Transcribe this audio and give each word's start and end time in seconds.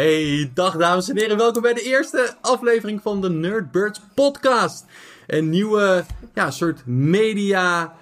Hey, 0.00 0.50
dag 0.54 0.76
dames 0.76 1.08
en 1.08 1.16
heren. 1.16 1.36
Welkom 1.36 1.62
bij 1.62 1.74
de 1.74 1.82
eerste 1.82 2.34
aflevering 2.40 3.02
van 3.02 3.20
de 3.20 3.30
Nerdbirds 3.30 4.00
podcast. 4.14 4.84
Een 5.26 5.48
nieuwe 5.48 6.04
ja, 6.34 6.50
soort 6.50 6.86
media 6.86 7.94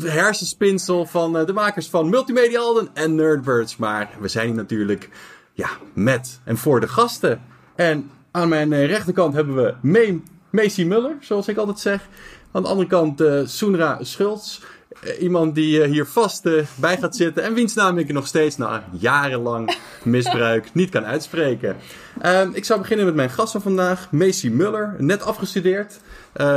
hersenspinsel 0.00 1.06
van 1.06 1.38
eh, 1.38 1.46
de 1.46 1.52
makers 1.52 1.88
van 1.88 2.08
Multimedia 2.08 2.60
Alden 2.60 2.88
en 2.94 3.14
Nerdbirds. 3.14 3.76
Maar 3.76 4.10
we 4.20 4.28
zijn 4.28 4.46
hier 4.46 4.54
natuurlijk 4.54 5.10
ja, 5.52 5.68
met 5.92 6.40
en 6.44 6.56
voor 6.56 6.80
de 6.80 6.88
gasten. 6.88 7.42
En 7.74 8.10
aan 8.30 8.48
mijn 8.48 8.72
eh, 8.72 8.86
rechterkant 8.86 9.34
hebben 9.34 9.54
we 9.54 10.10
Macy 10.50 10.84
Muller, 10.84 11.16
zoals 11.20 11.48
ik 11.48 11.56
altijd 11.56 11.78
zeg. 11.78 12.08
Aan 12.52 12.62
de 12.62 12.68
andere 12.68 12.88
kant 12.88 13.20
uh, 13.20 13.40
Soenra 13.44 13.98
Schultz. 14.00 14.60
Uh, 15.04 15.22
iemand 15.22 15.54
die 15.54 15.78
uh, 15.78 15.90
hier 15.90 16.06
vast 16.06 16.48
bij 16.74 16.96
gaat 16.98 17.16
zitten. 17.16 17.42
En 17.42 17.54
wiens 17.54 17.74
naam 17.74 17.98
ik 17.98 18.12
nog 18.12 18.26
steeds 18.26 18.56
na 18.56 18.84
jarenlang 18.90 19.76
misbruik 20.02 20.70
niet 20.72 20.90
kan 20.90 21.04
uitspreken. 21.04 21.76
Ehm, 22.20 22.50
ik 22.52 22.64
zou 22.64 22.80
beginnen 22.80 23.06
met 23.06 23.14
mijn 23.14 23.30
gast 23.30 23.52
van 23.52 23.62
vandaag, 23.62 24.10
Macy 24.10 24.48
Muller. 24.48 24.94
Net 24.98 25.22
afgestudeerd. 25.22 26.00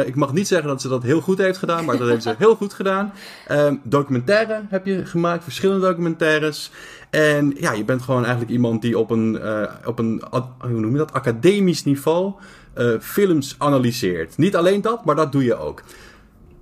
ik 0.06 0.16
mag 0.16 0.34
niet 0.34 0.48
zeggen 0.48 0.68
dat 0.68 0.82
ze 0.82 0.88
dat 0.88 1.04
heel 1.04 1.22
goed 1.22 1.38
heeft 1.38 1.58
gedaan, 1.58 1.86
maar 1.86 1.98
dat 1.98 2.08
heeft 2.08 2.24
ze 2.24 2.36
heel 2.38 2.56
goed 2.56 2.74
gedaan. 2.74 3.14
Ehm, 3.48 3.76
documentaire 3.84 4.62
heb 4.70 4.86
je 4.86 5.06
gemaakt, 5.06 5.44
verschillende 5.44 5.88
documentaires. 5.88 6.72
En 7.10 7.54
ja, 7.60 7.72
je 7.72 7.84
bent 7.84 8.02
gewoon 8.02 8.22
eigenlijk 8.22 8.52
iemand 8.52 8.82
die 8.82 9.00
op 9.00 9.10
een, 9.10 9.40
op 9.86 10.00
een 10.00 10.22
hoe 10.60 10.70
noem 10.70 10.92
je 10.92 10.98
dat, 10.98 11.14
academisch 11.14 11.84
niveau 11.84 12.34
films 13.00 13.56
analyseert. 13.58 14.38
Niet 14.38 14.56
alleen 14.56 14.82
dat, 14.82 15.06
maar 15.06 15.16
dat 15.16 15.32
doe 15.32 15.44
je 15.44 15.56
ook. 15.56 15.84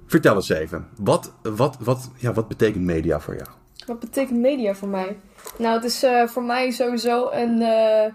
Vertel 0.06 0.36
eens 0.36 0.50
even, 0.50 0.88
wat, 0.98 1.34
wat, 1.42 1.78
wat, 1.80 2.10
ja, 2.18 2.34
wat 2.34 2.48
betekent 2.48 2.84
media 2.84 3.20
voor 3.20 3.36
jou? 3.36 3.48
Wat 3.86 4.00
betekent 4.00 4.40
media 4.40 4.76
voor 4.76 4.88
mij? 4.88 5.18
Nou, 5.58 5.76
het 5.76 5.84
is 5.84 6.04
uh, 6.04 6.28
voor 6.28 6.44
mij 6.44 6.72
sowieso 6.72 7.30
een, 7.32 7.62
uh, 7.62 8.06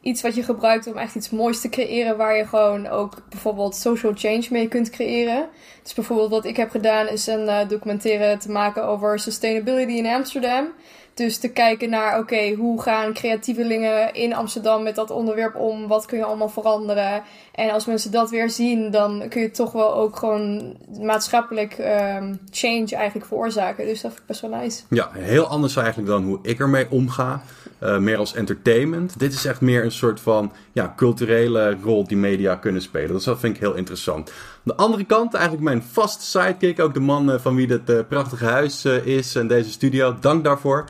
iets 0.00 0.22
wat 0.22 0.34
je 0.34 0.42
gebruikt 0.42 0.86
om 0.86 0.96
echt 0.96 1.14
iets 1.14 1.30
moois 1.30 1.60
te 1.60 1.68
creëren. 1.68 2.16
Waar 2.16 2.36
je 2.36 2.46
gewoon 2.46 2.86
ook 2.86 3.22
bijvoorbeeld 3.28 3.74
social 3.74 4.12
change 4.14 4.46
mee 4.50 4.68
kunt 4.68 4.90
creëren. 4.90 5.48
Dus 5.82 5.94
bijvoorbeeld 5.94 6.30
wat 6.30 6.44
ik 6.44 6.56
heb 6.56 6.70
gedaan 6.70 7.08
is 7.08 7.26
een 7.26 7.68
documentaire 7.68 8.36
te 8.36 8.50
maken 8.50 8.84
over 8.84 9.18
sustainability 9.18 9.92
in 9.92 10.06
Amsterdam. 10.06 10.72
Dus 11.14 11.38
te 11.38 11.48
kijken 11.48 11.90
naar, 11.90 12.18
oké, 12.18 12.52
hoe 12.52 12.82
gaan 12.82 13.12
creatievelingen 13.12 14.14
in 14.14 14.34
Amsterdam 14.34 14.82
met 14.82 14.94
dat 14.94 15.10
onderwerp 15.10 15.56
om? 15.56 15.86
Wat 15.86 16.06
kun 16.06 16.18
je 16.18 16.24
allemaal 16.24 16.48
veranderen? 16.48 17.22
En 17.54 17.70
als 17.70 17.86
mensen 17.86 18.10
dat 18.10 18.30
weer 18.30 18.50
zien, 18.50 18.90
dan 18.90 19.24
kun 19.28 19.40
je 19.40 19.50
toch 19.50 19.72
wel 19.72 19.94
ook 19.94 20.16
gewoon 20.16 20.76
maatschappelijk 21.00 21.78
um, 21.78 22.40
change 22.50 22.88
eigenlijk 22.94 23.26
veroorzaken. 23.26 23.86
Dus 23.86 24.00
dat 24.00 24.10
vind 24.10 24.22
ik 24.22 24.28
best 24.28 24.40
wel 24.40 24.50
nice. 24.50 24.82
Ja, 24.88 25.10
heel 25.12 25.46
anders 25.46 25.76
eigenlijk 25.76 26.08
dan 26.08 26.24
hoe 26.24 26.38
ik 26.42 26.58
ermee 26.58 26.90
omga. 26.90 27.42
Uh, 27.84 27.98
meer 27.98 28.16
als 28.16 28.34
entertainment. 28.34 29.18
Dit 29.18 29.32
is 29.32 29.44
echt 29.44 29.60
meer 29.60 29.84
een 29.84 29.92
soort 29.92 30.20
van 30.20 30.52
ja, 30.72 30.92
culturele 30.96 31.76
rol 31.82 32.06
die 32.06 32.16
media 32.16 32.54
kunnen 32.54 32.82
spelen. 32.82 33.12
Dus 33.12 33.24
dat 33.24 33.40
vind 33.40 33.54
ik 33.54 33.60
heel 33.60 33.74
interessant. 33.74 34.32
De 34.62 34.74
andere 34.74 35.04
kant, 35.04 35.34
eigenlijk 35.34 35.64
mijn 35.64 35.82
vaste 35.82 36.24
sidekick, 36.24 36.80
ook 36.80 36.94
de 36.94 37.00
man 37.00 37.30
uh, 37.30 37.38
van 37.38 37.54
wie 37.54 37.66
dit 37.66 37.90
uh, 37.90 38.00
prachtige 38.08 38.44
huis 38.44 38.84
is 38.84 39.34
en 39.34 39.48
deze 39.48 39.70
studio. 39.70 40.16
Dank 40.20 40.44
daarvoor. 40.44 40.84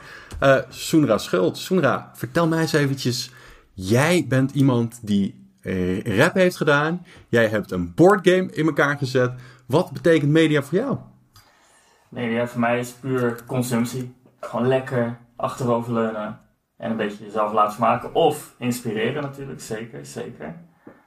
Soenra 0.69 1.17
Schult. 1.17 1.57
Soenra, 1.57 2.11
vertel 2.13 2.47
mij 2.47 2.59
eens 2.59 2.73
eventjes. 2.73 3.31
Jij 3.73 4.25
bent 4.27 4.51
iemand 4.51 4.99
die 5.01 5.43
rap 6.03 6.33
heeft 6.33 6.57
gedaan. 6.57 7.05
Jij 7.27 7.47
hebt 7.47 7.71
een 7.71 7.93
boardgame 7.95 8.51
in 8.51 8.65
elkaar 8.65 8.97
gezet. 8.97 9.31
Wat 9.65 9.91
betekent 9.91 10.31
media 10.31 10.63
voor 10.63 10.77
jou? 10.77 10.97
Media 12.09 12.47
voor 12.47 12.59
mij 12.59 12.79
is 12.79 12.91
puur 12.91 13.35
consumptie. 13.45 14.13
Gewoon 14.39 14.67
lekker 14.67 15.17
achteroverleunen 15.35 16.39
en 16.77 16.91
een 16.91 16.97
beetje 16.97 17.23
jezelf 17.23 17.53
laten 17.53 17.73
smaken. 17.73 18.13
Of 18.13 18.53
inspireren 18.57 19.21
natuurlijk, 19.21 19.61
zeker, 19.61 20.05
zeker. 20.05 20.55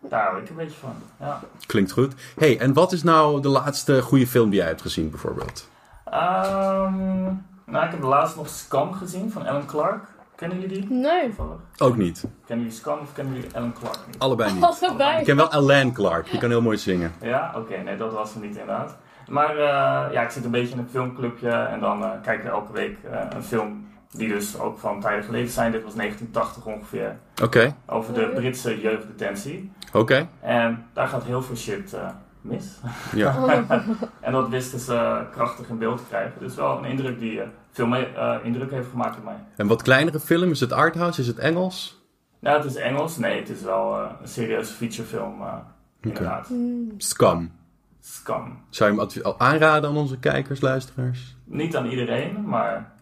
Daar 0.01 0.25
hou 0.25 0.43
ik 0.43 0.49
een 0.49 0.57
beetje 0.57 0.79
van, 0.79 0.95
ja. 1.21 1.41
Klinkt 1.67 1.93
goed. 1.93 2.15
hey, 2.37 2.59
en 2.59 2.73
wat 2.73 2.93
is 2.93 3.03
nou 3.03 3.41
de 3.41 3.49
laatste 3.49 4.03
goede 4.03 4.27
film 4.27 4.51
die 4.51 4.59
jij 4.59 4.69
hebt 4.69 4.83
gezien 4.83 5.11
bijvoorbeeld? 5.11 5.69
Um, 6.07 7.47
nou, 7.65 7.85
ik 7.85 7.91
heb 7.91 8.01
de 8.01 8.07
laatste 8.07 8.39
nog 8.39 8.49
Scam 8.49 8.93
gezien 8.93 9.31
van 9.31 9.47
Alan 9.47 9.67
Clark. 9.67 10.05
Kennen 10.35 10.61
jullie 10.61 10.81
die? 10.81 10.91
Nee. 10.91 11.35
Ook 11.79 11.97
niet. 11.97 12.25
Kennen 12.47 12.65
jullie 12.65 12.81
Scam 12.81 12.99
of 12.99 13.13
kennen 13.13 13.35
jullie 13.35 13.57
Alan 13.57 13.73
Clark 13.73 13.99
niet? 14.07 14.19
Allebei 14.19 14.53
niet. 14.53 14.63
Allebei. 14.63 15.19
Ik 15.19 15.25
ken 15.25 15.37
wel 15.37 15.51
Alan 15.51 15.93
Clark. 15.93 16.31
Die 16.31 16.41
kan 16.41 16.51
heel 16.51 16.63
mooi 16.63 16.77
zingen. 16.77 17.13
Ja? 17.21 17.49
Oké. 17.49 17.59
Okay, 17.59 17.83
nee, 17.83 17.97
dat 17.97 18.13
was 18.13 18.33
hem 18.33 18.43
niet 18.43 18.57
inderdaad. 18.57 18.97
Maar 19.29 19.55
uh, 19.55 20.13
ja, 20.13 20.23
ik 20.23 20.31
zit 20.31 20.45
een 20.45 20.51
beetje 20.51 20.73
in 20.73 20.79
een 20.79 20.89
filmclubje 20.89 21.51
en 21.51 21.81
dan 21.81 22.03
uh, 22.03 22.11
kijk 22.23 22.45
ik 22.45 22.51
elke 22.51 22.73
week 22.73 22.99
uh, 23.05 23.21
een 23.31 23.43
film 23.43 23.87
die 24.11 24.29
dus 24.29 24.59
ook 24.59 24.79
van 24.79 25.01
tijden 25.01 25.25
geleden 25.25 25.51
zijn. 25.51 25.73
Dit 25.73 25.85
was 25.85 25.95
1980 25.95 26.67
ongeveer. 26.67 27.19
Oké. 27.33 27.45
Okay. 27.45 27.75
Over 27.87 28.15
de 28.15 28.33
Britse 28.35 28.81
jeugddetentie. 28.81 29.73
Oké. 29.89 29.99
Okay. 29.99 30.29
En 30.41 30.87
daar 30.93 31.09
gaat 31.09 31.25
heel 31.25 31.43
veel 31.43 31.57
shit 31.57 31.97
mis. 32.41 32.81
Ja. 33.15 33.47
en 34.21 34.33
dat 34.33 34.49
wisten 34.49 34.79
ze 34.79 35.27
krachtig 35.31 35.69
in 35.69 35.79
beeld 35.79 35.99
te 35.99 36.05
krijgen. 36.09 36.41
Dus 36.41 36.55
wel 36.55 36.79
een 36.79 36.85
indruk 36.85 37.19
die 37.19 37.41
veel 37.71 37.87
mee, 37.87 38.09
uh, 38.13 38.37
indruk 38.43 38.71
heeft 38.71 38.91
gemaakt 38.91 39.17
op 39.17 39.25
mij. 39.25 39.39
En 39.57 39.67
wat 39.67 39.83
kleinere 39.83 40.21
film? 40.21 40.51
Is 40.51 40.61
het 40.61 40.73
arthouse? 40.73 41.21
Is 41.21 41.27
het 41.27 41.39
Engels? 41.39 42.03
Ja, 42.41 42.57
het 42.57 42.65
is 42.65 42.75
Engels. 42.75 43.17
Nee, 43.17 43.39
het 43.39 43.49
is 43.49 43.63
wel 43.63 44.01
uh, 44.01 44.11
een 44.21 44.29
serieuze 44.29 44.73
featurefilm. 44.73 45.41
Uh, 45.41 45.55
inderdaad. 46.01 46.45
Okay. 46.45 46.57
Mm. 46.57 46.95
Scum. 46.97 47.53
Scum. 48.01 48.59
Zou 48.71 48.93
je 48.93 49.21
hem 49.23 49.35
aanraden 49.39 49.91
aan 49.91 49.97
onze 49.97 50.19
kijkers, 50.19 50.61
luisteraars? 50.61 51.37
Niet 51.45 51.77
aan 51.77 51.87
iedereen, 51.87 52.45
maar 52.45 52.93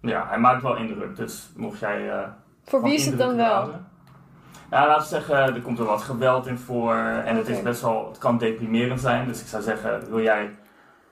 ja, 0.00 0.26
hij 0.28 0.38
maakt 0.38 0.62
wel 0.62 0.76
indruk. 0.76 1.16
Dus 1.16 1.50
mocht 1.56 1.78
jij. 1.78 2.28
Voor 2.64 2.82
wie 2.82 2.94
is 2.94 3.06
het 3.06 3.18
dan 3.18 3.36
wel? 3.36 3.52
Houden, 3.52 3.86
nou, 4.70 4.88
laten 4.88 5.02
we 5.02 5.08
zeggen, 5.08 5.54
er 5.54 5.62
komt 5.62 5.78
er 5.78 5.84
wat 5.84 6.02
geweld 6.02 6.46
in 6.46 6.58
voor. 6.58 6.94
En 6.94 7.36
het 7.36 7.48
is 7.48 7.62
best 7.62 7.80
wel, 7.80 8.08
het 8.08 8.18
kan 8.18 8.38
deprimerend 8.38 9.00
zijn. 9.00 9.28
Dus 9.28 9.40
ik 9.40 9.46
zou 9.46 9.62
zeggen, 9.62 10.10
wil 10.10 10.20
jij, 10.20 10.54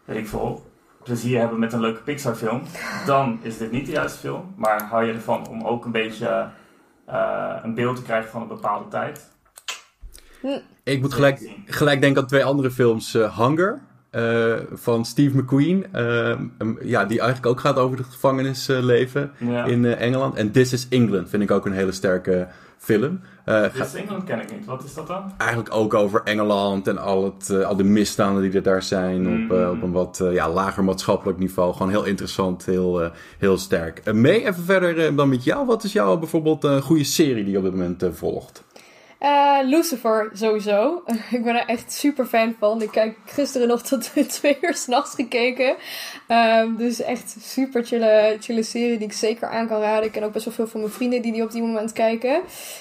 weet 0.05 0.17
ik 0.17 0.29
veel, 0.29 0.71
plezier 1.03 1.41
hebben 1.41 1.59
met 1.59 1.73
een 1.73 1.81
leuke 1.81 2.01
Pixar 2.01 2.35
film, 2.35 2.63
dan 3.07 3.39
is 3.43 3.59
dit 3.59 3.71
niet 3.71 3.87
de 3.87 3.93
juiste 3.93 4.19
film. 4.19 4.55
Maar 4.57 4.83
hou 4.83 5.05
je 5.05 5.13
ervan 5.13 5.49
om 5.49 5.63
ook 5.63 5.85
een 5.85 5.93
beetje 5.93 6.49
uh, 7.09 7.57
een 7.63 7.75
beeld 7.75 7.97
te 7.97 8.03
krijgen 8.03 8.31
van 8.31 8.43
een 8.43 8.49
bepaalde 8.49 8.89
tijd? 8.89 9.35
Ik 10.83 11.01
moet 11.01 11.15
gelijk, 11.15 11.51
gelijk 11.67 12.01
denken 12.01 12.23
aan 12.23 12.29
twee 12.29 12.45
andere 12.45 12.71
films. 12.71 13.15
Uh, 13.15 13.39
Hunger. 13.39 13.81
Uh, 14.16 14.54
van 14.72 15.04
Steve 15.04 15.37
McQueen. 15.37 15.87
Um, 15.97 16.78
ja, 16.82 17.04
die 17.04 17.21
eigenlijk 17.21 17.47
ook 17.47 17.60
gaat 17.60 17.77
over 17.77 17.99
het 17.99 18.06
gevangenisleven 18.06 19.31
ja. 19.38 19.65
in 19.65 19.84
Engeland. 19.84 20.34
En 20.34 20.50
This 20.50 20.72
is 20.72 20.87
England 20.88 21.28
vind 21.28 21.43
ik 21.43 21.50
ook 21.50 21.66
een 21.66 21.72
hele 21.72 21.93
sterke 21.93 22.49
film. 22.78 23.21
Uh, 23.47 23.65
This 23.65 23.94
England 23.94 24.25
ken 24.25 24.41
ik 24.41 24.53
niet. 24.53 24.65
Wat 24.65 24.84
is 24.84 24.94
dat 24.94 25.06
dan? 25.06 25.32
Eigenlijk 25.38 25.75
ook 25.75 25.94
over 25.94 26.22
Engeland 26.25 26.88
en 26.88 26.99
al, 26.99 27.25
het, 27.25 27.49
uh, 27.49 27.66
al 27.66 27.76
de 27.76 27.84
misstanden 27.84 28.43
die 28.43 28.53
er 28.53 28.62
daar 28.62 28.82
zijn 28.82 29.22
mm. 29.22 29.44
op, 29.44 29.59
uh, 29.59 29.71
op 29.71 29.82
een 29.82 29.93
wat 29.93 30.25
ja, 30.32 30.50
lager 30.50 30.84
maatschappelijk 30.84 31.38
niveau. 31.38 31.72
Gewoon 31.72 31.91
heel 31.91 32.05
interessant, 32.05 32.65
heel, 32.65 33.10
heel 33.38 33.59
sterk. 33.59 34.12
mee 34.12 34.47
even 34.47 34.65
verder 34.65 35.16
dan 35.16 35.28
met 35.28 35.44
jou. 35.44 35.66
Wat 35.66 35.84
is 35.84 35.93
jou 35.93 36.19
bijvoorbeeld 36.19 36.65
een 36.65 36.82
goede 36.82 37.05
serie 37.05 37.44
die 37.44 37.53
je 37.53 37.59
op 37.59 37.65
dit 37.65 37.72
moment 37.72 38.05
volgt? 38.12 38.65
Uh, 39.22 39.59
Lucifer 39.62 40.31
sowieso. 40.32 41.03
ik 41.31 41.44
ben 41.44 41.54
er 41.54 41.66
echt 41.66 41.93
super 41.93 42.27
fan 42.27 42.54
van. 42.59 42.82
Ik 42.82 42.91
kijk 42.91 43.16
gisteren 43.25 43.69
nog 43.69 43.82
tot 43.82 44.12
twee 44.28 44.59
uur 44.60 44.75
s'nachts 44.75 45.15
gekeken. 45.15 45.77
Um, 46.28 46.77
dus 46.77 47.00
echt 47.00 47.37
super 47.41 47.84
chille, 47.84 48.37
chille 48.41 48.62
serie 48.62 48.99
die 48.99 49.06
ik 49.06 49.12
zeker 49.12 49.49
aan 49.49 49.69
kan 49.69 49.81
raden. 49.81 50.05
Ik 50.05 50.12
ken 50.12 50.22
ook 50.22 50.32
best 50.32 50.44
wel 50.44 50.55
veel 50.55 50.66
van 50.66 50.81
mijn 50.81 50.93
vrienden 50.93 51.22
die 51.22 51.32
die 51.32 51.43
op 51.43 51.50
die 51.50 51.62
moment 51.62 51.93
kijken. 51.93 52.41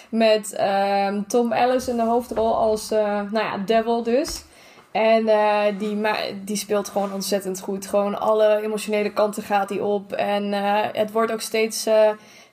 Met 0.09 0.57
um, 0.61 1.27
Tom 1.27 1.51
Ellis 1.51 1.87
in 1.87 1.95
de 1.95 2.03
hoofdrol 2.03 2.55
als, 2.55 2.91
uh, 2.91 2.99
nou 3.31 3.45
ja, 3.45 3.57
Devil 3.57 4.03
dus. 4.03 4.43
En 4.91 5.23
uh, 5.27 5.63
die, 5.77 6.01
die 6.43 6.55
speelt 6.55 6.89
gewoon 6.89 7.13
ontzettend 7.13 7.59
goed. 7.59 7.87
Gewoon 7.87 8.19
alle 8.19 8.61
emotionele 8.61 9.13
kanten 9.13 9.43
gaat 9.43 9.69
hij 9.69 9.79
op. 9.79 10.13
En 10.13 10.53
het 10.93 11.11
wordt 11.11 11.31
ook 11.31 11.41
steeds 11.41 11.87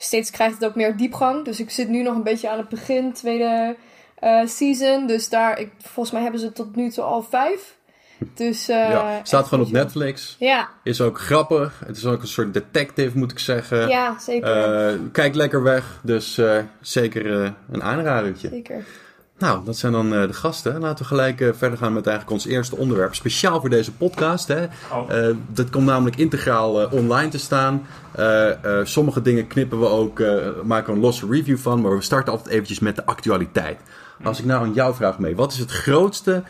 steeds 0.03 0.31
krijgt 0.31 0.55
het 0.55 0.65
ook 0.65 0.75
meer 0.75 0.97
diepgang. 0.97 1.45
Dus 1.45 1.61
ik 1.61 1.71
zit 1.71 1.89
nu 1.89 2.03
nog 2.03 2.15
een 2.15 2.23
beetje 2.23 2.51
aan 2.51 2.59
het 2.59 2.69
begin, 2.69 3.13
tweede 3.13 3.77
uh, 4.21 4.47
season. 4.47 5.07
Dus 5.07 5.29
daar, 5.29 5.59
ik, 5.59 5.71
volgens 5.79 6.11
mij 6.11 6.23
hebben 6.23 6.41
ze 6.41 6.53
tot 6.53 6.77
nu 6.77 6.91
toe 6.91 7.05
al 7.05 7.23
vijf. 7.23 7.77
Dus, 8.35 8.69
uh, 8.69 8.77
ja, 8.77 9.21
staat 9.23 9.47
gewoon 9.49 9.67
op 9.67 9.73
Netflix. 9.73 10.37
Ja. 10.39 10.69
Is 10.83 11.01
ook 11.01 11.21
grappig. 11.21 11.83
Het 11.87 11.97
is 11.97 12.07
ook 12.07 12.23
een 12.23 12.29
soort 12.29 12.55
detective, 12.55 13.19
moet 13.19 13.31
ik 13.31 13.39
zeggen. 13.39 13.89
Ja, 13.89 14.19
zeker. 14.19 14.93
Uh, 14.93 15.01
kijk 15.13 15.35
lekker 15.35 15.63
weg. 15.63 16.01
Dus 16.03 16.41
zeker 16.81 17.55
een 17.71 17.83
aanradertje. 17.83 18.49
Zeker. 18.49 18.85
Nou, 19.39 19.65
dat 19.65 19.77
zijn 19.77 19.93
dan 19.93 20.13
uh, 20.13 20.27
de 20.27 20.33
gasten. 20.33 20.81
Laten 20.81 20.99
we 20.99 21.05
gelijk 21.05 21.41
uh, 21.41 21.49
verder 21.53 21.79
gaan 21.79 21.93
met 21.93 22.07
eigenlijk 22.07 22.37
ons 22.37 22.47
eerste 22.47 22.77
onderwerp. 22.77 23.15
Speciaal 23.15 23.61
voor 23.61 23.71
deze 23.71 23.93
podcast. 23.93 24.49
Hè. 24.49 24.65
Oh. 24.65 25.11
Uh, 25.11 25.37
dat 25.47 25.71
komt 25.71 25.87
namelijk 25.87 26.17
integraal 26.17 26.89
online 26.91 27.29
te 27.29 27.39
staan. 27.39 27.87
sommige 28.83 29.23
dingen 29.23 29.47
knippen 29.47 29.81
we 29.81 29.87
ook, 29.87 30.19
maken 30.65 30.87
we 30.87 30.93
een 30.93 31.05
losse 31.05 31.27
review 31.31 31.59
van. 31.59 31.81
Maar 31.81 31.97
we 31.97 32.03
starten 32.03 32.33
altijd 32.33 32.53
eventjes 32.53 32.79
met 32.79 32.97
de 32.97 33.07
actualiteit. 33.07 33.81
Als 34.23 34.39
ik 34.39 34.45
nou 34.45 34.65
aan 34.65 34.73
jou 34.73 34.95
vraag 34.95 35.19
mee. 35.19 35.37
Wat 35.37 35.53
is 35.53 35.59
het 35.59 35.71
grootste 35.71 36.33
eh, 36.33 36.37
eh, 36.39 36.45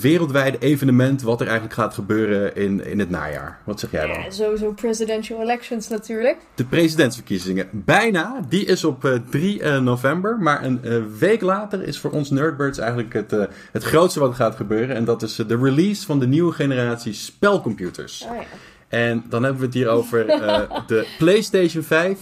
wereldwijde 0.00 0.58
evenement 0.58 1.22
wat 1.22 1.40
er 1.40 1.46
eigenlijk 1.46 1.74
gaat 1.74 1.94
gebeuren 1.94 2.56
in, 2.56 2.84
in 2.84 2.98
het 2.98 3.10
najaar. 3.10 3.58
Wat 3.64 3.80
zeg 3.80 3.90
jij 3.90 4.06
dan? 4.06 4.22
Ja, 4.22 4.30
sowieso 4.30 4.72
presidential 4.72 5.42
elections 5.42 5.88
natuurlijk. 5.88 6.36
De 6.54 6.64
presidentsverkiezingen. 6.64 7.68
Bijna. 7.72 8.40
Die 8.48 8.64
is 8.64 8.84
op 8.84 9.04
eh, 9.04 9.12
3 9.30 9.62
eh, 9.62 9.80
november. 9.80 10.38
Maar 10.38 10.64
een 10.64 10.84
eh, 10.84 11.02
week 11.18 11.40
later 11.40 11.82
is 11.82 11.98
voor 11.98 12.10
ons 12.10 12.30
Nerdbirds 12.30 12.78
eigenlijk 12.78 13.12
het, 13.12 13.32
eh, 13.32 13.44
het 13.72 13.84
grootste 13.84 14.20
wat 14.20 14.28
er 14.28 14.34
gaat 14.34 14.56
gebeuren. 14.56 14.96
En 14.96 15.04
dat 15.04 15.22
is 15.22 15.38
eh, 15.38 15.48
de 15.48 15.56
release 15.56 16.06
van 16.06 16.18
de 16.18 16.26
nieuwe 16.26 16.52
generatie 16.52 17.12
spelcomputers. 17.12 18.26
Oh 18.30 18.36
ja. 18.36 18.42
En 18.88 19.24
dan 19.28 19.42
hebben 19.42 19.60
we 19.60 19.66
het 19.66 19.74
hier 19.74 19.88
over 19.88 20.28
eh, 20.28 20.70
de 20.86 21.06
PlayStation 21.18 21.82
5 21.82 22.18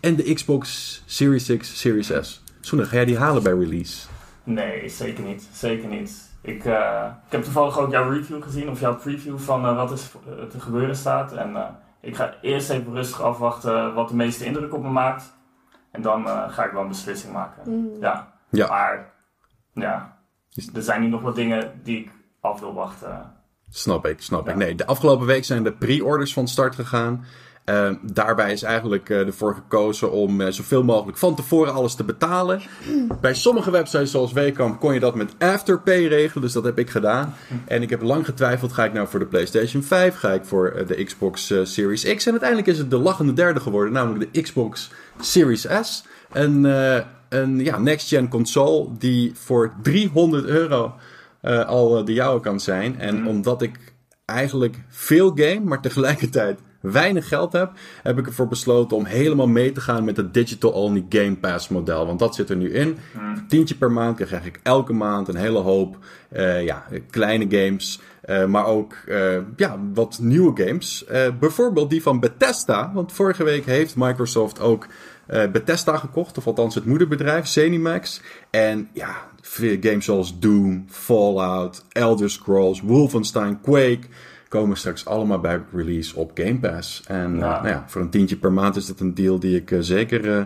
en 0.00 0.16
de 0.16 0.34
Xbox 0.34 1.02
Series 1.06 1.56
X, 1.56 1.80
Series 1.80 2.10
S. 2.20 2.42
Soene, 2.60 2.84
ga 2.84 2.94
jij 2.94 3.04
die 3.04 3.18
halen 3.18 3.42
bij 3.42 3.52
release? 3.52 4.06
Nee, 4.44 4.88
zeker 4.88 5.24
niet. 5.24 5.48
Zeker 5.52 5.88
niet. 5.88 6.27
Ik, 6.48 6.64
eh, 6.64 7.06
ik 7.26 7.32
heb 7.32 7.42
toevallig 7.42 7.78
ook 7.78 7.90
jouw 7.90 8.10
review 8.10 8.42
gezien, 8.42 8.68
of 8.70 8.80
jouw 8.80 8.96
preview 8.96 9.38
van 9.38 9.66
eh, 9.66 9.76
wat 9.76 9.90
er 9.90 9.98
eh, 10.38 10.44
te 10.44 10.60
gebeuren 10.60 10.96
staat. 10.96 11.32
En 11.32 11.56
eh, 11.56 11.64
ik 12.00 12.16
ga 12.16 12.34
eerst 12.42 12.70
even 12.70 12.92
rustig 12.94 13.22
afwachten 13.22 13.94
wat 13.94 14.08
de 14.08 14.14
meeste 14.14 14.44
indruk 14.44 14.74
op 14.74 14.82
me 14.82 14.88
maakt. 14.90 15.36
En 15.90 16.02
dan 16.02 16.26
eh, 16.26 16.48
ga 16.48 16.64
ik 16.64 16.72
wel 16.72 16.82
een 16.82 16.88
beslissing 16.88 17.32
maken. 17.32 17.62
Mm. 17.72 17.88
Ja. 18.00 18.32
Ja. 18.50 18.68
Maar, 18.68 19.12
ja. 19.72 20.16
Er 20.74 20.82
zijn 20.82 21.00
nu 21.00 21.08
nog 21.08 21.20
wat 21.22 21.34
dingen 21.34 21.80
die 21.82 21.98
ik 21.98 22.10
af 22.40 22.60
wil 22.60 22.74
wachten. 22.74 23.32
Snap 23.70 24.06
ik, 24.06 24.20
snap 24.22 24.46
Ja. 24.46 24.52
ik. 24.52 24.58
Nee, 24.58 24.74
de 24.74 24.86
afgelopen 24.86 25.26
week 25.26 25.44
zijn 25.44 25.62
de 25.62 25.72
pre-orders 25.72 26.32
van 26.32 26.48
start 26.48 26.74
gegaan. 26.74 27.24
Eh, 27.68 27.90
daarbij 28.02 28.52
is 28.52 28.62
eigenlijk 28.62 29.10
eh, 29.10 29.26
ervoor 29.26 29.54
gekozen 29.54 30.12
om 30.12 30.40
eh, 30.40 30.50
zoveel 30.52 30.84
mogelijk 30.84 31.18
van 31.18 31.34
tevoren 31.34 31.72
alles 31.74 31.94
te 31.94 32.04
betalen. 32.04 32.60
Bij 33.20 33.34
sommige 33.34 33.70
websites 33.70 34.10
zoals 34.10 34.32
Wacom 34.32 34.78
kon 34.78 34.94
je 34.94 35.00
dat 35.00 35.14
met 35.14 35.34
Afterpay 35.38 36.06
regelen, 36.06 36.42
dus 36.42 36.52
dat 36.52 36.64
heb 36.64 36.78
ik 36.78 36.90
gedaan. 36.90 37.34
En 37.66 37.82
ik 37.82 37.90
heb 37.90 38.02
lang 38.02 38.24
getwijfeld, 38.24 38.72
ga 38.72 38.84
ik 38.84 38.92
nou 38.92 39.08
voor 39.08 39.18
de 39.18 39.26
PlayStation 39.26 39.82
5, 39.82 40.14
ga 40.16 40.32
ik 40.32 40.44
voor 40.44 40.68
eh, 40.68 40.86
de 40.86 41.04
Xbox 41.04 41.46
Series 41.62 42.14
X. 42.14 42.24
En 42.26 42.30
uiteindelijk 42.30 42.68
is 42.70 42.78
het 42.78 42.90
de 42.90 42.98
lachende 42.98 43.32
derde 43.32 43.60
geworden, 43.60 43.92
namelijk 43.92 44.32
de 44.32 44.42
Xbox 44.42 44.90
Series 45.20 45.66
S. 45.82 46.04
Een, 46.32 46.64
een 47.28 47.58
ja, 47.64 47.78
next-gen 47.78 48.28
console 48.28 48.88
die 48.98 49.32
voor 49.34 49.72
300 49.82 50.44
euro 50.44 50.94
al 51.66 52.04
de 52.04 52.12
jouwe 52.12 52.40
kan 52.40 52.60
zijn. 52.60 52.98
En 53.00 53.16
Mhm. 53.18 53.26
omdat 53.26 53.62
ik 53.62 53.78
eigenlijk 54.24 54.76
veel 54.88 55.32
game, 55.34 55.60
maar 55.60 55.80
tegelijkertijd 55.80 56.60
weinig 56.80 57.28
geld 57.28 57.52
heb, 57.52 57.72
heb 58.02 58.18
ik 58.18 58.26
ervoor 58.26 58.48
besloten 58.48 58.96
om 58.96 59.04
helemaal 59.04 59.46
mee 59.46 59.72
te 59.72 59.80
gaan 59.80 60.04
met 60.04 60.16
het 60.16 60.34
Digital 60.34 60.70
Only 60.70 61.06
Game 61.08 61.36
Pass 61.36 61.68
model. 61.68 62.06
Want 62.06 62.18
dat 62.18 62.34
zit 62.34 62.50
er 62.50 62.56
nu 62.56 62.72
in. 62.72 62.98
Hmm. 63.12 63.48
Tientje 63.48 63.74
per 63.74 63.92
maand 63.92 64.16
krijg 64.16 64.44
ik 64.44 64.60
elke 64.62 64.92
maand 64.92 65.28
een 65.28 65.36
hele 65.36 65.58
hoop 65.58 65.98
eh, 66.28 66.64
ja, 66.64 66.84
kleine 67.10 67.46
games. 67.48 68.00
eh, 68.20 68.44
maar 68.44 68.66
ook 68.66 68.94
eh, 69.06 69.36
ja, 69.56 69.78
wat 69.94 70.18
nieuwe 70.20 70.64
games. 70.64 71.04
Bijvoorbeeld 71.40 71.90
die 71.90 72.02
van 72.02 72.20
Bethesda. 72.20 72.90
Want 72.94 73.12
vorige 73.12 73.44
week 73.44 73.66
heeft 73.66 73.96
Microsoft 73.96 74.60
ook 74.60 74.86
Bethesda 75.26 75.96
gekocht. 75.96 76.38
Of 76.38 76.46
althans 76.46 76.74
het 76.74 76.84
moederbedrijf, 76.84 77.46
Zenimax. 77.46 78.20
En 78.50 78.88
ja, 78.92 79.16
games 79.80 80.04
zoals 80.04 80.38
Doom, 80.38 80.84
Fallout, 80.88 81.84
Elder 81.92 82.30
Scrolls, 82.30 82.80
Wolfenstein, 82.80 83.60
Quake... 83.60 84.06
komen 84.48 84.76
straks 84.76 85.06
allemaal 85.06 85.40
bij 85.40 85.62
release 85.72 86.16
op 86.16 86.30
Game 86.34 86.58
Pass. 86.58 87.02
En 87.06 87.36
nou 87.36 87.68
ja, 87.68 87.84
voor 87.86 88.00
een 88.00 88.10
tientje 88.10 88.36
per 88.36 88.52
maand 88.52 88.76
is 88.76 88.86
dat 88.86 89.00
een 89.00 89.14
deal 89.14 89.38
die 89.38 89.56
ik 89.56 89.70
eh, 89.70 89.78
zeker 89.80 90.38
eh, 90.38 90.44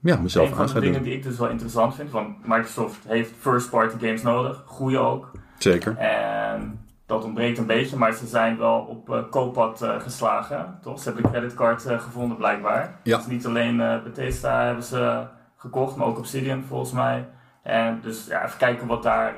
ja, 0.00 0.16
mezelf 0.16 0.44
een 0.46 0.52
aan 0.52 0.58
van 0.58 0.68
ga 0.68 0.74
de 0.74 0.80
dingen 0.80 0.94
doen. 0.94 1.08
die 1.08 1.16
ik 1.16 1.22
dus 1.22 1.38
wel 1.38 1.48
interessant 1.48 1.94
vind, 1.94 2.10
want 2.10 2.46
Microsoft 2.46 2.98
heeft 3.06 3.32
first-party 3.38 4.06
games 4.06 4.22
nodig, 4.22 4.62
goede 4.66 4.98
ook. 4.98 5.30
Zeker. 5.58 5.96
En 5.96 6.80
dat 7.06 7.24
ontbreekt 7.24 7.58
een 7.58 7.66
beetje, 7.66 7.96
maar 7.96 8.12
ze 8.12 8.26
zijn 8.26 8.58
wel 8.58 8.78
op 8.78 9.10
eh 9.10 9.22
kooppad 9.30 9.84
geslagen, 9.98 10.78
toch? 10.82 10.98
Ze 10.98 11.04
hebben 11.04 11.22
de 11.22 11.28
creditcard 11.30 11.82
gevonden 11.82 12.36
blijkbaar. 12.36 13.00
Ja. 13.02 13.16
Dus 13.16 13.26
niet 13.26 13.46
alleen 13.46 13.76
Bethesda 14.04 14.64
hebben 14.64 14.84
ze 14.84 15.26
gekocht, 15.56 15.96
maar 15.96 16.06
ook 16.06 16.18
Obsidian 16.18 16.64
volgens 16.64 16.92
mij. 16.92 17.28
En 17.62 18.00
dus 18.02 18.26
ja, 18.26 18.44
even 18.44 18.58
kijken 18.58 18.86
wat 18.86 19.02
daar 19.02 19.34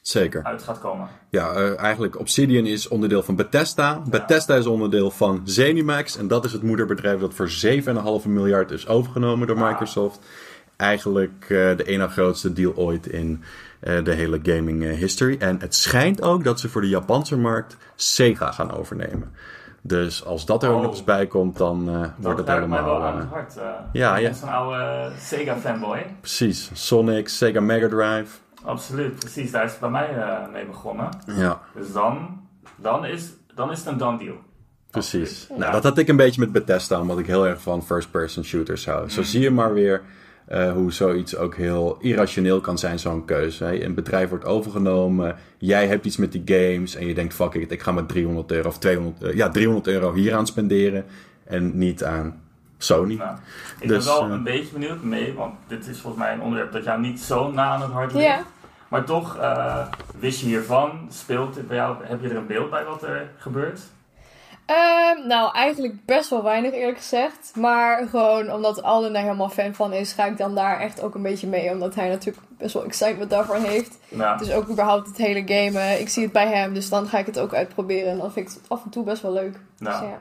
Zeker. 0.00 0.42
uit 0.44 0.62
gaat 0.62 0.78
komen. 0.80 1.08
Ja, 1.30 1.52
eh, 1.52 1.78
eigenlijk 1.78 2.18
Obsidian 2.18 2.66
is 2.66 2.88
onderdeel 2.88 3.22
van 3.22 3.36
Bethesda. 3.36 4.02
Bethesda 4.10 4.54
is 4.54 4.66
onderdeel 4.66 5.10
van 5.10 5.40
Zenimax. 5.44 6.16
En 6.16 6.28
dat 6.28 6.44
is 6.44 6.52
het 6.52 6.62
moederbedrijf 6.62 7.20
dat 7.20 7.34
voor 7.34 7.48
7,5 7.50 8.26
miljard 8.26 8.70
is 8.70 8.86
overgenomen 8.88 9.46
door 9.46 9.56
Ah. 9.56 9.68
Microsoft. 9.68 10.18
Eigenlijk 10.76 11.42
eh, 11.42 11.48
de 11.76 11.84
ene 11.86 12.08
grootste 12.08 12.52
deal 12.52 12.72
ooit 12.76 13.06
in 13.06 13.42
eh, 13.80 14.04
de 14.04 14.12
hele 14.12 14.40
gaming 14.42 14.96
history. 14.96 15.36
En 15.38 15.60
het 15.60 15.74
schijnt 15.74 16.22
ook 16.22 16.44
dat 16.44 16.60
ze 16.60 16.68
voor 16.68 16.80
de 16.80 16.88
Japanse 16.88 17.36
markt 17.38 17.76
Sega 17.94 18.50
gaan 18.52 18.70
overnemen. 18.72 19.32
Dus 19.82 20.24
als 20.24 20.46
dat 20.46 20.62
er 20.62 20.68
ook 20.70 20.76
Oh. 20.76 20.82
nog 20.82 20.90
eens 20.90 21.04
bij 21.04 21.26
komt, 21.26 21.56
dan 21.56 21.84
wordt 21.84 22.12
Dat 22.18 22.38
het 22.38 22.48
helemaal... 22.48 22.84
wel 22.84 23.02
aan 23.02 23.18
het 23.18 23.28
hart. 23.28 23.54
ja, 23.92 24.14
ik 24.16 24.22
ja. 24.22 24.28
ben 24.28 24.34
zo'n 24.38 24.48
oude 24.48 24.76
eh, 24.82 25.10
Sega-fanboy. 25.18 26.06
precies. 26.20 26.70
Sonic, 26.72 27.28
Sega 27.28 27.60
Mega 27.60 27.88
Drive. 27.88 28.36
Absoluut, 28.64 29.18
precies. 29.18 29.50
Daar 29.50 29.64
is 29.64 29.70
het 29.70 29.80
bij 29.80 29.90
mij 29.90 30.16
eh, 30.16 30.52
mee 30.52 30.66
begonnen. 30.66 31.08
Ja. 31.26 31.60
Dus 31.74 31.92
dan, 31.92 32.40
dan, 32.76 33.04
is, 33.04 33.30
dan 33.54 33.70
is 33.70 33.78
het 33.78 33.86
een 33.86 33.98
done 33.98 34.18
deal. 34.18 34.36
Precies. 34.90 35.46
Nou, 35.56 35.72
dat 35.72 35.82
had 35.82 35.98
ik 35.98 36.08
een 36.08 36.16
beetje 36.16 36.40
met 36.40 36.52
Bethesda, 36.52 37.00
omdat 37.00 37.18
ik 37.18 37.26
heel 37.26 37.46
erg 37.46 37.60
van 37.60 37.84
first-person 37.84 38.44
shooters 38.44 38.86
hou. 38.86 39.10
Zo 39.10 39.22
zie 39.22 39.40
je 39.40 39.50
maar 39.50 39.74
weer 39.74 40.02
eh, 40.50 40.72
hoe 40.72 40.92
zoiets 40.92 41.36
ook 41.36 41.54
heel 41.54 41.96
irrationeel 42.00 42.60
kan 42.60 42.78
zijn, 42.78 42.98
zo'n 42.98 43.24
keuze. 43.24 43.64
Hè? 43.64 43.84
Een 43.84 43.94
bedrijf 43.94 44.28
wordt 44.28 44.44
overgenomen, 44.44 45.36
jij 45.58 45.86
hebt 45.86 46.06
iets 46.06 46.16
met 46.16 46.32
die 46.32 46.42
games 46.44 46.94
en 46.94 47.06
je 47.06 47.14
denkt, 47.14 47.34
fuck 47.34 47.54
it, 47.54 47.72
ik 47.72 47.82
ga 47.82 47.92
maar 47.92 48.06
300 48.06 48.52
euro 48.52 48.68
of 48.68 48.78
200, 48.78 49.22
eh, 49.22 49.34
ja, 49.34 49.48
300 49.48 49.86
euro 49.86 50.14
hier 50.14 50.34
aan 50.34 50.46
spenderen 50.46 51.04
en 51.44 51.78
niet 51.78 52.04
aan 52.04 52.42
Sony. 52.82 53.14
Nou, 53.14 53.36
ik 53.80 53.88
Dus, 53.88 54.04
ben 54.04 54.14
wel 54.14 54.24
eh, 54.24 54.30
een 54.30 54.42
beetje 54.42 54.72
benieuwd 54.72 55.02
mee, 55.02 55.34
want 55.34 55.54
dit 55.66 55.86
is 55.86 56.00
volgens 56.00 56.22
mij 56.22 56.32
een 56.32 56.40
onderwerp 56.42 56.72
dat 56.72 56.84
jou 56.84 57.00
niet 57.00 57.20
zo 57.20 57.50
na 57.50 57.64
aan 57.64 57.82
het 57.82 57.90
hart 57.92 58.12
ligt. 58.12 58.26
Ja. 58.26 58.42
Maar 58.88 59.04
toch, 59.04 59.36
eh, 59.36 59.86
wist 60.18 60.40
je 60.40 60.46
hiervan? 60.46 61.06
Speelt 61.10 61.54
dit 61.54 61.68
bij 61.68 61.76
jou? 61.76 61.96
Heb 62.04 62.22
je 62.22 62.28
er 62.28 62.36
een 62.36 62.46
beeld 62.46 62.70
bij 62.70 62.84
wat 62.84 63.02
er 63.02 63.30
gebeurt? 63.36 63.80
Ehm, 64.66 65.26
nou, 65.26 65.54
eigenlijk 65.54 66.04
best 66.04 66.30
wel 66.30 66.42
weinig 66.42 66.72
eerlijk 66.72 66.98
gezegd. 66.98 67.52
Maar 67.56 68.08
gewoon 68.08 68.52
omdat 68.52 68.82
Alden 68.82 69.12
daar 69.12 69.22
helemaal 69.22 69.48
fan 69.48 69.74
van 69.74 69.92
is, 69.92 70.12
ga 70.12 70.24
ik 70.26 70.36
dan 70.38 70.54
daar 70.54 70.80
echt 70.80 71.02
ook 71.02 71.14
een 71.14 71.22
beetje 71.22 71.46
mee. 71.46 71.70
Omdat 71.70 71.94
hij 71.94 72.08
natuurlijk 72.08 72.46
best 72.58 72.74
wel 72.74 72.84
excitement 72.84 73.30
daarvoor 73.30 73.56
heeft. 73.56 73.98
Nou, 74.08 74.38
Dus 74.38 74.52
ook 74.52 74.68
überhaupt 74.68 75.06
het 75.08 75.16
hele 75.16 75.42
gamen. 75.46 76.00
Ik 76.00 76.08
zie 76.08 76.22
het 76.22 76.32
bij 76.32 76.46
hem, 76.48 76.74
dus 76.74 76.88
dan 76.88 77.06
ga 77.06 77.18
ik 77.18 77.26
het 77.26 77.38
ook 77.38 77.54
uitproberen. 77.54 78.10
En 78.10 78.18
dan 78.18 78.32
vind 78.32 78.48
ik 78.48 78.54
het 78.54 78.68
af 78.68 78.84
en 78.84 78.90
toe 78.90 79.04
best 79.04 79.22
wel 79.22 79.32
leuk. 79.32 79.58
nou, 79.78 80.00
Dus 80.00 80.08
ja. 80.10 80.18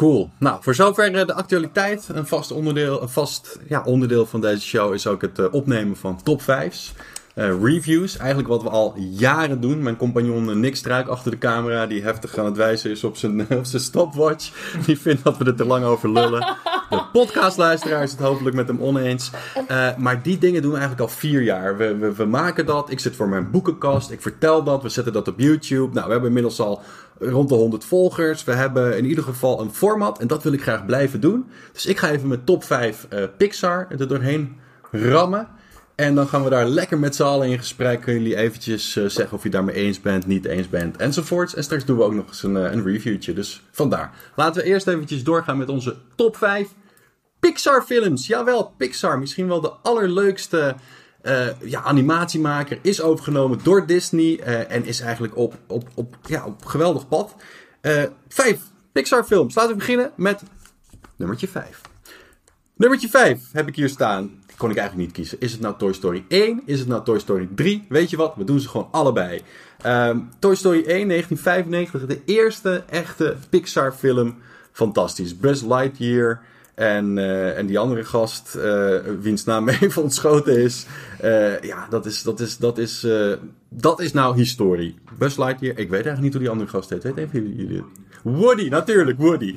Cool. 0.00 0.30
Nou, 0.38 0.62
voor 0.62 0.74
zover 0.74 1.14
eh, 1.14 1.26
de 1.26 1.34
actualiteit. 1.34 2.08
Een 2.12 2.26
vast 2.26 2.52
onderdeel, 2.52 3.02
een 3.02 3.08
vast 3.08 3.58
ja, 3.68 3.82
onderdeel 3.84 4.26
van 4.26 4.40
deze 4.40 4.66
show 4.66 4.94
is 4.94 5.06
ook 5.06 5.22
het 5.22 5.38
eh, 5.38 5.46
opnemen 5.50 5.96
van 5.96 6.22
top 6.22 6.42
5's. 6.42 6.92
Eh, 7.34 7.62
reviews, 7.62 8.16
eigenlijk 8.16 8.48
wat 8.48 8.62
we 8.62 8.68
al 8.68 8.94
jaren 8.96 9.60
doen. 9.60 9.82
Mijn 9.82 9.96
compagnon 9.96 10.60
Nick 10.60 10.76
Struik 10.76 11.08
achter 11.08 11.30
de 11.30 11.38
camera, 11.38 11.86
die 11.86 12.02
heftig 12.02 12.38
aan 12.38 12.44
het 12.44 12.56
wijzen 12.56 12.90
is 12.90 13.04
op 13.04 13.16
zijn, 13.16 13.46
zijn 13.62 13.82
stopwatch. 13.82 14.52
Die 14.86 14.98
vindt 14.98 15.24
dat 15.24 15.36
we 15.38 15.44
er 15.44 15.56
te 15.56 15.66
lang 15.66 15.84
over 15.84 16.12
lullen. 16.12 16.56
De 16.90 17.02
podcastluisteraar 17.12 18.02
is 18.02 18.10
het 18.10 18.20
hopelijk 18.20 18.56
met 18.56 18.68
hem 18.68 18.82
oneens. 18.82 19.30
Maar 19.96 20.22
die 20.22 20.38
dingen 20.38 20.62
doen 20.62 20.72
we 20.72 20.78
eigenlijk 20.78 21.10
al 21.10 21.16
vier 21.16 21.42
jaar. 21.42 21.76
We, 21.76 22.12
we 22.16 22.24
maken 22.24 22.66
dat. 22.66 22.90
Ik 22.90 23.00
zit 23.00 23.16
voor 23.16 23.28
mijn 23.28 23.50
boekenkast. 23.50 24.10
Ik 24.10 24.22
vertel 24.22 24.62
dat. 24.62 24.82
We 24.82 24.88
zetten 24.88 25.12
dat 25.12 25.28
op 25.28 25.40
YouTube. 25.40 25.94
Nou, 25.94 26.06
we 26.06 26.12
hebben 26.12 26.28
inmiddels 26.28 26.60
al 26.60 26.82
rond 27.20 27.48
de 27.48 27.54
100 27.54 27.84
volgers. 27.84 28.44
We 28.44 28.52
hebben 28.52 28.96
in 28.96 29.04
ieder 29.04 29.24
geval 29.24 29.60
een 29.60 29.72
format. 29.72 30.18
En 30.18 30.26
dat 30.26 30.42
wil 30.42 30.52
ik 30.52 30.62
graag 30.62 30.86
blijven 30.86 31.20
doen. 31.20 31.46
Dus 31.72 31.86
ik 31.86 31.98
ga 31.98 32.10
even 32.10 32.28
mijn 32.28 32.44
top 32.44 32.64
5 32.64 33.06
eh, 33.08 33.24
Pixar 33.36 33.86
er 33.90 34.08
doorheen 34.08 34.56
rammen. 34.90 35.48
En 35.94 36.14
dan 36.14 36.28
gaan 36.28 36.44
we 36.44 36.50
daar 36.50 36.66
lekker 36.66 36.98
met 36.98 37.14
z'n 37.14 37.22
allen 37.22 37.48
in 37.48 37.58
gesprek. 37.58 38.00
Kunnen 38.00 38.22
jullie 38.22 38.36
eventjes 38.36 38.96
eh, 38.96 39.04
zeggen 39.06 39.36
of 39.36 39.42
je 39.42 39.50
daarmee 39.50 39.74
eens 39.74 40.00
bent, 40.00 40.26
niet 40.26 40.44
eens 40.44 40.68
bent, 40.68 40.96
enzovoorts. 40.96 41.54
En 41.54 41.64
straks 41.64 41.84
doen 41.84 41.96
we 41.96 42.02
ook 42.02 42.14
nog 42.14 42.28
eens 42.28 42.42
een, 42.42 42.56
eh, 42.56 42.72
een 42.72 42.84
reviewtje. 42.84 43.32
Dus 43.32 43.62
vandaar. 43.70 44.12
Laten 44.36 44.62
we 44.62 44.68
eerst 44.68 44.86
eventjes 44.86 45.24
doorgaan 45.24 45.58
met 45.58 45.68
onze 45.68 45.96
top 46.14 46.36
5 46.36 46.68
Pixar 47.40 47.82
films. 47.82 48.26
Jawel, 48.26 48.74
Pixar. 48.76 49.18
Misschien 49.18 49.48
wel 49.48 49.60
de 49.60 49.70
allerleukste 49.82 50.74
eh, 51.22 51.46
ja, 51.60 51.82
animatiemaker. 51.82 52.78
Is 52.82 53.02
overgenomen 53.02 53.58
door 53.62 53.86
Disney. 53.86 54.38
eh, 54.38 54.76
en 54.76 54.84
is 54.84 55.00
eigenlijk 55.00 55.36
op, 55.36 55.54
op, 55.66 55.88
op, 55.94 56.16
ja, 56.22 56.46
op 56.46 56.64
geweldig 56.64 57.08
pad. 57.08 57.34
Eh, 57.80 58.02
vijf 58.28 58.60
Pixar 58.92 59.24
films. 59.24 59.54
Laten 59.54 59.70
we 59.70 59.78
beginnen 59.78 60.10
met 60.16 60.42
nummertje 61.16 61.48
5. 61.48 61.80
Nummertje 62.76 63.08
5 63.08 63.40
heb 63.52 63.68
ik 63.68 63.76
hier 63.76 63.88
staan. 63.88 64.38
Kon 64.56 64.70
ik 64.70 64.76
eigenlijk 64.76 65.08
niet 65.08 65.16
kiezen. 65.16 65.40
Is 65.40 65.52
het 65.52 65.60
nou 65.60 65.74
Toy 65.78 65.92
Story 65.92 66.24
1? 66.28 66.62
Is 66.64 66.78
het 66.78 66.88
nou 66.88 67.04
Toy 67.04 67.18
Story 67.18 67.48
3? 67.54 67.86
Weet 67.88 68.10
je 68.10 68.16
wat? 68.16 68.34
We 68.36 68.44
doen 68.44 68.60
ze 68.60 68.68
gewoon 68.68 68.88
allebei. 68.90 69.40
Ehm, 69.82 70.18
Toy 70.38 70.54
Story 70.54 70.84
1, 70.86 71.08
1995. 71.08 72.06
De 72.06 72.20
eerste 72.24 72.84
echte 72.90 73.36
Pixar 73.50 73.92
film. 73.92 74.36
Fantastisch. 74.72 75.38
Buzz 75.38 75.62
Lightyear. 75.62 76.42
En, 76.80 77.18
eh, 77.18 77.58
en 77.58 77.66
die 77.66 77.78
andere 77.78 78.04
gast, 78.04 78.54
eh, 78.54 78.96
wiens 79.20 79.44
naam 79.44 79.68
even 79.80 80.02
ontschoten 80.02 80.58
is. 80.58 80.86
eh, 81.18 81.60
ja, 81.60 81.86
dat 81.90 82.06
is, 82.06 82.22
dat, 82.22 82.40
is, 82.40 82.56
dat, 82.56 82.78
is, 82.78 83.06
dat 83.68 84.00
is 84.00 84.12
nou 84.12 84.36
historie. 84.36 84.98
Buzz 85.18 85.36
Lightyear, 85.36 85.78
ik 85.78 85.90
weet 85.90 86.06
eigenlijk 86.06 86.20
niet 86.20 86.32
hoe 86.32 86.42
die 86.42 86.50
andere 86.50 86.70
gast 86.70 86.90
heet. 86.90 87.02
Weet 87.02 87.16
even 87.16 87.54
jullie? 87.54 87.84
Woody, 88.22 88.68
natuurlijk, 88.68 89.18
Woody. 89.18 89.54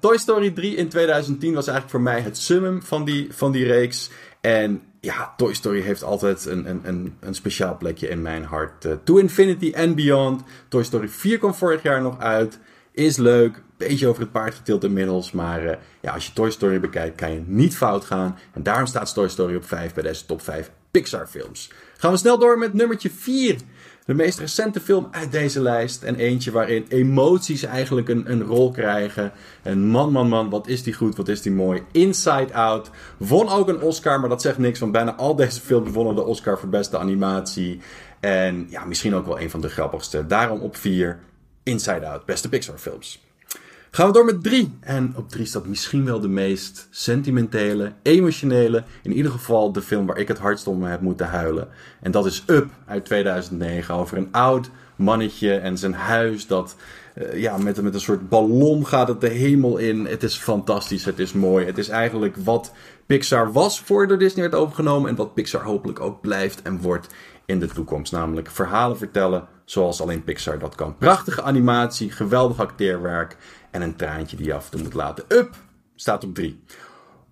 Toy 0.00 0.18
Story 0.18 0.50
3 0.50 0.76
in 0.76 0.88
2010 0.88 1.54
was 1.54 1.66
eigenlijk 1.66 1.90
voor 1.90 2.00
mij 2.00 2.20
het 2.20 2.38
summum 2.38 2.82
van 2.82 3.04
die, 3.04 3.26
van 3.30 3.52
die 3.52 3.64
reeks. 3.64 4.10
En 4.40 4.82
ja, 5.00 5.34
Toy 5.36 5.54
Story 5.54 5.80
heeft 5.80 6.02
altijd 6.02 6.46
een, 6.46 6.68
een, 6.68 6.80
een, 6.82 7.14
een 7.20 7.34
speciaal 7.34 7.76
plekje 7.76 8.08
in 8.08 8.22
mijn 8.22 8.44
hart. 8.44 8.86
To 9.04 9.16
Infinity 9.16 9.72
and 9.76 9.94
Beyond. 9.94 10.42
Toy 10.68 10.82
Story 10.82 11.08
4 11.08 11.38
kwam 11.38 11.54
vorig 11.54 11.82
jaar 11.82 12.02
nog 12.02 12.18
uit. 12.18 12.58
Is 12.92 13.16
leuk. 13.16 13.62
Beetje 13.88 14.08
over 14.08 14.22
het 14.22 14.32
paard 14.32 14.54
getild 14.54 14.84
inmiddels. 14.84 15.32
Maar 15.32 15.66
eh, 15.66 15.76
ja, 16.00 16.12
als 16.12 16.26
je 16.26 16.32
Toy 16.32 16.50
Story 16.50 16.80
bekijkt, 16.80 17.16
kan 17.16 17.32
je 17.32 17.42
niet 17.46 17.76
fout 17.76 18.04
gaan. 18.04 18.38
En 18.52 18.62
daarom 18.62 18.86
staat 18.86 19.14
Toy 19.14 19.28
Story 19.28 19.56
op 19.56 19.64
5 19.64 19.94
bij 19.94 20.02
deze 20.02 20.26
top 20.26 20.42
5 20.42 20.70
Pixar 20.90 21.26
films. 21.26 21.70
Gaan 21.96 22.12
we 22.12 22.16
snel 22.16 22.38
door 22.38 22.58
met 22.58 22.74
nummertje 22.74 23.10
4. 23.10 23.56
De 24.04 24.14
meest 24.14 24.38
recente 24.38 24.80
film 24.80 25.08
uit 25.10 25.32
deze 25.32 25.60
lijst. 25.60 26.02
En 26.02 26.14
eentje 26.14 26.50
waarin 26.50 26.86
emoties 26.88 27.62
eigenlijk 27.62 28.08
een, 28.08 28.30
een 28.30 28.42
rol 28.42 28.70
krijgen. 28.70 29.32
En 29.62 29.86
man, 29.86 30.12
man, 30.12 30.28
man, 30.28 30.50
wat 30.50 30.68
is 30.68 30.82
die 30.82 30.94
goed, 30.94 31.16
wat 31.16 31.28
is 31.28 31.42
die 31.42 31.52
mooi. 31.52 31.82
Inside 31.92 32.54
Out. 32.54 32.90
Won 33.16 33.48
ook 33.48 33.68
een 33.68 33.80
Oscar, 33.80 34.20
maar 34.20 34.28
dat 34.28 34.42
zegt 34.42 34.58
niks. 34.58 34.78
Want 34.78 34.92
bijna 34.92 35.14
al 35.14 35.36
deze 35.36 35.60
films 35.60 35.90
wonnen 35.90 36.14
de 36.14 36.24
Oscar 36.24 36.58
voor 36.58 36.68
beste 36.68 36.98
animatie. 36.98 37.80
En 38.20 38.66
ja, 38.70 38.84
misschien 38.84 39.14
ook 39.14 39.26
wel 39.26 39.40
een 39.40 39.50
van 39.50 39.60
de 39.60 39.68
grappigste. 39.68 40.26
Daarom 40.26 40.60
op 40.60 40.76
4. 40.76 41.18
Inside 41.62 42.06
Out, 42.06 42.24
beste 42.24 42.48
Pixar 42.48 42.78
films. 42.78 43.29
Gaan 43.92 44.06
we 44.06 44.12
door 44.12 44.24
met 44.24 44.42
3. 44.42 44.78
En 44.80 45.12
op 45.16 45.28
3 45.28 45.46
staat 45.46 45.66
misschien 45.66 46.04
wel 46.04 46.20
de 46.20 46.28
meest 46.28 46.88
sentimentele, 46.90 47.92
emotionele. 48.02 48.84
In 49.02 49.12
ieder 49.12 49.32
geval 49.32 49.72
de 49.72 49.82
film 49.82 50.06
waar 50.06 50.18
ik 50.18 50.28
het 50.28 50.38
hardst 50.38 50.66
om 50.66 50.82
heb 50.82 51.00
moeten 51.00 51.26
huilen. 51.26 51.68
En 52.00 52.10
dat 52.10 52.26
is 52.26 52.42
Up 52.46 52.70
uit 52.86 53.04
2009. 53.04 53.94
Over 53.94 54.16
een 54.16 54.32
oud 54.32 54.70
mannetje 54.96 55.54
en 55.54 55.78
zijn 55.78 55.94
huis 55.94 56.46
dat 56.46 56.76
eh, 57.14 57.40
ja, 57.40 57.56
met, 57.58 57.82
met 57.82 57.94
een 57.94 58.00
soort 58.00 58.28
ballon 58.28 58.86
gaat 58.86 59.08
het 59.08 59.20
de 59.20 59.28
hemel 59.28 59.76
in. 59.76 60.06
Het 60.06 60.22
is 60.22 60.36
fantastisch, 60.36 61.04
het 61.04 61.18
is 61.18 61.32
mooi. 61.32 61.66
Het 61.66 61.78
is 61.78 61.88
eigenlijk 61.88 62.36
wat 62.36 62.72
Pixar 63.06 63.52
was 63.52 63.80
voordat 63.80 64.18
Disney 64.18 64.50
werd 64.50 64.62
overgenomen. 64.62 65.10
En 65.10 65.16
wat 65.16 65.34
Pixar 65.34 65.62
hopelijk 65.62 66.00
ook 66.00 66.20
blijft 66.20 66.62
en 66.62 66.80
wordt 66.80 67.06
in 67.46 67.60
de 67.60 67.66
toekomst. 67.66 68.12
Namelijk 68.12 68.50
verhalen 68.50 68.98
vertellen 68.98 69.48
zoals 69.64 70.00
alleen 70.00 70.24
Pixar 70.24 70.58
dat 70.58 70.74
kan. 70.74 70.96
Prachtige 70.96 71.42
animatie, 71.42 72.10
geweldig 72.10 72.58
acteerwerk 72.58 73.36
en 73.70 73.82
een 73.82 73.96
traantje 73.96 74.36
die 74.36 74.46
je 74.46 74.54
af 74.54 74.64
en 74.64 74.70
toe 74.70 74.82
moet 74.82 74.94
laten. 74.94 75.24
Up 75.28 75.56
staat 75.94 76.24
op 76.24 76.34
3. 76.34 76.60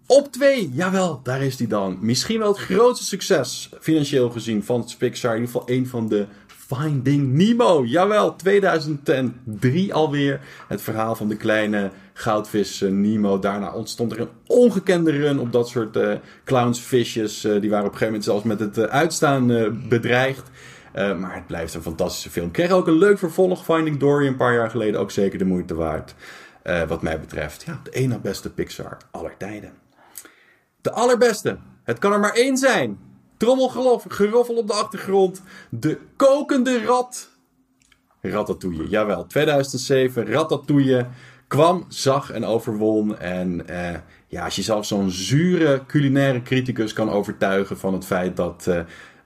Op 0.07 0.33
2, 0.33 0.71
jawel, 0.73 1.21
daar 1.23 1.43
is 1.43 1.57
die 1.57 1.67
dan. 1.67 1.99
Misschien 2.01 2.39
wel 2.39 2.49
het 2.49 2.59
grootste 2.59 3.05
succes, 3.05 3.71
financieel 3.81 4.31
gezien, 4.31 4.65
van 4.65 4.89
Pixar. 4.99 5.35
In 5.35 5.41
ieder 5.41 5.53
geval 5.53 5.77
een 5.77 5.87
van 5.87 6.09
de 6.09 6.27
Finding 6.47 7.33
Nemo. 7.33 7.85
Jawel, 7.85 8.37
2003 8.37 9.95
alweer. 9.95 10.41
Het 10.69 10.83
verhaal 10.83 11.15
van 11.15 11.29
de 11.29 11.37
kleine 11.37 11.91
goudvis 12.13 12.83
eh, 12.83 12.91
Nemo. 12.91 13.39
Daarna 13.39 13.73
ontstond 13.73 14.13
er 14.13 14.21
een 14.21 14.29
ongekende 14.47 15.11
run 15.11 15.39
op 15.39 15.53
dat 15.53 15.69
soort 15.69 15.97
eh 15.97 16.13
clownsvisjes. 16.45 17.45
Eh, 17.45 17.61
die 17.61 17.71
waren 17.71 17.87
op 17.87 17.93
een 17.93 17.99
gegeven 17.99 18.07
moment 18.07 18.25
zelfs 18.25 18.45
met 18.45 18.61
het 18.61 18.89
uitstaan 18.89 19.47
bedreigd. 19.89 20.51
Eh, 20.93 21.19
maar 21.19 21.35
het 21.35 21.47
blijft 21.47 21.75
een 21.75 21.83
fantastische 21.83 22.31
film. 22.31 22.51
Kreeg 22.51 22.71
ook 22.71 22.87
een 22.87 22.99
leuk 22.99 23.19
vervolg, 23.19 23.65
Finding 23.65 23.99
Dory, 23.99 24.27
een 24.27 24.37
paar 24.37 24.55
jaar 24.55 24.71
geleden. 24.71 25.01
Ook 25.01 25.11
zeker 25.11 25.39
de 25.39 25.45
moeite 25.45 25.75
waard. 25.75 26.15
Eh, 26.63 26.83
wat 26.83 27.03
mij 27.03 27.21
betreft, 27.21 27.63
ja, 27.63 27.81
de 27.83 27.91
ene 27.91 28.19
beste 28.19 28.51
Pixar 28.51 28.97
aller 29.11 29.37
tijden. 29.37 29.73
De 30.81 30.91
allerbeste. 30.91 31.59
Het 31.85 31.99
kan 31.99 32.13
er 32.13 32.21
maar 32.21 32.35
één 32.35 32.57
zijn. 32.57 32.99
Trommelgeroffel 33.37 34.55
op 34.55 34.67
de 34.67 34.73
achtergrond. 34.73 35.43
De 35.71 35.99
kokende 36.17 36.85
rat. 36.85 37.29
Ratatouille, 38.21 38.89
jawel. 38.89 39.27
2007, 39.27 40.27
Ratatouille 40.27 41.07
kwam, 41.47 41.85
zag 41.89 42.31
en 42.31 42.45
overwon. 42.45 43.19
En 43.19 43.69
eh, 43.69 43.99
ja, 44.27 44.45
als 44.45 44.57
je 44.57 44.63
zelfs 44.63 44.89
zo'n 44.89 45.11
zure 45.11 45.87
culinaire 45.87 46.43
criticus 46.43 46.93
kan 46.93 47.11
overtuigen 47.11 47.79
van 47.79 47.93
het 47.93 48.05
feit 48.05 48.37
dat, 48.37 48.69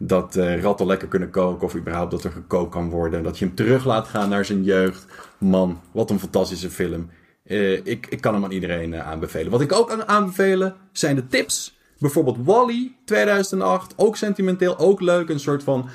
dat 0.07 0.37
eh, 0.37 0.61
ratten 0.61 0.87
lekker 0.87 1.09
kunnen 1.09 1.31
koken. 1.31 1.67
Of 1.67 1.77
überhaupt 1.77 2.11
dat 2.11 2.25
er 2.25 2.31
gekookt 2.31 2.71
kan 2.71 2.91
worden. 2.91 3.23
Dat 3.23 3.39
je 3.39 3.45
hem 3.45 3.55
terug 3.55 3.85
laat 3.85 4.09
gaan 4.09 4.29
naar 4.29 4.45
zijn 4.45 4.63
jeugd. 4.63 5.07
Man, 5.39 5.81
wat 5.93 6.11
een 6.11 6.21
fantastische 6.21 6.71
film. 6.71 7.11
Eh, 7.45 7.73
ik, 7.73 8.07
ik 8.07 8.21
kan 8.21 8.35
hem 8.35 8.45
aan 8.45 8.51
iedereen 8.51 8.95
eh, 8.95 9.09
aanbevelen. 9.09 9.51
Wat 9.51 9.61
ik 9.61 9.73
ook 9.73 9.89
kan 9.89 10.09
aanbevelen 10.09 10.75
zijn 10.93 11.15
de 11.15 11.27
tips. 11.27 11.81
Bijvoorbeeld 11.99 12.37
Wally 12.45 12.95
2008, 13.05 13.93
ook 13.97 14.17
sentimenteel, 14.17 14.79
ook 14.79 15.01
leuk. 15.01 15.29
Een 15.29 15.41
soort 15.41 15.63
van 15.63 15.89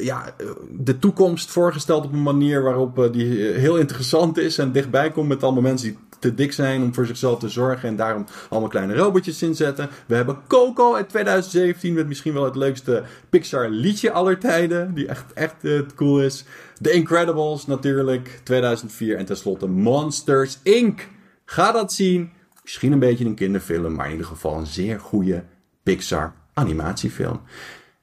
ja, 0.00 0.34
de 0.70 0.98
toekomst 0.98 1.50
voorgesteld 1.50 2.04
op 2.04 2.12
een 2.12 2.22
manier 2.22 2.62
waarop 2.62 3.08
die 3.12 3.42
heel 3.42 3.76
interessant 3.76 4.38
is 4.38 4.58
en 4.58 4.72
dichtbij 4.72 5.10
komt 5.10 5.28
met 5.28 5.42
allemaal 5.42 5.62
mensen 5.62 5.88
die 5.88 5.98
te 6.26 6.34
dik 6.34 6.52
zijn 6.52 6.82
om 6.82 6.94
voor 6.94 7.06
zichzelf 7.06 7.38
te 7.38 7.48
zorgen 7.48 7.88
en 7.88 7.96
daarom 7.96 8.26
allemaal 8.48 8.68
kleine 8.68 8.94
robotjes 8.94 9.42
inzetten. 9.42 9.88
We 10.06 10.14
hebben 10.14 10.38
Coco 10.46 10.94
uit 10.94 11.08
2017 11.08 11.94
met 11.94 12.06
misschien 12.06 12.32
wel 12.32 12.44
het 12.44 12.56
leukste 12.56 13.02
Pixar 13.30 13.68
liedje 13.68 14.10
aller 14.10 14.38
tijden, 14.38 14.94
die 14.94 15.06
echt, 15.06 15.32
echt 15.32 15.54
eh, 15.64 15.80
cool 15.94 16.20
is. 16.20 16.44
The 16.80 16.90
Incredibles 16.90 17.66
natuurlijk, 17.66 18.40
2004 18.42 19.16
en 19.16 19.24
tenslotte 19.24 19.66
Monsters 19.66 20.58
Inc. 20.62 21.08
Ga 21.44 21.72
dat 21.72 21.92
zien. 21.92 22.30
Misschien 22.62 22.92
een 22.92 22.98
beetje 22.98 23.24
een 23.24 23.34
kinderfilm, 23.34 23.94
maar 23.94 24.06
in 24.06 24.12
ieder 24.12 24.26
geval 24.26 24.58
een 24.58 24.66
zeer 24.66 25.00
goede 25.00 25.44
Pixar 25.82 26.34
animatiefilm. 26.54 27.40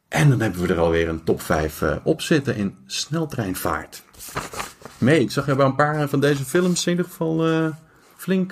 En 0.08 0.30
dan 0.30 0.42
hebben 0.42 0.62
we 0.62 0.74
er 0.74 0.80
alweer 0.80 1.08
een 1.08 1.24
top 1.24 1.42
5 1.42 1.82
eh, 1.82 1.96
op 2.04 2.22
zitten 2.22 2.56
in 2.56 2.76
sneltreinvaart. 2.86 4.04
Mee, 4.98 5.20
ik 5.20 5.32
zag 5.32 5.46
je 5.46 5.56
bij 5.56 5.66
een 5.66 5.76
paar 5.76 6.10
van 6.10 6.20
deze 6.20 6.46
films 6.46 6.86
in 6.86 6.92
ieder 6.92 7.06
geval 7.06 7.48
eh, 7.48 7.68
flink 8.24 8.52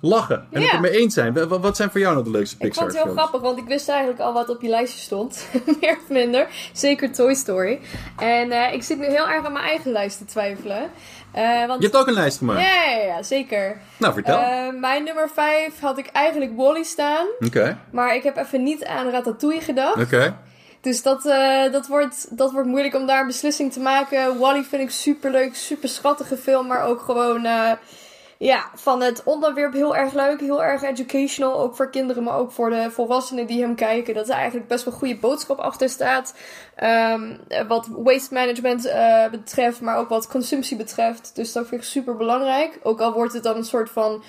lachen. 0.00 0.46
En 0.50 0.60
Ja. 0.60 0.66
het 0.66 0.74
ermee 0.74 0.90
eens 0.90 1.14
zijn. 1.14 1.32
Wa- 1.34 1.46
wa- 1.46 1.58
Wat 1.58 1.76
zijn 1.76 1.90
voor 1.90 2.00
jou 2.00 2.12
nou 2.12 2.24
de 2.24 2.30
leukste 2.30 2.54
Ik 2.54 2.60
Pixar 2.60 2.82
vond 2.82 2.94
het 2.96 3.04
heel 3.04 3.12
films? 3.14 3.28
grappig, 3.28 3.48
want 3.48 3.58
ik 3.62 3.66
wist 3.74 3.88
eigenlijk 3.88 4.20
al 4.20 4.32
wat 4.32 4.48
op 4.48 4.62
je 4.62 4.68
lijstje 4.68 5.00
stond. 5.00 5.46
Meer 5.80 5.92
of 6.02 6.08
minder. 6.08 6.46
Zeker 6.72 7.12
Toy 7.12 7.34
Story. 7.34 7.80
En 8.18 8.50
eh, 8.52 8.72
ik 8.72 8.82
zit 8.82 8.98
nu 8.98 9.04
heel 9.06 9.28
erg 9.28 9.44
aan 9.46 9.52
mijn 9.52 9.64
eigen 9.64 9.92
lijst 9.92 10.18
te 10.18 10.24
twijfelen. 10.24 10.90
Eh, 11.32 11.66
want... 11.66 11.82
Je 11.82 11.86
hebt 11.88 11.96
ook 12.00 12.06
een 12.06 12.12
lijst 12.14 12.38
gemaakt. 12.38 12.60
ja, 12.60 12.84
ja, 12.90 13.04
ja, 13.06 13.22
zeker. 13.22 13.80
Nou, 13.96 14.12
vertel. 14.14 14.38
Eh, 14.38 14.68
mijn 14.80 15.04
nummer 15.04 15.28
5 15.34 15.80
had 15.80 15.98
ik 15.98 16.06
eigenlijk 16.12 16.56
Wally 16.56 16.82
staan. 16.82 17.26
Oké, 17.40 17.78
Maar 17.92 18.14
ik 18.14 18.22
heb 18.22 18.36
even 18.36 18.62
niet 18.62 18.84
aan 18.84 19.10
Ratatouille 19.10 19.60
gedacht. 19.60 20.00
oké. 20.02 20.36
Dus 20.80 21.02
dat, 21.02 21.26
eh, 21.26 21.72
dat, 21.72 21.86
wordt, 21.86 22.36
dat 22.38 22.52
wordt 22.52 22.68
moeilijk 22.68 22.94
om 22.94 23.06
daar 23.06 23.20
een 23.20 23.26
beslissing 23.26 23.72
te 23.72 23.80
maken. 23.80 24.38
Wally 24.38 24.62
vind 24.62 24.82
ik 24.82 24.90
super 24.90 25.30
leuk, 25.30 25.54
super 25.54 25.88
schattige 25.88 26.36
film. 26.36 26.66
Maar 26.66 26.84
ook 26.84 27.00
gewoon 27.00 27.46
ja, 28.42 28.70
van 28.74 29.02
het 29.02 29.22
onderwerp 29.24 29.72
heel 29.72 29.96
erg 29.96 30.12
leuk. 30.12 30.40
Heel 30.40 30.64
erg 30.64 30.82
educational. 30.82 31.60
Ook 31.60 31.76
voor 31.76 31.90
kinderen, 31.90 32.22
maar 32.22 32.36
ook 32.36 32.52
voor 32.52 32.70
de 32.70 32.90
volwassenen 32.90 33.46
die 33.46 33.60
hem 33.60 33.74
kijken. 33.74 34.14
Dat 34.14 34.28
er 34.28 34.34
eigenlijk 34.34 34.68
best 34.68 34.84
wel 34.84 34.94
goede 34.94 35.16
boodschap 35.16 35.58
achter 35.58 35.88
staat. 35.88 36.34
Ehm, 36.74 37.36
wat 37.68 37.88
waste 37.90 38.34
management 38.34 38.84
eh, 38.84 39.28
betreft, 39.30 39.80
maar 39.80 39.96
ook 39.96 40.08
wat 40.08 40.28
consumptie 40.28 40.76
betreft. 40.76 41.30
Dus 41.34 41.52
dat 41.52 41.66
vind 41.66 41.80
ik 41.80 41.86
super 41.86 42.16
belangrijk. 42.16 42.78
Ook 42.82 43.00
al 43.00 43.12
wordt 43.12 43.32
het 43.32 43.42
dan 43.42 43.56
een 43.56 43.64
soort 43.64 43.90
van 43.90 44.22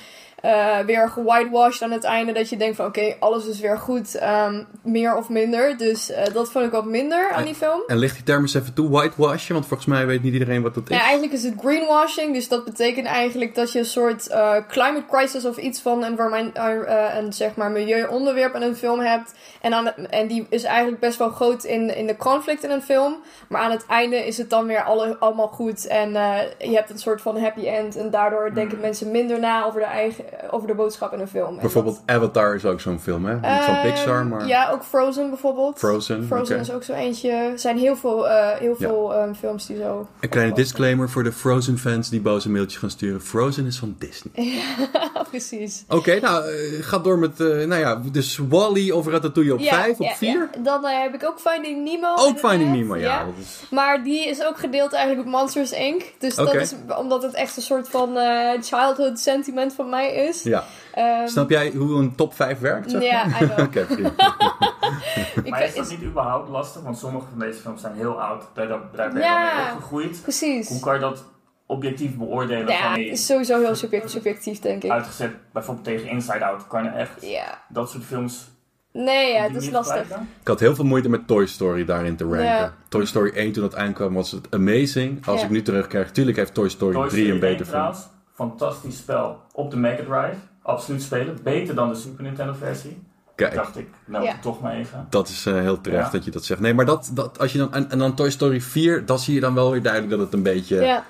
eh, 0.43 0.79
weer 0.79 1.09
gewhitewashed 1.09 1.81
aan 1.81 1.91
het 1.91 2.03
einde. 2.03 2.31
Dat 2.31 2.49
je 2.49 2.57
denkt 2.57 2.75
van 2.75 2.85
oké, 2.85 3.15
alles 3.19 3.45
is 3.45 3.59
weer 3.59 3.77
goed. 3.77 4.15
ehm, 4.15 4.63
meer 4.83 5.15
of 5.15 5.29
minder. 5.29 5.77
Dus 5.77 6.11
eh, 6.11 6.33
dat 6.33 6.51
vond 6.51 6.65
ik 6.65 6.71
wat 6.71 6.85
minder 6.85 7.31
aan 7.31 7.43
die 7.43 7.55
film. 7.55 7.83
En 7.87 7.97
licht 7.97 8.15
die 8.15 8.23
term 8.23 8.41
eens 8.41 8.53
even 8.53 8.73
toe, 8.73 8.89
whitewashen, 8.89 9.53
want 9.53 9.67
volgens 9.67 9.89
mij 9.89 10.05
weet 10.05 10.23
niet 10.23 10.33
iedereen 10.33 10.61
wat 10.61 10.73
dat 10.73 10.89
is. 10.89 10.97
Ja, 10.97 11.03
eigenlijk 11.03 11.33
is 11.33 11.43
het 11.43 11.53
greenwashing. 11.59 12.33
Dus 12.33 12.47
dat 12.47 12.65
betekent 12.65 13.07
eigenlijk 13.07 13.55
dat 13.55 13.71
je 13.71 13.79
een 13.79 13.85
soort 13.85 14.27
eh, 14.27 14.55
climate 14.67 15.05
crisis 15.09 15.45
of 15.45 15.57
iets 15.57 15.79
van 15.81 16.03
environment, 16.03 16.55
eh, 16.55 17.15
een 17.17 17.33
zeg 17.33 17.55
maar 17.55 17.71
milieuonderwerp 17.71 18.55
in 18.55 18.61
een 18.61 18.75
film 18.75 18.99
hebt. 18.99 19.33
En, 19.61 19.73
aan 19.73 19.87
en 19.95 20.27
die 20.27 20.45
is 20.49 20.63
eigenlijk 20.63 20.99
best 20.99 21.17
wel 21.17 21.29
groot 21.29 21.63
in, 21.63 21.95
in 21.95 22.07
de 22.07 22.17
conflict 22.17 22.63
in 22.63 22.71
een 22.71 22.81
film. 22.81 23.15
Maar 23.47 23.61
aan 23.61 23.71
het 23.71 23.85
einde 23.85 24.27
is 24.27 24.37
het 24.37 24.49
dan 24.49 24.65
weer 24.65 24.83
alle, 24.83 25.17
allemaal 25.19 25.47
goed. 25.47 25.87
En 25.87 26.11
je 26.57 26.75
hebt 26.75 26.89
een 26.89 26.99
soort 26.99 27.21
van 27.21 27.37
happy 27.37 27.67
end. 27.67 27.95
En 27.95 28.09
daardoor 28.09 28.53
denken 28.53 28.79
mensen 28.79 29.11
minder 29.11 29.39
na 29.39 29.65
over 29.65 29.79
de, 29.79 29.85
eigen, 29.85 30.25
over 30.51 30.67
de 30.67 30.73
boodschap 30.73 31.13
in 31.13 31.19
een 31.19 31.27
film. 31.27 31.59
Bijvoorbeeld 31.59 32.01
Avatar 32.05 32.55
is 32.55 32.65
ook 32.65 32.79
zo'n 32.81 32.99
film, 32.99 33.25
hè? 33.25 33.33
Niet 33.33 33.41
van 33.63 33.75
Ehm, 33.75 33.81
Pixar, 33.87 34.25
maar... 34.25 34.47
Ja, 34.47 34.69
ook 34.71 34.83
Frozen 34.83 35.29
bijvoorbeeld. 35.29 35.77
Frozen, 35.79 36.25
Frozen 36.25 36.59
is 36.59 36.71
ook 36.71 36.83
zo 36.83 36.93
eentje. 36.93 37.29
Er 37.31 37.59
zijn 37.59 37.77
heel 37.77 37.95
veel, 37.95 38.29
eh, 38.29 38.57
heel 38.59 38.75
Ja. 38.77 38.87
veel 38.87 39.13
ehm, 39.13 39.33
films 39.33 39.65
die 39.65 39.77
zo... 39.77 40.07
Een 40.19 40.29
kleine 40.29 40.53
disclaimer 40.53 41.09
voor 41.09 41.23
de 41.23 41.31
Frozen 41.31 41.77
fans 41.77 42.09
die 42.09 42.21
boze 42.21 42.49
mailtjes 42.49 42.79
gaan 42.79 42.89
sturen. 42.89 43.21
Frozen 43.21 43.65
is 43.65 43.77
van 43.77 43.95
Disney. 43.99 44.31
Ja, 44.93 45.23
precies. 45.29 45.83
Oké, 45.87 46.19
nou, 46.19 46.43
eh, 46.45 46.83
ga 46.83 46.97
door 46.99 47.17
met, 47.19 47.39
eh, 47.39 47.47
nou 47.47 47.75
ja, 47.75 48.01
dus 48.11 48.39
Wally 48.49 48.91
of 48.91 49.07
Ratatouille 49.07 49.53
op 49.53 49.59
Ja, 49.59 49.73
5, 49.83 49.99
op 49.99 50.05
ja, 50.05 50.13
4? 50.13 50.31
ja. 50.31 50.49
Dan 50.63 50.85
heb 50.85 51.13
ik 51.13 51.25
ook 51.25 51.39
Finding 51.39 51.83
Nemo. 51.83 52.11
Ook 52.11 52.17
inderdaad. 52.27 52.51
Finding 52.51 52.71
Nemo, 52.75 52.95
ja. 52.95 53.25
Is... 53.39 53.63
Maar 53.69 54.03
die 54.03 54.27
is 54.29 54.43
ook 54.45 54.57
gedeeld 54.57 54.93
eigenlijk 54.93 55.27
op 55.27 55.33
Monsters 55.33 55.71
Inc. 55.71 56.03
Dus 56.19 56.35
dat 56.35 56.53
is 56.55 56.73
omdat 56.97 57.23
het 57.23 57.33
echt 57.33 57.55
een 57.57 57.61
soort 57.63 57.89
van 57.89 58.17
childhood 58.61 59.19
sentiment 59.19 59.73
van 59.73 59.89
mij 59.89 60.13
is. 60.13 60.22
Ja, 60.43 60.63
Ehm, 60.93 61.27
Snap 61.27 61.49
jij 61.49 61.71
hoe 61.75 61.95
een 61.99 62.15
top 62.15 62.33
5 62.33 62.59
werkt? 62.59 62.91
Zeg 62.91 63.01
Ja, 63.03 63.23
know. 63.23 63.59
Oké, 63.65 63.85
maar 65.49 65.63
is 65.63 65.75
dat 65.75 65.89
niet 65.89 66.03
überhaupt 66.03 66.49
lastig? 66.49 66.81
Want 66.81 66.97
sommige 66.97 67.25
van 67.29 67.39
deze 67.39 67.59
films 67.59 67.81
zijn 67.81 67.95
heel 67.95 68.21
oud. 68.21 68.43
Daar, 68.53 68.67
daar 68.67 68.79
ben 68.91 69.13
je 69.13 69.19
Ja. 69.19 69.51
mee 69.65 69.73
opgegroeid. 69.73 70.21
Precies. 70.21 70.67
Hoe 70.69 70.79
kan 70.79 70.93
je 70.93 70.99
dat 70.99 71.23
objectief 71.65 72.15
beoordelen? 72.15 72.67
Ja, 72.67 72.81
van, 72.81 72.91
het 72.91 73.11
is 73.11 73.25
sowieso 73.25 73.59
heel 73.59 73.75
subject- 73.75 74.09
subjectief, 74.11 74.59
denk 74.59 74.83
ik. 74.83 74.91
uitgezet 74.91 75.31
bijvoorbeeld 75.53 75.85
tegen 75.85 76.07
Inside 76.09 76.45
Out. 76.45 76.67
Kan 76.67 76.83
je 76.83 76.89
echt 76.89 77.25
Ja. 77.25 77.61
dat 77.69 77.89
soort 77.89 78.03
films 78.03 78.51
Nee, 78.91 79.33
ja, 79.33 79.41
het 79.43 79.55
is 79.55 79.69
lastig. 79.69 80.09
Ik 80.41 80.47
had 80.47 80.59
heel 80.59 80.75
veel 80.75 80.85
moeite 80.85 81.09
met 81.09 81.27
Toy 81.27 81.45
Story 81.45 81.85
daarin 81.85 82.15
te 82.15 82.23
ranken. 82.23 82.43
Ja. 82.45 82.73
Toy 82.89 83.05
Story 83.05 83.31
1 83.35 83.51
toen 83.51 83.63
het 83.63 83.75
aankwam 83.75 84.13
was 84.13 84.31
het 84.31 84.47
amazing. 84.49 85.25
Als 85.27 85.39
Ja. 85.39 85.45
ik 85.45 85.51
nu 85.51 85.61
terugkijk, 85.61 86.09
tuurlijk 86.09 86.37
heeft 86.37 86.53
Toy 86.53 86.69
Story 86.69 86.93
Toy 86.93 87.07
3 87.09 87.21
Story 87.23 87.33
een 87.33 87.39
beter 87.39 87.65
1 87.75 87.93
film. 87.93 88.11
Fantastisch 88.33 88.97
spel 88.97 89.41
op 89.51 89.71
de 89.71 89.77
Mega 89.77 90.03
Drive. 90.03 90.37
Absoluut 90.61 91.01
spelen. 91.01 91.39
Beter 91.43 91.75
dan 91.75 91.89
de 91.89 91.95
Super 91.95 92.23
Nintendo 92.23 92.53
versie. 92.53 93.03
Kijk, 93.35 93.53
Dacht 93.53 93.77
ik, 93.77 93.87
nou 94.05 94.23
Ja. 94.23 94.35
toch 94.41 94.61
maar 94.61 94.73
even. 94.73 95.07
dat 95.09 95.27
is 95.27 95.45
eh, 95.45 95.53
heel 95.53 95.81
terecht 95.81 96.05
Ja. 96.05 96.11
dat 96.11 96.25
je 96.25 96.31
dat 96.31 96.45
zegt. 96.45 96.59
Nee, 96.59 96.73
maar 96.73 96.85
dat, 96.85 97.09
dat, 97.13 97.39
als 97.39 97.51
je 97.51 97.57
dan, 97.57 97.73
en, 97.73 97.91
en 97.91 97.97
dan 97.97 98.13
Toy 98.15 98.29
Story 98.29 98.61
4, 98.61 99.05
dan 99.05 99.19
zie 99.19 99.33
je 99.33 99.39
dan 99.39 99.53
wel 99.53 99.71
weer 99.71 99.81
duidelijk 99.81 100.11
dat 100.11 100.19
het 100.19 100.33
een 100.33 100.43
beetje 100.43 100.81
Ja. 100.81 101.03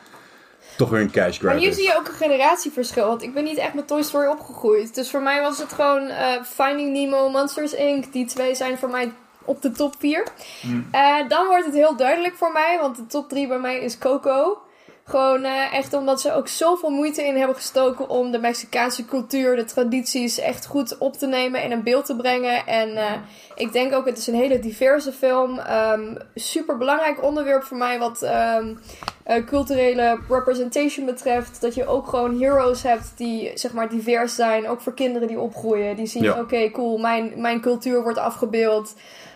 toch 0.77 0.89
weer 0.89 1.01
een 1.01 1.11
cash 1.11 1.37
grab 1.37 1.51
Maar 1.51 1.59
hier 1.61 1.69
is. 1.69 1.75
zie 1.75 1.83
je 1.87 1.95
ook 1.97 2.07
een 2.07 2.13
generatieverschil. 2.13 3.07
Want 3.07 3.21
ik 3.23 3.33
ben 3.33 3.43
niet 3.43 3.57
echt 3.57 3.73
met 3.73 3.87
Toy 3.87 4.01
Story 4.03 4.27
opgegroeid. 4.27 4.95
Dus 4.95 5.09
voor 5.09 5.21
mij 5.21 5.41
was 5.41 5.57
het 5.57 5.73
gewoon 5.73 6.07
eh, 6.07 6.41
Finding 6.43 6.91
Nemo, 6.93 7.29
Monsters 7.29 7.73
Inc. 7.73 8.11
Die 8.13 8.25
twee 8.25 8.55
zijn 8.55 8.77
voor 8.77 8.89
mij 8.89 9.11
op 9.45 9.61
de 9.61 9.71
top 9.71 9.95
4. 9.99 10.27
Hmm. 10.61 10.87
dan 11.27 11.47
wordt 11.47 11.65
het 11.65 11.73
heel 11.75 11.95
duidelijk 11.95 12.35
voor 12.35 12.51
mij. 12.51 12.77
Want 12.81 12.95
de 12.95 13.05
top 13.05 13.29
3 13.29 13.47
bij 13.47 13.59
mij 13.59 13.79
is 13.79 13.97
Coco. 13.97 14.61
Gewoon 15.05 15.43
eh, 15.43 15.73
echt 15.73 15.93
omdat 15.93 16.21
ze 16.21 16.33
ook 16.33 16.47
zoveel 16.47 16.89
moeite 16.89 17.23
in 17.23 17.37
hebben 17.37 17.55
gestoken 17.55 18.09
om 18.09 18.31
de 18.31 18.39
Mexicaanse 18.39 19.05
cultuur, 19.05 19.55
de 19.55 19.63
tradities 19.63 20.39
echt 20.39 20.65
goed 20.65 20.97
op 20.97 21.13
te 21.13 21.27
nemen 21.27 21.61
en 21.61 21.71
in 21.71 21.83
beeld 21.83 22.05
te 22.05 22.15
brengen. 22.15 22.65
En 22.67 22.97
eh, 22.97 23.11
ik 23.55 23.71
denk 23.71 23.93
ook, 23.93 24.05
het 24.05 24.17
is 24.17 24.27
een 24.27 24.35
hele 24.35 24.59
diverse 24.59 25.11
film. 25.11 25.59
Ehm 25.59 26.15
super 26.35 26.77
belangrijk 26.77 27.23
onderwerp 27.23 27.63
voor 27.63 27.77
mij 27.77 27.99
wat 27.99 28.21
ehm, 28.21 28.75
eh, 29.23 29.45
culturele 29.45 30.19
representation 30.29 31.05
betreft. 31.05 31.61
Dat 31.61 31.75
je 31.75 31.87
ook 31.87 32.07
gewoon 32.07 32.39
heroes 32.41 32.83
hebt 32.83 33.13
die 33.17 33.51
zeg 33.53 33.73
maar 33.73 33.89
divers 33.89 34.35
zijn. 34.35 34.67
Ook 34.67 34.81
voor 34.81 34.93
kinderen 34.93 35.27
die 35.27 35.39
opgroeien. 35.39 35.95
Die 35.95 36.05
zien, 36.05 36.23
Ja. 36.23 36.39
oké 36.39 36.71
cool, 36.71 36.97
mijn, 36.97 37.33
mijn 37.35 37.61
cultuur 37.61 38.03
wordt 38.03 38.17
afgebeeld. 38.19 38.93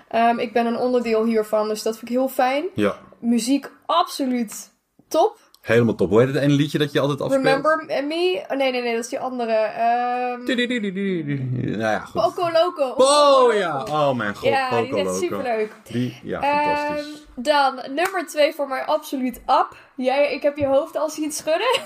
Ehm, 0.07 0.39
ik 0.39 0.53
ben 0.53 0.65
een 0.65 0.77
onderdeel 0.77 1.23
hiervan, 1.23 1.67
dus 1.67 1.83
dat 1.83 1.97
vind 1.97 2.09
ik 2.09 2.17
heel 2.17 2.29
fijn. 2.29 2.65
Ja, 2.73 2.95
Muziek 3.19 3.71
absoluut 3.85 4.71
top. 5.07 5.37
Helemaal 5.67 5.95
top. 5.95 6.09
Hoe 6.09 6.19
heet 6.19 6.33
het 6.33 6.43
ene 6.43 6.53
liedje 6.53 6.77
dat 6.77 6.91
je 6.91 6.99
altijd 6.99 7.21
afspeelt? 7.21 7.45
Remember 7.45 7.83
Me? 8.07 8.43
Oh, 8.49 8.57
nee, 8.57 8.71
nee, 8.71 8.81
nee, 8.81 8.95
dat 8.95 9.03
is 9.03 9.09
die 9.09 9.19
andere. 9.19 9.51
Ehm 9.53 10.43
Nou 11.77 11.79
ja, 11.79 11.99
goed. 11.99 12.21
Poco 12.21 12.51
Loco. 12.51 12.93
Oh 12.97 13.53
ja, 13.53 13.83
oh 13.83 14.13
mijn 14.13 14.35
god, 14.35 14.49
Ja, 14.49 14.81
die 14.81 14.95
is 14.95 15.07
echt 15.07 15.15
superleuk. 15.15 15.71
Die, 15.83 16.19
ja, 16.23 16.41
Ehm, 16.41 16.75
fantastisch. 16.75 17.25
dan 17.35 17.75
nummer 17.75 18.27
twee 18.27 18.53
voor 18.53 18.67
mij 18.67 18.85
absoluut 18.85 19.35
Up. 19.37 19.75
Jij, 19.97 20.33
ik 20.33 20.41
heb 20.41 20.57
je 20.57 20.65
hoofd 20.65 20.97
al 20.97 21.09
zien 21.09 21.31
schudden. 21.31 21.79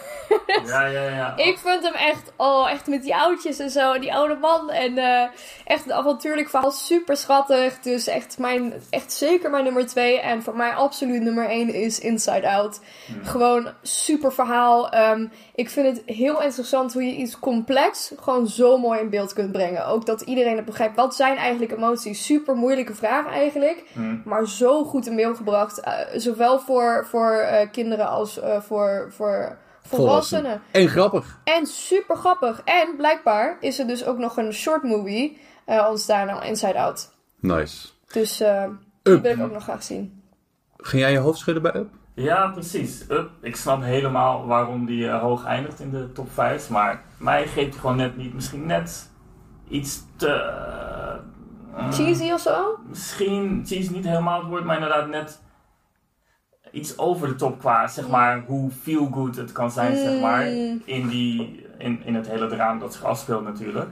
Ja, 0.65 0.85
ja, 0.85 1.03
ja. 1.07 1.35
Ik 1.51 1.57
vind 1.57 1.83
hem 1.83 1.93
echt, 1.93 2.31
oh, 2.35 2.71
echt 2.71 2.87
met 2.87 3.03
die 3.03 3.15
oudjes 3.15 3.59
en 3.59 3.69
zo. 3.69 3.93
En 3.93 4.01
die 4.01 4.13
oude 4.13 4.35
man. 4.35 4.69
En 4.69 4.97
eh, 4.97 5.27
echt 5.65 5.85
een 5.85 5.93
avontuurlijk 5.93 6.49
verhaal. 6.49 6.71
Super 6.71 7.17
schattig. 7.17 7.79
Dus 7.79 8.07
echt, 8.07 8.37
mijn, 8.37 8.73
echt 8.89 9.13
zeker 9.13 9.49
mijn 9.49 9.63
nummer 9.63 9.87
twee. 9.87 10.19
En 10.19 10.43
voor 10.43 10.55
mij 10.55 10.73
absoluut 10.73 11.21
nummer 11.21 11.45
één 11.49 11.73
is 11.73 11.99
Inside 11.99 12.49
Out. 12.49 12.79
Gewoon 13.23 13.69
super 13.81 14.33
verhaal. 14.33 14.89
Ehm, 14.89 15.27
ik 15.55 15.69
vind 15.69 15.97
het 15.97 16.15
heel 16.17 16.41
interessant 16.41 16.93
hoe 16.93 17.03
je 17.05 17.15
iets 17.15 17.39
complex 17.39 18.11
gewoon 18.19 18.47
zo 18.47 18.77
mooi 18.77 18.99
in 18.99 19.09
beeld 19.09 19.33
kunt 19.33 19.51
brengen. 19.51 19.85
Ook 19.85 20.05
dat 20.05 20.21
iedereen 20.21 20.55
het 20.55 20.65
begrijpt. 20.65 20.95
Wat 20.95 21.15
zijn 21.15 21.37
eigenlijk 21.37 21.71
emoties? 21.71 22.25
Super 22.25 22.55
moeilijke 22.55 22.95
vraag 22.95 23.27
eigenlijk. 23.27 23.83
Hmm. 23.93 24.21
Maar 24.25 24.47
zo 24.47 24.83
goed 24.83 25.07
in 25.07 25.15
beeld 25.15 25.37
gebracht. 25.37 25.79
eh, 25.79 25.93
zowel 26.15 26.59
voor, 26.59 27.05
voor 27.09 27.31
eh, 27.31 27.71
kinderen 27.71 28.00
als 28.07 28.39
eh, 28.39 28.61
voor, 28.61 29.07
voor 29.09 29.57
volwassenen. 29.81 30.61
En 30.71 30.87
grappig. 30.87 31.39
En 31.43 31.65
super 31.65 32.15
grappig. 32.15 32.61
En 32.65 32.93
blijkbaar 32.97 33.57
is 33.59 33.79
er 33.79 33.87
dus 33.87 34.05
ook 34.05 34.17
nog 34.17 34.37
een 34.37 34.53
short 34.53 34.83
movie 34.83 35.41
eh, 35.65 35.87
ontstaan 35.89 36.29
al 36.29 36.43
Inside 36.43 36.79
Out. 36.79 37.09
Nice. 37.39 37.87
Dus 38.11 38.39
eh, 38.39 38.63
die 39.03 39.13
Up. 39.13 39.21
wil 39.21 39.31
ik 39.31 39.41
ook 39.43 39.51
nog 39.51 39.63
graag 39.63 39.83
zien. 39.83 40.23
Ging 40.77 41.01
jij 41.01 41.11
je 41.11 41.17
hoofd 41.17 41.39
schudden 41.39 41.63
bij 41.63 41.75
Up? 41.75 41.89
Ja, 42.13 42.47
precies. 42.47 43.05
Up. 43.09 43.29
Ik 43.41 43.55
snap 43.55 43.81
helemaal 43.81 44.45
waarom 44.47 44.85
die 44.85 45.07
eh, 45.07 45.19
hoog 45.21 45.45
eindigt 45.45 45.79
in 45.79 45.89
de 45.91 46.11
top 46.11 46.31
5. 46.31 46.69
Maar 46.69 47.03
mij 47.17 47.47
geeft 47.47 47.71
hij 47.71 47.79
gewoon 47.79 47.95
net 47.95 48.17
niet. 48.17 48.33
Misschien 48.33 48.65
net 48.65 49.09
iets 49.69 50.03
te. 50.15 50.27
eh, 51.75 51.91
Cheesy 51.91 52.31
of 52.31 52.39
zo? 52.41 52.77
Misschien 52.89 53.63
cheesy 53.65 53.91
niet 53.93 54.05
helemaal 54.05 54.39
het 54.39 54.49
woord, 54.49 54.63
maar 54.63 54.75
inderdaad 54.75 55.07
net 55.07 55.41
iets 56.71 56.97
over 56.97 57.27
de 57.27 57.35
top 57.35 57.59
qua 57.59 57.87
zeg 57.87 58.07
maar 58.09 58.43
hoe 58.47 58.71
feel 58.81 59.09
good 59.13 59.35
het 59.35 59.51
kan 59.51 59.71
zijn 59.71 59.97
zeg 59.97 60.21
maar 60.21 60.45
Mm. 60.45 60.81
in, 60.85 61.07
die, 61.07 61.65
in, 61.77 62.01
in 62.05 62.15
het 62.15 62.27
hele 62.27 62.47
drama 62.47 62.79
dat 62.79 62.93
zich 62.93 63.03
afspeelt 63.03 63.43
natuurlijk. 63.43 63.89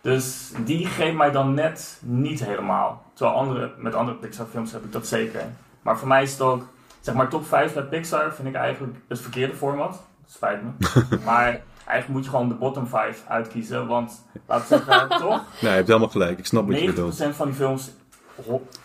Dus 0.00 0.52
die 0.64 0.86
geeft 0.86 1.16
mij 1.16 1.30
dan 1.30 1.54
net 1.54 1.98
niet 2.04 2.44
helemaal. 2.44 3.02
Terwijl 3.14 3.36
andere, 3.38 3.72
met 3.78 3.94
andere 3.94 4.16
Pixar 4.16 4.46
films 4.46 4.72
heb 4.72 4.84
ik 4.84 4.92
dat 4.92 5.06
zeker. 5.06 5.42
Maar 5.82 5.98
voor 5.98 6.08
mij 6.08 6.22
is 6.22 6.32
het 6.32 6.40
ook, 6.40 6.66
zeg 7.00 7.14
maar 7.14 7.28
top 7.28 7.46
5 7.46 7.72
bij 7.74 7.82
Pixar 7.82 8.34
vind 8.34 8.48
ik 8.48 8.54
eigenlijk 8.54 8.96
het 9.08 9.20
verkeerde 9.20 9.54
format. 9.54 10.02
Spijt 10.26 10.60
me. 10.62 10.70
maar 11.24 11.60
eigenlijk 11.86 12.08
moet 12.08 12.24
je 12.24 12.30
gewoon 12.30 12.48
de 12.48 12.54
bottom 12.54 12.86
5 12.86 13.22
uitkiezen. 13.28 13.86
Want 13.86 14.24
laten 14.46 14.78
we 14.78 14.84
zeggen, 14.84 15.08
toch? 15.28 15.42
Nee, 15.60 15.70
je 15.70 15.76
hebt 15.76 15.86
helemaal 15.88 16.08
gelijk. 16.08 16.38
Ik 16.38 16.46
snap 16.46 16.66
wat 16.68 16.78
je 16.80 16.84
90% 16.90 16.94
bedoelt. 16.94 17.16
van 17.30 17.46
die 17.46 17.54
films 17.56 17.90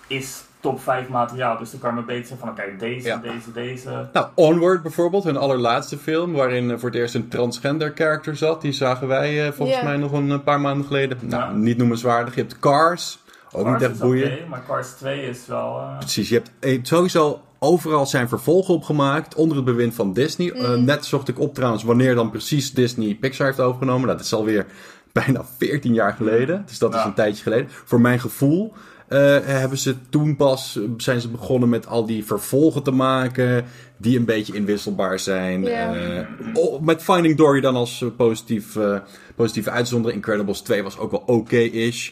is 0.07 0.43
top 0.63 0.81
5 0.81 1.07
materiaal. 1.07 1.57
Dus 1.57 1.71
dan 1.71 1.79
kan 1.79 1.89
je 1.89 1.95
maar 1.95 2.05
beter 2.05 2.25
zeggen 2.27 2.47
van 2.47 2.49
oké, 2.65 2.75
deze, 2.77 3.07
Ja. 3.07 3.17
deze, 3.17 3.51
deze. 3.53 4.09
Nou, 4.13 4.27
Onward 4.35 4.81
bijvoorbeeld, 4.81 5.23
hun 5.23 5.37
allerlaatste 5.37 5.97
film, 5.97 6.33
waarin 6.33 6.71
eh, 6.71 6.77
voor 6.77 6.89
het 6.89 6.97
eerst 6.97 7.15
een 7.15 7.27
transgender 7.27 7.91
character 7.95 8.35
zat. 8.35 8.61
Die 8.61 8.71
zagen 8.71 9.07
wij 9.07 9.45
eh, 9.47 9.51
volgens 9.51 9.81
mij 9.83 9.97
nog 9.97 10.11
een 10.11 10.43
paar 10.43 10.61
maanden 10.61 10.85
geleden. 10.85 11.17
Nou, 11.21 11.43
Ja. 11.43 11.51
niet 11.51 11.77
noemenswaardig. 11.77 12.35
Je 12.35 12.41
hebt 12.41 12.59
Cars, 12.59 13.19
ook 13.51 13.63
Cars 13.63 13.73
niet 13.73 13.81
echt 13.83 13.91
is 13.91 13.97
boeiend. 13.99 14.33
oké, 14.33 14.47
maar 14.49 14.63
Cars 14.67 14.89
2 14.89 15.21
is 15.29 15.47
wel... 15.47 15.77
eh, 15.79 15.97
Precies, 15.97 16.29
je 16.29 16.41
hebt 16.59 16.87
sowieso 16.87 17.41
overal 17.59 18.05
zijn 18.05 18.27
vervolgen 18.29 18.73
opgemaakt 18.73 19.35
onder 19.35 19.55
het 19.55 19.65
bewind 19.65 19.93
van 19.95 20.13
Disney. 20.13 20.53
Mm. 20.55 20.83
net 20.83 21.05
zocht 21.05 21.27
ik 21.27 21.39
op 21.39 21.53
trouwens 21.53 21.83
wanneer 21.83 22.15
dan 22.15 22.29
precies 22.29 22.73
Disney 22.73 23.17
Pixar 23.19 23.45
heeft 23.45 23.59
overgenomen. 23.59 24.05
Nou, 24.05 24.17
dat 24.17 24.25
is 24.25 24.33
alweer 24.33 24.65
bijna 25.11 25.41
14 25.57 25.93
jaar 25.93 26.13
geleden. 26.13 26.63
Dus 26.67 26.79
dat 26.79 26.95
is 26.95 27.03
een 27.03 27.13
tijdje 27.13 27.43
geleden. 27.43 27.67
Voor 27.85 28.01
mijn 28.01 28.19
gevoel 28.19 28.73
eh, 29.07 29.19
hebben 29.43 29.77
ze 29.77 29.95
toen 30.09 30.35
pas 30.35 30.79
zijn 30.97 31.21
ze 31.21 31.27
begonnen 31.29 31.69
met 31.69 31.87
al 31.87 32.05
die 32.05 32.25
vervolgen 32.25 32.83
te 32.83 32.91
maken 32.91 33.65
die 33.97 34.17
een 34.17 34.25
beetje 34.25 34.53
inwisselbaar 34.53 35.19
zijn. 35.19 35.67
Eh, 35.67 36.27
oh, 36.53 36.81
met 36.81 37.03
Finding 37.03 37.37
Dory 37.37 37.61
dan 37.61 37.75
als 37.75 38.01
eh, 38.01 38.09
positief, 38.17 38.75
eh, 38.75 38.97
positieve 39.35 39.69
uitzondering. 39.69 40.17
Incredibles 40.21 40.61
2 40.61 40.83
was 40.83 40.97
ook 40.97 41.11
wel 41.11 41.23
oké-ish. 41.25 42.11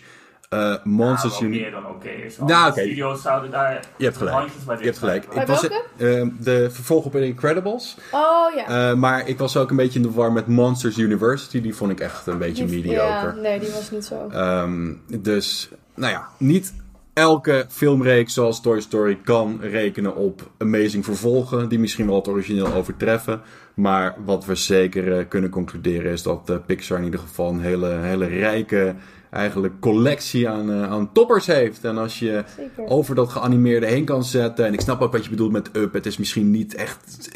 Eh, 0.49 0.75
Monsters 0.83 1.39
nou, 1.39 1.51
meer 1.51 1.71
dan 1.71 1.85
oké 1.87 2.09
is. 2.09 2.37
Nou, 2.37 2.69
oké. 2.71 2.79
studio's 2.81 3.21
zouden 3.21 3.51
daar 3.51 3.83
Je 3.97 4.03
hebt 4.05 4.17
gelijk. 4.17 4.49
bij 4.65 4.77
Je 4.77 4.83
hebt 4.85 4.97
gelijk. 4.97 5.25
Ik 5.25 5.47
was, 5.47 5.61
welke? 5.61 6.31
de 6.39 6.67
vervolg 6.71 7.05
op 7.05 7.15
Incredibles. 7.15 7.97
Oh 8.11 8.55
ja. 8.55 8.89
Eh, 8.89 8.95
maar 8.95 9.27
ik 9.27 9.37
was 9.37 9.57
ook 9.57 9.69
een 9.69 9.75
beetje 9.75 9.99
in 9.99 10.05
de 10.05 10.11
war 10.11 10.31
met 10.31 10.47
Monsters 10.47 10.97
University. 10.97 11.61
Die 11.61 11.75
vond 11.75 11.91
ik 11.91 11.99
echt 11.99 12.27
een 12.27 12.37
beetje 12.37 12.65
Die- 12.65 12.75
mediocre. 12.75 13.05
Ja, 13.07 13.33
nee, 13.41 13.59
die 13.59 13.71
was 13.71 13.91
niet 13.91 14.05
zo. 14.05 14.27
Ehm, 14.31 14.93
dus, 15.21 15.69
nou 15.95 16.11
ja, 16.11 16.27
niet 16.37 16.73
elke 17.13 17.65
filmreeks 17.69 18.33
zoals 18.33 18.61
Toy 18.61 18.81
Story 18.81 19.19
kan 19.23 19.59
rekenen 19.61 20.15
op 20.15 20.51
amazing 20.57 21.05
vervolgen. 21.05 21.69
Die 21.69 21.79
misschien 21.79 22.05
wel 22.05 22.15
het 22.15 22.27
origineel 22.27 22.73
overtreffen. 22.73 23.41
Maar 23.73 24.15
wat 24.25 24.45
we 24.45 24.55
zeker 24.55 25.17
eh, 25.17 25.27
kunnen 25.27 25.49
concluderen 25.49 26.11
is 26.11 26.23
dat 26.23 26.49
eh, 26.49 26.55
Pixar 26.65 26.97
in 26.97 27.03
ieder 27.03 27.19
geval 27.19 27.49
een 27.49 27.61
hele, 27.61 27.87
hele 27.87 28.25
rijke 28.25 28.95
eigenlijk 29.29 29.79
collectie 29.79 30.49
aan, 30.49 30.71
eh, 30.71 30.91
aan 30.91 31.11
toppers 31.11 31.45
heeft. 31.45 31.83
En 31.83 31.97
als 31.97 32.19
je 32.19 32.43
Zeker. 32.57 32.85
over 32.85 33.15
dat 33.15 33.29
geanimeerde 33.29 33.85
heen 33.85 34.05
kan 34.05 34.23
zetten. 34.23 34.65
En 34.65 34.73
ik 34.73 34.81
snap 34.81 35.01
ook 35.01 35.11
wat 35.11 35.23
je 35.23 35.29
bedoelt 35.29 35.51
met 35.51 35.69
Up. 35.73 35.93
Het 35.93 36.05
is 36.05 36.17
misschien 36.17 36.51
niet 36.51 36.75
echt. 36.75 37.29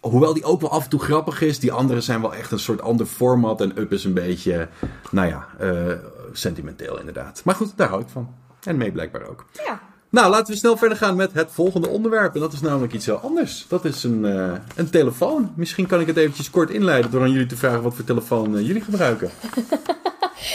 Hoewel 0.00 0.34
die 0.34 0.44
ook 0.44 0.60
wel 0.60 0.70
af 0.70 0.84
en 0.84 0.90
toe 0.90 1.00
grappig 1.00 1.40
is. 1.40 1.58
Die 1.58 1.72
andere 1.72 2.00
zijn 2.00 2.20
wel 2.20 2.34
echt 2.34 2.50
een 2.50 2.58
soort 2.58 2.82
ander 2.82 3.06
format. 3.06 3.60
En 3.60 3.78
Up 3.78 3.92
is 3.92 4.04
een 4.04 4.14
beetje, 4.14 4.68
nou 5.10 5.28
ja, 5.28 5.46
sentimenteel 6.36 6.98
inderdaad. 6.98 7.40
Maar 7.44 7.54
goed, 7.54 7.72
daar 7.76 7.88
hou 7.88 8.00
ik 8.02 8.08
van. 8.08 8.34
En 8.64 8.76
mee 8.76 8.92
blijkbaar 8.92 9.28
ook. 9.28 9.44
Ja. 9.52 9.80
Nou, 10.14 10.30
laten 10.30 10.52
we 10.52 10.58
snel 10.58 10.76
verder 10.76 10.98
gaan 10.98 11.16
met 11.16 11.32
het 11.32 11.50
volgende 11.50 11.88
onderwerp. 11.88 12.34
En 12.34 12.40
dat 12.40 12.52
is 12.52 12.60
namelijk 12.60 12.92
iets 12.92 13.06
heel 13.06 13.16
anders. 13.16 13.66
Dat 13.68 13.84
is 13.84 14.04
een, 14.04 14.24
eh, 14.24 14.52
een 14.76 14.90
telefoon. 14.90 15.52
Misschien 15.56 15.86
kan 15.86 16.00
ik 16.00 16.06
het 16.06 16.16
eventjes 16.16 16.50
kort 16.50 16.70
inleiden 16.70 17.10
door 17.10 17.22
aan 17.22 17.30
jullie 17.30 17.46
te 17.46 17.56
vragen 17.56 17.82
wat 17.82 17.94
voor 17.94 18.04
telefoon 18.04 18.56
eh, 18.56 18.66
jullie 18.66 18.82
gebruiken. 18.82 19.30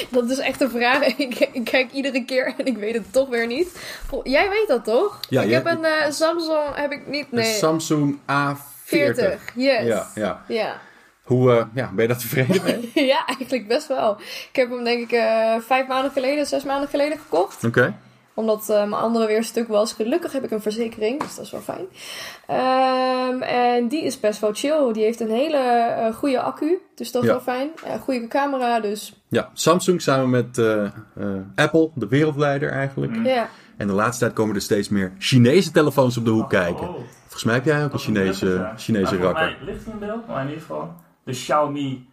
Dat 0.10 0.30
is 0.30 0.38
echt 0.38 0.62
een 0.62 0.70
vraag. 0.70 1.06
Ik, 1.18 1.50
ik 1.54 1.64
kijk 1.64 1.92
iedere 1.92 2.26
keer 2.26 2.54
en 2.58 2.66
ik 2.66 2.78
weet 2.78 2.94
het 2.94 3.14
toch 3.14 3.30
weer 3.30 3.48
niet. 3.48 3.80
Jij 4.24 4.50
weet 4.50 4.68
dat 4.68 4.84
toch? 4.84 5.20
Ja, 5.30 5.42
ik 5.42 5.52
heb 5.52 5.66
een 5.66 5.86
eh, 5.86 6.12
Samsung, 6.12 6.76
heb 6.76 6.92
ik 6.92 7.08
niet, 7.08 7.26
Een 7.32 7.38
nee. 7.38 7.54
Samsung 7.54 8.20
A40. 8.20 8.80
40. 8.84 9.42
Yes. 9.56 9.86
Ja, 9.86 10.08
ja. 10.16 10.44
Ja. 10.48 10.82
Hoe 11.30 11.52
eh, 11.52 11.66
ja, 11.74 11.92
ben 11.94 12.02
je 12.02 12.08
daar 12.08 12.18
tevreden 12.20 12.64
mee? 12.64 12.92
ja, 13.14 13.26
eigenlijk 13.26 13.68
best 13.68 13.88
wel. 13.88 14.18
Ik 14.20 14.56
heb 14.56 14.70
hem 14.70 14.84
denk 14.84 15.02
ik 15.02 15.12
eh, 15.12 15.56
vijf 15.60 15.88
maanden 15.88 16.12
geleden, 16.12 16.46
zes 16.46 16.64
maanden 16.64 16.90
geleden 16.90 17.18
gekocht. 17.18 17.64
Oké. 17.64 17.96
Omdat 18.34 18.70
eh, 18.70 18.76
mijn 18.78 19.02
andere 19.02 19.28
weerstuk 19.28 19.68
was. 19.68 19.94
Gelukkig 19.94 20.32
heb 20.32 20.44
ik 20.44 20.52
een 20.52 20.62
verzekering, 20.62 21.22
dus 21.24 21.36
dat 21.36 21.46
is 21.46 21.52
wel 21.52 21.62
fijn. 21.62 21.86
Ehm, 22.48 23.42
en 23.42 23.88
die 23.88 24.04
is 24.04 24.20
best 24.20 24.40
wel 24.40 24.54
chill. 24.54 24.94
Die 24.94 25.04
heeft 25.04 25.20
een 25.20 25.30
hele 25.30 25.58
eh, 25.58 26.14
goede 26.16 26.42
accu, 26.42 26.80
dus 26.96 27.12
dat 27.12 27.22
is 27.24 27.28
Ja. 27.30 27.34
wel 27.36 27.44
fijn. 27.44 27.70
Eh, 27.84 27.94
goede 28.02 28.28
camera, 28.28 28.80
dus 28.80 29.14
Ja, 29.28 29.50
Samsung 29.54 30.02
samen 30.02 30.30
met 30.30 30.58
Apple, 31.56 31.90
de 31.94 32.08
wereldleider 32.08 32.72
eigenlijk. 32.72 33.16
Mm. 33.16 33.26
ja. 33.26 33.50
En 33.78 33.88
de 33.88 33.94
laatste 33.94 34.24
tijd 34.24 34.36
komen 34.36 34.56
er 34.56 34.62
steeds 34.62 34.90
meer 34.90 35.12
Chinese 35.20 35.72
telefoons 35.72 36.18
op 36.18 36.26
de 36.26 36.32
hoek 36.32 36.50
kijken. 36.50 36.88
Oh, 36.90 36.96
Volgens 37.22 37.44
mij 37.44 37.54
heb 37.54 37.66
jij 37.66 37.78
ook 37.78 37.84
een 37.84 37.90
dat 37.92 38.02
Chinese. 38.02 38.72
Chinese 38.78 39.18
rakker. 39.18 39.44
mij 39.46 39.58
ligt 39.62 39.84
hij 39.86 39.94
in 39.94 40.00
beeld, 40.00 40.28
maar 40.28 40.42
in 40.42 40.48
ieder 40.48 40.62
geval. 40.62 40.94
De 41.30 41.36
Xiaomi 41.36 42.10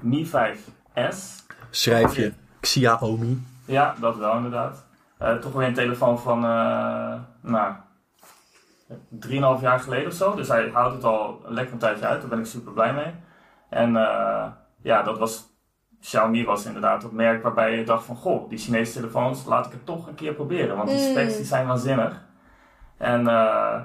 Mi 0.00 0.26
5S. 0.26 1.44
Schrijf 1.70 2.16
je 2.16 2.32
Xiaomi. 2.60 3.46
Ja, 3.64 3.94
dat 4.00 4.16
wel 4.16 4.36
inderdaad. 4.36 4.84
Eh, 5.18 5.34
toch 5.34 5.52
weer 5.52 5.66
een 5.66 5.74
telefoon 5.74 6.18
van, 6.18 6.44
eh 6.44 7.14
nou, 7.40 7.72
3,5 9.08 9.60
jaar 9.60 9.80
geleden 9.80 10.06
of 10.06 10.12
zo. 10.12 10.34
Dus 10.34 10.48
hij 10.48 10.70
houdt 10.72 10.94
het 10.94 11.04
al 11.04 11.42
een 11.46 11.52
lekker 11.54 11.72
een 11.72 11.78
tijdje 11.78 12.06
uit. 12.06 12.20
Daar 12.20 12.30
ben 12.30 12.38
ik 12.38 12.46
super 12.46 12.72
blij 12.72 12.94
mee. 12.94 13.14
En 13.68 13.96
eh, 13.96 14.46
ja, 14.82 15.02
dat 15.02 15.18
was, 15.18 15.44
Xiaomi 16.00 16.44
was 16.44 16.64
inderdaad 16.66 17.02
het 17.02 17.12
merk 17.12 17.42
waarbij 17.42 17.76
je 17.76 17.84
dacht 17.84 18.04
van, 18.04 18.16
goh, 18.16 18.48
die 18.48 18.58
Chinese 18.58 18.92
telefoons, 18.92 19.44
laat 19.44 19.66
ik 19.66 19.72
het 19.72 19.86
toch 19.86 20.06
een 20.06 20.14
keer 20.14 20.34
proberen. 20.34 20.76
Want 20.76 20.88
die 20.88 20.98
Mm. 20.98 21.10
specs 21.10 21.36
die 21.36 21.44
zijn 21.44 21.66
waanzinnig. 21.66 22.22
En 22.96 23.28
eh, 23.28 23.80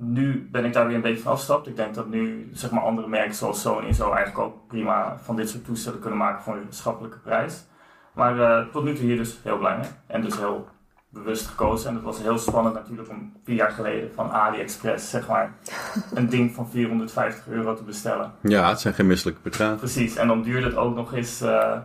nu 0.00 0.48
ben 0.50 0.64
ik 0.64 0.72
daar 0.72 0.86
weer 0.86 0.96
een 0.96 1.02
beetje 1.02 1.22
van 1.22 1.32
afgestapt. 1.32 1.66
Ik 1.66 1.76
denk 1.76 1.94
dat 1.94 2.08
nu, 2.08 2.50
zeg 2.52 2.70
maar, 2.70 2.82
andere 2.82 3.08
merken 3.08 3.34
zoals 3.34 3.60
Sony 3.60 3.86
en 3.86 3.94
zo 3.94 4.12
eigenlijk 4.12 4.38
ook 4.38 4.66
prima 4.66 5.18
van 5.22 5.36
dit 5.36 5.50
soort 5.50 5.64
toestellen 5.64 6.00
kunnen 6.00 6.18
maken 6.18 6.42
voor 6.42 6.54
een 6.54 6.66
schappelijke 6.68 7.18
prijs. 7.18 7.64
Maar 8.12 8.40
eh, 8.40 8.66
tot 8.72 8.84
nu 8.84 8.94
toe 8.94 9.04
hier 9.04 9.16
dus 9.16 9.40
heel 9.42 9.58
blij 9.58 9.76
mee. 9.76 9.88
En 10.06 10.22
dus 10.22 10.36
heel 10.36 10.68
bewust 11.08 11.46
gekozen. 11.46 11.88
En 11.88 11.94
het 11.94 12.04
was 12.04 12.18
heel 12.18 12.38
spannend 12.38 12.74
natuurlijk 12.74 13.08
om 13.08 13.32
vier 13.44 13.54
jaar 13.54 13.70
geleden 13.70 14.10
van 14.14 14.30
AliExpress, 14.30 15.10
zeg 15.10 15.28
maar, 15.28 15.54
een 16.14 16.28
ding 16.28 16.54
van 16.54 16.70
450 16.70 17.48
euro 17.48 17.74
te 17.74 17.82
bestellen. 17.82 18.32
Ja, 18.40 18.68
het 18.68 18.80
zijn 18.80 18.94
geen 18.94 19.06
misselijke 19.06 19.40
bedragen. 19.42 19.78
Precies. 19.78 20.16
En 20.16 20.26
dan 20.28 20.42
duurde 20.42 20.66
het 20.66 20.76
ook 20.76 20.94
nog 20.94 21.14
eens, 21.14 21.40
eh, 21.40 21.78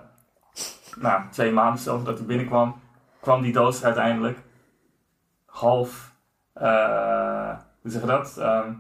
nou, 1.00 1.22
twee 1.32 1.52
maanden 1.52 1.82
zelfs 1.82 2.04
dat 2.04 2.18
hij 2.18 2.28
binnenkwam. 2.28 2.82
Kwam 3.20 3.42
die 3.42 3.54
doos 3.54 3.84
uiteindelijk 3.84 4.38
half, 5.46 6.14
eh, 6.54 7.58
hoe 7.84 7.92
zeg 7.92 8.02
je 8.02 8.08
dat? 8.08 8.38
Ehm, 8.38 8.72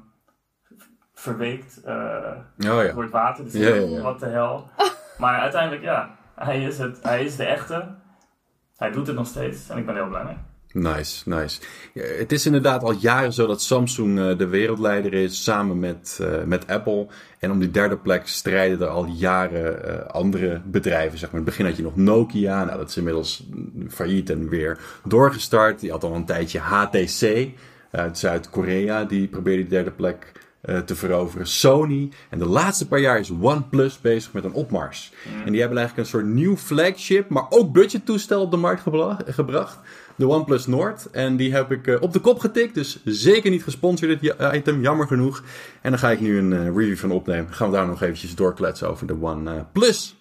verweekt 1.13 1.83
eh, 1.83 1.95
Oh 2.57 2.83
ja. 2.83 2.91
door 2.93 3.03
het 3.03 3.11
water. 3.11 3.43
Dus 3.43 3.53
Ja, 3.53 3.67
ja, 3.67 3.75
ja. 3.75 4.01
wat 4.01 4.19
de 4.19 4.25
hel. 4.25 4.69
Maar 5.17 5.39
uiteindelijk, 5.39 5.83
ja, 5.83 6.15
hij 6.35 6.63
is, 6.63 6.77
het, 6.77 6.99
hij 7.01 7.23
is 7.23 7.35
de 7.35 7.43
echte. 7.43 7.95
Hij 8.77 8.91
doet 8.91 9.07
het 9.07 9.15
nog 9.15 9.27
steeds 9.27 9.69
en 9.69 9.77
ik 9.77 9.85
ben 9.85 9.95
heel 9.95 10.07
blij 10.07 10.23
mee. 10.23 10.37
Nice, 10.73 11.29
nice. 11.29 11.61
Ja, 11.93 12.03
het 12.03 12.31
is 12.31 12.45
inderdaad 12.45 12.83
al 12.83 12.91
jaren 12.91 13.33
zo 13.33 13.47
dat 13.47 13.61
Samsung 13.61 14.19
eh, 14.19 14.37
de 14.37 14.47
wereldleider 14.47 15.13
is, 15.13 15.43
samen 15.43 15.79
met, 15.79 16.19
eh, 16.21 16.43
met 16.43 16.67
Apple. 16.67 17.07
En 17.39 17.51
om 17.51 17.59
die 17.59 17.71
derde 17.71 17.97
plek 17.97 18.27
strijden 18.27 18.81
er 18.81 18.87
al 18.87 19.05
jaren 19.05 19.85
eh, 19.85 20.09
andere 20.09 20.61
bedrijven. 20.65 21.17
Zeg 21.17 21.31
maar. 21.31 21.39
In 21.39 21.45
het 21.45 21.55
begin 21.55 21.65
had 21.65 21.77
je 21.77 21.83
nog 21.83 21.95
Nokia, 21.95 22.63
nou, 22.63 22.77
dat 22.77 22.89
is 22.89 22.97
inmiddels 22.97 23.45
mm, 23.51 23.89
failliet 23.89 24.29
en 24.29 24.49
weer 24.49 24.79
doorgestart. 25.03 25.81
Je 25.81 25.91
had 25.91 26.03
al 26.03 26.15
een 26.15 26.25
tijdje 26.25 26.59
HTC 26.59 27.47
uit 27.93 28.17
Zuid-Korea, 28.17 29.03
die 29.03 29.27
probeerde 29.27 29.61
die 29.61 29.69
derde 29.69 29.91
plek 29.91 30.31
eh, 30.61 30.79
te 30.79 30.95
veroveren. 30.95 31.47
Sony. 31.47 32.09
En 32.29 32.39
de 32.39 32.45
laatste 32.45 32.87
paar 32.87 32.99
jaar 32.99 33.19
is 33.19 33.31
OnePlus 33.41 34.01
bezig 34.01 34.33
met 34.33 34.43
een 34.43 34.53
opmars. 34.53 35.13
En 35.45 35.51
die 35.51 35.59
hebben 35.59 35.77
eigenlijk 35.77 35.97
een 35.97 36.19
soort 36.19 36.25
nieuw 36.25 36.57
flagship, 36.57 37.29
maar 37.29 37.45
ook 37.49 37.71
budgettoestel 37.71 38.41
op 38.41 38.51
de 38.51 38.57
markt 38.57 38.83
gebracht. 39.25 39.79
De 40.15 40.27
OnePlus 40.27 40.67
Nord. 40.67 41.09
En 41.11 41.35
die 41.35 41.53
heb 41.53 41.71
ik 41.71 41.87
eh, 41.87 42.01
op 42.01 42.13
de 42.13 42.19
kop 42.19 42.39
getikt. 42.39 42.73
Dus 42.73 43.01
zeker 43.05 43.51
niet 43.51 43.63
gesponsord 43.63 44.11
dit 44.11 44.35
ja- 44.37 44.53
item, 44.53 44.81
jammer 44.81 45.07
genoeg. 45.07 45.43
En 45.81 45.89
daar 45.89 45.99
ga 45.99 46.09
ik 46.11 46.19
nu 46.19 46.37
een 46.37 46.53
eh, 46.53 46.65
review 46.65 46.97
van 46.97 47.11
opnemen. 47.11 47.53
Gaan 47.53 47.69
we 47.69 47.75
daar 47.75 47.87
nog 47.87 48.01
eventjes 48.01 48.35
doorkletsen 48.35 48.89
over 48.89 49.07
de 49.07 49.21
OnePlus. 49.21 50.15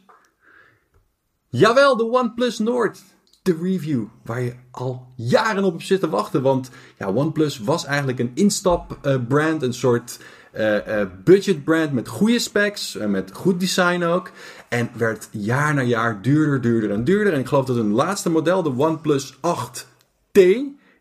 Jawel, 1.49 1.97
de 1.97 2.11
OnePlus 2.11 2.59
Nord. 2.59 3.03
De 3.43 3.59
review 3.63 4.05
waar 4.25 4.43
je 4.43 4.55
al 4.71 5.07
jaren 5.17 5.65
op 5.65 5.73
hebt 5.73 5.87
zitten 5.87 6.11
wachten. 6.11 6.43
Want 6.43 6.71
ja, 6.99 7.07
OnePlus 7.07 7.59
was 7.59 7.85
eigenlijk 7.85 8.19
een 8.19 8.31
instapbrand. 8.35 9.63
een 9.63 9.75
soort 9.75 10.19
eh, 10.53 11.01
eh, 11.01 11.09
budgetbrand 11.25 11.93
met 11.93 12.09
goede 12.09 12.39
specs. 12.39 12.97
eh, 12.97 13.07
met 13.07 13.31
goed 13.35 13.61
design 13.61 14.03
ook. 14.03 14.31
En 14.69 14.91
werd 14.97 15.29
jaar 15.31 15.75
na 15.75 15.83
jaar 15.83 16.23
duurder, 16.23 16.61
duurder 16.61 16.91
en 16.91 17.05
duurder. 17.05 17.33
En 17.33 17.41
ik 17.41 17.47
geloof 17.47 17.65
dat 17.65 17.77
hun 17.77 17.93
laatste 17.93 18.31
model, 18.31 18.63
de 18.63 18.77
OnePlus 18.77 19.37
8T, 19.41 20.41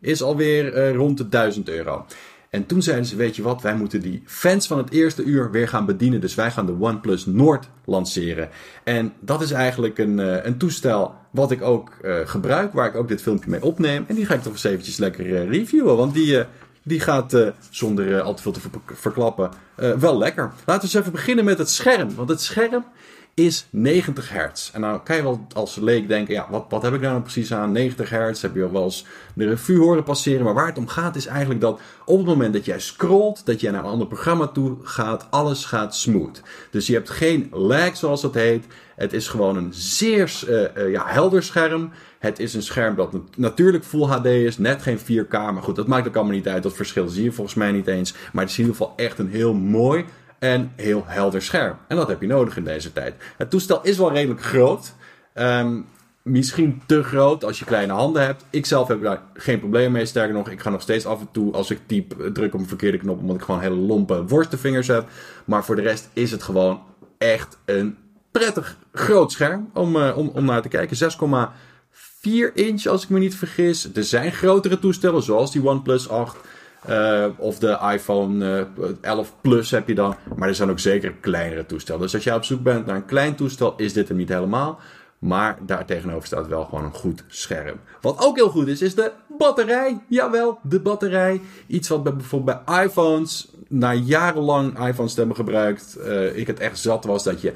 is 0.01 0.21
alweer 0.21 0.73
eh, 0.73 0.95
rond 0.95 1.17
de 1.17 1.29
1000 1.29 1.69
euro. 1.69 2.05
En 2.51 2.65
toen 2.65 2.81
zeiden 2.81 3.05
ze, 3.05 3.15
weet 3.15 3.35
je 3.35 3.41
wat, 3.41 3.61
wij 3.61 3.75
moeten 3.75 4.01
die 4.01 4.23
fans 4.25 4.67
van 4.67 4.77
het 4.77 4.91
eerste 4.91 5.23
uur 5.23 5.51
weer 5.51 5.67
gaan 5.67 5.85
bedienen. 5.85 6.21
Dus 6.21 6.35
wij 6.35 6.51
gaan 6.51 6.65
de 6.65 6.75
OnePlus 6.79 7.25
Nord 7.25 7.69
lanceren. 7.85 8.49
En 8.83 9.13
dat 9.19 9.41
is 9.41 9.51
eigenlijk 9.51 9.97
een, 9.97 10.19
eh, 10.19 10.45
een 10.45 10.57
toestel 10.57 11.15
wat 11.29 11.51
ik 11.51 11.61
ook 11.61 11.89
eh, 12.01 12.15
gebruik, 12.25 12.73
waar 12.73 12.87
ik 12.87 12.95
ook 12.95 13.07
dit 13.07 13.21
filmpje 13.21 13.49
mee 13.49 13.63
opneem. 13.63 14.05
En 14.07 14.15
die 14.15 14.25
ga 14.25 14.33
ik 14.33 14.41
toch 14.41 14.51
eens 14.53 14.63
eventjes 14.63 14.97
lekker 14.97 15.35
eh, 15.35 15.49
reviewen, 15.49 15.97
want 15.97 16.13
die, 16.13 16.43
die 16.83 16.99
gaat 16.99 17.35
zonder 17.69 18.21
al 18.21 18.33
te 18.33 18.41
veel 18.41 18.51
te 18.51 18.59
ver- 18.59 18.95
verklappen 18.95 19.51
wel 19.99 20.17
lekker. 20.17 20.43
Laten 20.43 20.75
we 20.75 20.81
eens 20.81 20.93
even 20.93 21.11
beginnen 21.11 21.45
met 21.45 21.57
het 21.57 21.69
scherm. 21.69 22.15
Want 22.15 22.29
het 22.29 22.41
scherm 22.41 22.85
is 23.33 23.67
90 23.69 24.29
hertz. 24.29 24.69
En 24.73 24.81
nou 24.81 24.99
kan 25.03 25.15
je 25.15 25.21
wel 25.23 25.47
als 25.53 25.75
leek 25.75 26.07
denken, 26.07 26.33
ja, 26.33 26.47
wat, 26.49 26.65
wat 26.69 26.81
heb 26.81 26.93
ik 26.93 27.01
daar 27.01 27.11
nou 27.11 27.21
precies 27.21 27.53
aan? 27.53 27.71
90 27.71 28.09
hertz 28.09 28.41
heb 28.41 28.55
je 28.55 28.71
wel 28.71 28.83
eens 28.83 29.05
de 29.33 29.47
revue 29.47 29.79
horen 29.79 30.03
passeren. 30.03 30.43
Maar 30.43 30.53
waar 30.53 30.67
het 30.67 30.77
om 30.77 30.87
gaat 30.87 31.15
is 31.15 31.25
eigenlijk 31.25 31.61
dat 31.61 31.79
op 32.05 32.17
het 32.17 32.27
moment 32.27 32.53
dat 32.53 32.65
jij 32.65 32.79
scrolt, 32.79 33.45
dat 33.45 33.61
jij 33.61 33.71
naar 33.71 33.83
een 33.83 33.89
ander 33.89 34.07
programma 34.07 34.47
toe 34.47 34.77
gaat, 34.81 35.27
alles 35.29 35.65
gaat 35.65 35.95
smooth. 35.95 36.41
Dus 36.71 36.87
je 36.87 36.93
hebt 36.93 37.09
geen 37.09 37.47
lag 37.51 37.97
zoals 37.97 38.21
dat 38.21 38.33
heet. 38.33 38.65
Het 38.95 39.13
is 39.13 39.27
gewoon 39.27 39.55
een 39.55 39.73
zeer 39.73 40.39
eh, 40.47 40.75
eh, 40.75 40.91
ja, 40.91 41.03
helder 41.07 41.43
scherm. 41.43 41.91
Het 42.19 42.39
is 42.39 42.53
een 42.53 42.63
scherm 42.63 42.95
dat 42.95 43.13
nat- 43.13 43.37
natuurlijk 43.37 43.83
Full 43.83 44.05
HD 44.05 44.25
is, 44.25 44.57
net 44.57 44.81
geen 44.81 44.99
4K. 44.99 45.31
Maar 45.31 45.63
goed, 45.63 45.75
dat 45.75 45.87
maakt 45.87 46.07
ook 46.07 46.15
allemaal 46.15 46.33
niet 46.33 46.47
uit. 46.47 46.63
Dat 46.63 46.75
verschil 46.75 47.07
zie 47.07 47.23
je 47.23 47.31
volgens 47.31 47.55
mij 47.55 47.71
niet 47.71 47.87
eens. 47.87 48.13
Maar 48.33 48.43
het 48.43 48.51
is 48.51 48.57
in 48.59 48.65
ieder 48.65 48.77
geval 48.79 48.93
echt 48.95 49.19
een 49.19 49.29
heel 49.29 49.53
mooi 49.53 50.05
en 50.41 50.71
heel 50.75 51.03
helder 51.05 51.41
scherm. 51.41 51.77
En 51.87 51.95
dat 51.95 52.07
heb 52.07 52.21
je 52.21 52.27
nodig 52.27 52.57
in 52.57 52.63
deze 52.63 52.93
tijd. 52.93 53.15
Het 53.37 53.49
toestel 53.49 53.79
is 53.83 53.97
wel 53.97 54.11
redelijk 54.11 54.41
groot. 54.41 54.93
Ehm, 55.33 55.81
misschien 56.21 56.81
te 56.85 57.03
groot 57.03 57.43
als 57.43 57.59
je 57.59 57.65
kleine 57.65 57.93
handen 57.93 58.25
hebt. 58.25 58.45
Ik 58.49 58.65
zelf 58.65 58.87
heb 58.87 59.01
daar 59.01 59.21
geen 59.33 59.59
probleem 59.59 59.91
mee. 59.91 60.05
Sterker 60.05 60.33
nog, 60.33 60.49
ik 60.49 60.59
ga 60.59 60.69
nog 60.69 60.81
steeds 60.81 61.05
af 61.05 61.19
en 61.19 61.27
toe 61.31 61.53
als 61.53 61.71
ik 61.71 61.79
typ 61.85 62.15
druk 62.33 62.53
op 62.53 62.59
een 62.59 62.67
verkeerde 62.67 62.97
knop. 62.97 63.19
Omdat 63.19 63.35
ik 63.35 63.41
gewoon 63.41 63.61
hele 63.61 63.75
lompe 63.75 64.25
worstenvingers 64.25 64.87
heb. 64.87 65.09
Maar 65.45 65.65
voor 65.65 65.75
de 65.75 65.81
rest 65.81 66.09
is 66.13 66.31
het 66.31 66.43
gewoon 66.43 66.81
echt 67.17 67.57
een 67.65 67.97
prettig 68.31 68.77
groot 68.93 69.31
scherm 69.31 69.69
om, 69.73 69.95
eh, 69.95 70.17
om, 70.17 70.27
om 70.27 70.45
naar 70.45 70.61
te 70.61 70.67
kijken. 70.67 70.97
6,4 70.97 72.53
inch 72.53 72.85
als 72.85 73.03
ik 73.03 73.09
me 73.09 73.19
niet 73.19 73.35
vergis. 73.35 73.93
Er 73.93 74.03
zijn 74.03 74.31
grotere 74.31 74.79
toestellen 74.79 75.23
zoals 75.23 75.51
die 75.51 75.65
OnePlus 75.65 76.09
8. 76.09 76.37
Eh, 76.85 77.25
of 77.37 77.59
de 77.59 77.79
iPhone 77.93 78.65
eh, 78.81 78.89
11 79.01 79.35
Plus 79.41 79.71
heb 79.71 79.87
je 79.87 79.95
dan. 79.95 80.15
Maar 80.35 80.47
er 80.47 80.55
zijn 80.55 80.69
ook 80.69 80.79
zeker 80.79 81.13
kleinere 81.19 81.65
toestellen. 81.65 82.01
Dus 82.01 82.13
als 82.13 82.23
jij 82.23 82.35
op 82.35 82.43
zoek 82.43 82.63
bent 82.63 82.85
naar 82.85 82.95
een 82.95 83.05
klein 83.05 83.35
toestel, 83.35 83.73
is 83.77 83.93
dit 83.93 84.07
hem 84.07 84.17
niet 84.17 84.29
helemaal. 84.29 84.79
Maar 85.19 85.57
daar 85.65 85.85
tegenover 85.85 86.27
staat 86.27 86.47
wel 86.47 86.65
gewoon 86.65 86.83
een 86.83 86.93
goed 86.93 87.23
scherm. 87.27 87.79
Wat 88.01 88.19
ook 88.19 88.35
heel 88.35 88.49
goed 88.49 88.67
is, 88.67 88.81
is 88.81 88.95
de 88.95 89.11
batterij. 89.37 90.03
Jawel, 90.07 90.59
de 90.63 90.79
batterij. 90.79 91.41
Iets 91.67 91.87
wat 91.87 92.03
bij, 92.03 92.15
bijvoorbeeld 92.15 92.65
bij 92.65 92.83
iPhones, 92.85 93.49
na 93.67 93.93
jarenlang 93.93 94.87
iPhones 94.87 95.13
te 95.13 95.19
hebben 95.19 95.37
gebruikt, 95.37 95.95
eh, 95.95 96.37
ik 96.37 96.47
het 96.47 96.59
echt 96.59 96.79
zat 96.79 97.05
was 97.05 97.23
dat 97.23 97.41
je 97.41 97.53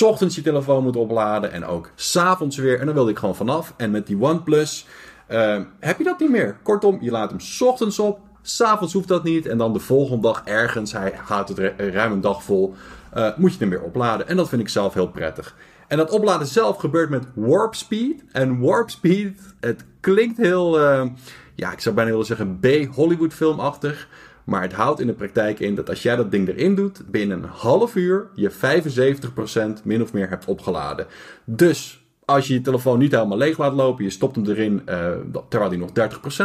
ochtends 0.00 0.34
je 0.34 0.42
telefoon 0.42 0.82
moet 0.82 0.96
opladen 0.96 1.52
en 1.52 1.64
ook 1.64 1.90
s'avonds 1.94 2.56
weer. 2.56 2.80
En 2.80 2.86
daar 2.86 2.94
wilde 2.94 3.10
ik 3.10 3.18
gewoon 3.18 3.36
vanaf. 3.36 3.74
En 3.76 3.90
met 3.90 4.06
die 4.06 4.20
OnePlus 4.20 4.86
eh, 5.26 5.60
heb 5.80 5.98
je 5.98 6.04
dat 6.04 6.20
niet 6.20 6.30
meer. 6.30 6.56
Kortom, 6.62 6.98
je 7.00 7.10
laat 7.10 7.30
hem 7.30 7.68
ochtends 7.68 7.98
op. 7.98 8.20
S'avonds 8.48 8.92
hoeft 8.92 9.08
dat 9.08 9.24
niet. 9.24 9.46
En 9.46 9.58
dan 9.58 9.72
de 9.72 9.78
volgende 9.78 10.22
dag 10.22 10.42
ergens, 10.44 10.92
hij 10.92 11.12
gaat 11.24 11.48
het 11.48 11.58
ru- 11.58 11.90
ruim 11.90 12.12
een 12.12 12.20
dag 12.20 12.42
vol, 12.42 12.74
eh, 13.12 13.30
moet 13.36 13.52
je 13.52 13.58
hem 13.58 13.70
weer 13.70 13.82
opladen. 13.82 14.28
En 14.28 14.36
dat 14.36 14.48
vind 14.48 14.60
ik 14.60 14.68
zelf 14.68 14.94
heel 14.94 15.08
prettig. 15.08 15.56
En 15.88 15.96
dat 15.96 16.10
opladen 16.10 16.46
zelf 16.46 16.76
gebeurt 16.76 17.10
met 17.10 17.24
warp 17.34 17.74
speed. 17.74 18.24
En 18.32 18.60
warp 18.60 18.90
speed, 18.90 19.54
het 19.60 19.84
klinkt 20.00 20.36
heel, 20.36 20.80
eh, 20.80 21.06
ja, 21.54 21.72
ik 21.72 21.80
zou 21.80 21.94
bijna 21.94 22.10
willen 22.10 22.26
zeggen 22.26 22.58
B-Hollywood 22.60 23.32
filmachtig. 23.34 24.08
Maar 24.44 24.62
het 24.62 24.72
houdt 24.72 25.00
in 25.00 25.06
de 25.06 25.12
praktijk 25.12 25.60
in 25.60 25.74
dat 25.74 25.88
als 25.88 26.02
jij 26.02 26.16
dat 26.16 26.30
ding 26.30 26.48
erin 26.48 26.74
doet, 26.74 27.10
binnen 27.10 27.42
een 27.42 27.48
half 27.48 27.94
uur 27.94 28.26
je 28.34 28.50
75% 28.50 29.84
min 29.84 30.02
of 30.02 30.12
meer 30.12 30.28
hebt 30.28 30.44
opgeladen. 30.44 31.06
Dus 31.44 32.06
als 32.24 32.46
je 32.46 32.54
je 32.54 32.60
telefoon 32.60 32.98
niet 32.98 33.12
helemaal 33.12 33.38
leeg 33.38 33.58
laat 33.58 33.72
lopen, 33.72 34.04
je 34.04 34.10
stopt 34.10 34.36
hem 34.36 34.46
erin 34.46 34.82
eh, 34.84 35.10
terwijl 35.48 35.70
hij 35.70 35.80
nog 35.80 35.90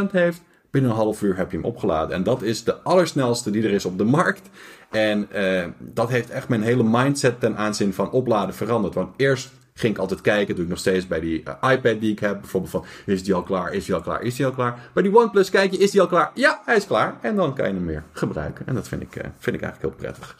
30% 0.07 0.11
heeft, 0.11 0.41
Binnen 0.73 0.91
een 0.91 0.97
half 0.97 1.21
uur 1.21 1.38
heb 1.38 1.51
je 1.51 1.57
hem 1.57 1.65
opgeladen. 1.65 2.15
En 2.15 2.23
dat 2.23 2.41
is 2.41 2.63
de 2.63 2.81
allersnelste 2.81 3.51
die 3.51 3.63
er 3.63 3.71
is 3.71 3.86
op 3.86 3.97
de 3.97 4.03
markt. 4.03 4.49
En 4.91 5.27
uh, 5.36 5.65
dat 5.79 6.09
heeft 6.09 6.29
echt 6.29 6.47
mijn 6.47 6.62
hele 6.62 6.83
mindset 6.83 7.39
ten 7.39 7.57
aanzien 7.57 7.93
van 7.93 8.12
opladen 8.12 8.55
veranderd. 8.55 8.93
Want 8.93 9.13
eerst 9.17 9.51
ging 9.73 9.93
ik 9.93 9.99
altijd 9.99 10.21
kijken, 10.21 10.55
doe 10.55 10.63
ik 10.63 10.69
nog 10.69 10.79
steeds 10.79 11.07
bij 11.07 11.19
die 11.19 11.43
uh, 11.43 11.71
iPad 11.71 11.99
die 11.99 12.12
ik 12.12 12.19
heb. 12.19 12.39
Bijvoorbeeld 12.39 12.71
van, 12.71 12.86
is 13.05 13.23
die 13.23 13.33
al 13.33 13.43
klaar, 13.43 13.73
is 13.73 13.86
die 13.86 13.95
al 13.95 14.01
klaar, 14.01 14.21
is 14.21 14.36
die 14.36 14.45
al 14.45 14.51
klaar. 14.51 14.89
Bij 14.93 15.03
die 15.03 15.17
OnePlus 15.17 15.49
kijk 15.49 15.71
je, 15.71 15.77
is 15.77 15.91
die 15.91 16.01
al 16.01 16.07
klaar? 16.07 16.31
Ja, 16.33 16.62
hij 16.65 16.75
is 16.75 16.88
klaar. 16.88 17.17
En 17.21 17.36
dan 17.36 17.55
kan 17.55 17.67
je 17.67 17.73
hem 17.73 17.86
weer 17.86 18.03
gebruiken. 18.12 18.67
En 18.67 18.75
dat 18.75 18.88
vind 18.88 19.01
ik, 19.01 19.15
uh, 19.15 19.23
vind 19.38 19.55
ik 19.55 19.62
eigenlijk 19.62 19.81
heel 19.81 20.12
prettig. 20.12 20.38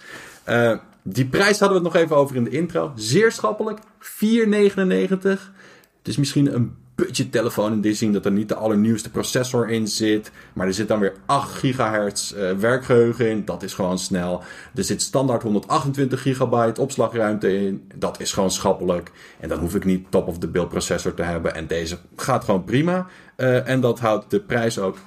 die 1.04 1.26
prijs 1.26 1.60
hadden 1.60 1.78
we 1.78 1.84
het 1.84 1.94
nog 1.94 2.04
even 2.04 2.16
over 2.16 2.36
in 2.36 2.44
de 2.44 2.50
intro. 2.50 2.92
Zeer 2.96 3.32
schappelijk, 3.32 3.80
4,99. 4.00 5.52
Het 5.98 6.08
is 6.08 6.18
misschien 6.18 6.54
een 6.54 6.83
budgettelefoon 7.06 7.72
in 7.72 7.82
die 7.82 7.94
zin 7.94 8.14
dat 8.14 8.26
er 8.26 8.32
niet 8.32 8.50
de 8.50 8.56
allernieuwste 8.56 9.10
processor 9.10 9.70
in 9.70 9.88
zit. 9.88 10.32
Maar 10.54 10.68
er 10.68 10.74
zit 10.74 10.88
dan 10.88 11.00
weer 11.00 11.14
8 11.26 11.54
gigahertz 11.54 12.34
uh, 12.34 12.52
werkgeheugen 12.52 13.30
in. 13.30 13.46
Dat 13.46 13.64
is 13.64 13.74
gewoon 13.74 14.00
snel. 14.00 14.44
Er 14.76 14.84
zit 14.84 15.02
standaard 15.02 15.44
128 15.44 16.22
gigabyte 16.22 16.82
opslagruimte 16.82 17.66
in. 17.66 17.92
Dat 17.96 18.20
is 18.20 18.34
gewoon 18.34 18.52
schappelijk. 18.52 19.12
En 19.40 19.50
dan 19.50 19.60
hoef 19.60 19.76
ik 19.76 19.86
niet 19.86 20.06
top 20.10 20.28
of 20.28 20.38
the 20.38 20.48
bill 20.48 20.66
processor 20.66 21.14
te 21.14 21.24
hebben. 21.24 21.56
En 21.56 21.68
deze 21.68 21.98
gaat 22.16 22.44
gewoon 22.44 22.64
prima. 22.64 23.08
Uh, 23.38 23.68
en 23.68 23.82
dat 23.82 24.00
houdt 24.00 24.32
de 24.32 24.40
prijs 24.40 24.80
ook 24.80 24.98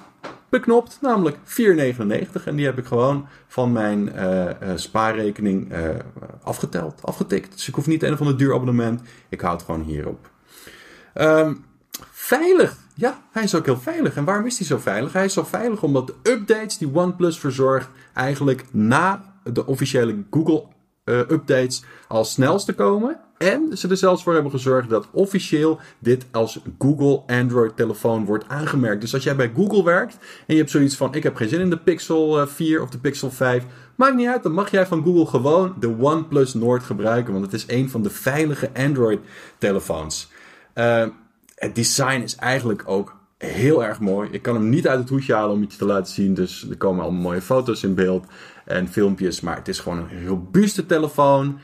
beknopt, 0.49 0.97
namelijk 1.01 1.37
4,99. 1.37 2.43
En 2.45 2.55
die 2.55 2.65
heb 2.65 2.77
ik 2.77 2.85
gewoon 2.85 3.27
van 3.47 3.71
mijn 3.71 4.11
uh, 4.15 4.49
spaarrekening 4.75 5.73
uh, 5.73 5.79
afgeteld, 6.43 7.01
afgetikt. 7.01 7.51
Dus 7.51 7.67
ik 7.67 7.75
hoef 7.75 7.87
niet 7.87 8.03
een 8.03 8.13
of 8.13 8.19
ander 8.19 8.37
duur 8.37 8.53
abonnement. 8.53 9.01
Ik 9.29 9.41
houd 9.41 9.63
gewoon 9.63 9.81
hierop. 9.81 10.29
Um, 11.15 11.65
veilig. 12.11 12.77
Ja, 12.93 13.21
hij 13.31 13.43
is 13.43 13.55
ook 13.55 13.65
heel 13.65 13.79
veilig. 13.79 14.15
En 14.15 14.25
waarom 14.25 14.45
is 14.45 14.57
hij 14.57 14.67
zo 14.67 14.77
veilig? 14.77 15.13
Hij 15.13 15.25
is 15.25 15.33
zo 15.33 15.43
veilig 15.43 15.83
omdat 15.83 16.07
de 16.07 16.31
updates 16.31 16.77
die 16.77 16.89
OnePlus 16.93 17.39
verzorgt 17.39 17.89
eigenlijk 18.13 18.65
na 18.71 19.33
de 19.43 19.65
officiële 19.65 20.23
Google 20.31 20.63
uh, 21.05 21.19
updates 21.19 21.83
als 22.07 22.31
snelste 22.31 22.73
komen. 22.73 23.19
En 23.37 23.77
ze 23.77 23.87
er 23.87 23.97
zelfs 23.97 24.23
voor 24.23 24.33
hebben 24.33 24.51
gezorgd 24.51 24.89
dat 24.89 25.07
officieel 25.11 25.79
dit 25.99 26.25
als 26.31 26.59
Google 26.79 27.21
Android 27.35 27.75
telefoon 27.75 28.25
wordt 28.25 28.47
aangemerkt. 28.47 29.01
Dus 29.01 29.13
als 29.13 29.23
jij 29.23 29.35
bij 29.35 29.51
Google 29.55 29.83
werkt 29.83 30.17
en 30.47 30.53
je 30.53 30.59
hebt 30.59 30.71
zoiets 30.71 30.95
van 30.95 31.13
ik 31.13 31.23
heb 31.23 31.35
geen 31.35 31.49
zin 31.49 31.59
in 31.59 31.69
de 31.69 31.77
Pixel 31.77 32.47
4 32.47 32.81
of 32.81 32.89
de 32.89 32.97
Pixel 32.97 33.31
5. 33.31 33.63
Maakt 33.95 34.15
niet 34.15 34.27
uit, 34.27 34.43
dan 34.43 34.51
mag 34.51 34.71
jij 34.71 34.85
van 34.85 35.03
Google 35.03 35.25
gewoon 35.25 35.75
de 35.79 35.95
OnePlus 35.99 36.53
Nord 36.53 36.83
gebruiken. 36.83 37.33
Want 37.33 37.45
het 37.45 37.53
is 37.53 37.65
een 37.67 37.89
van 37.89 38.03
de 38.03 38.09
veilige 38.09 38.69
Android 38.73 39.19
telefoons. 39.57 40.31
Uh, 40.75 41.05
het 41.57 41.75
design 41.75 42.21
is 42.21 42.35
eigenlijk 42.35 42.83
ook 42.85 43.15
heel 43.37 43.83
erg 43.83 43.99
mooi. 43.99 44.29
Ik 44.31 44.41
kan 44.41 44.55
hem 44.55 44.69
niet 44.69 44.87
uit 44.87 44.99
het 44.99 45.09
hoedje 45.09 45.33
halen 45.33 45.55
om 45.55 45.63
iets 45.63 45.77
te 45.77 45.85
laten 45.85 46.13
zien. 46.13 46.33
Dus 46.33 46.69
er 46.69 46.77
komen 46.77 47.03
allemaal 47.03 47.21
mooie 47.21 47.41
foto's 47.41 47.83
in 47.83 47.95
beeld 47.95 48.25
en 48.65 48.87
filmpjes. 48.87 49.41
Maar 49.41 49.55
het 49.55 49.67
is 49.67 49.79
gewoon 49.79 49.97
een 49.97 50.27
robuuste 50.27 50.85
telefoon. 50.85 51.59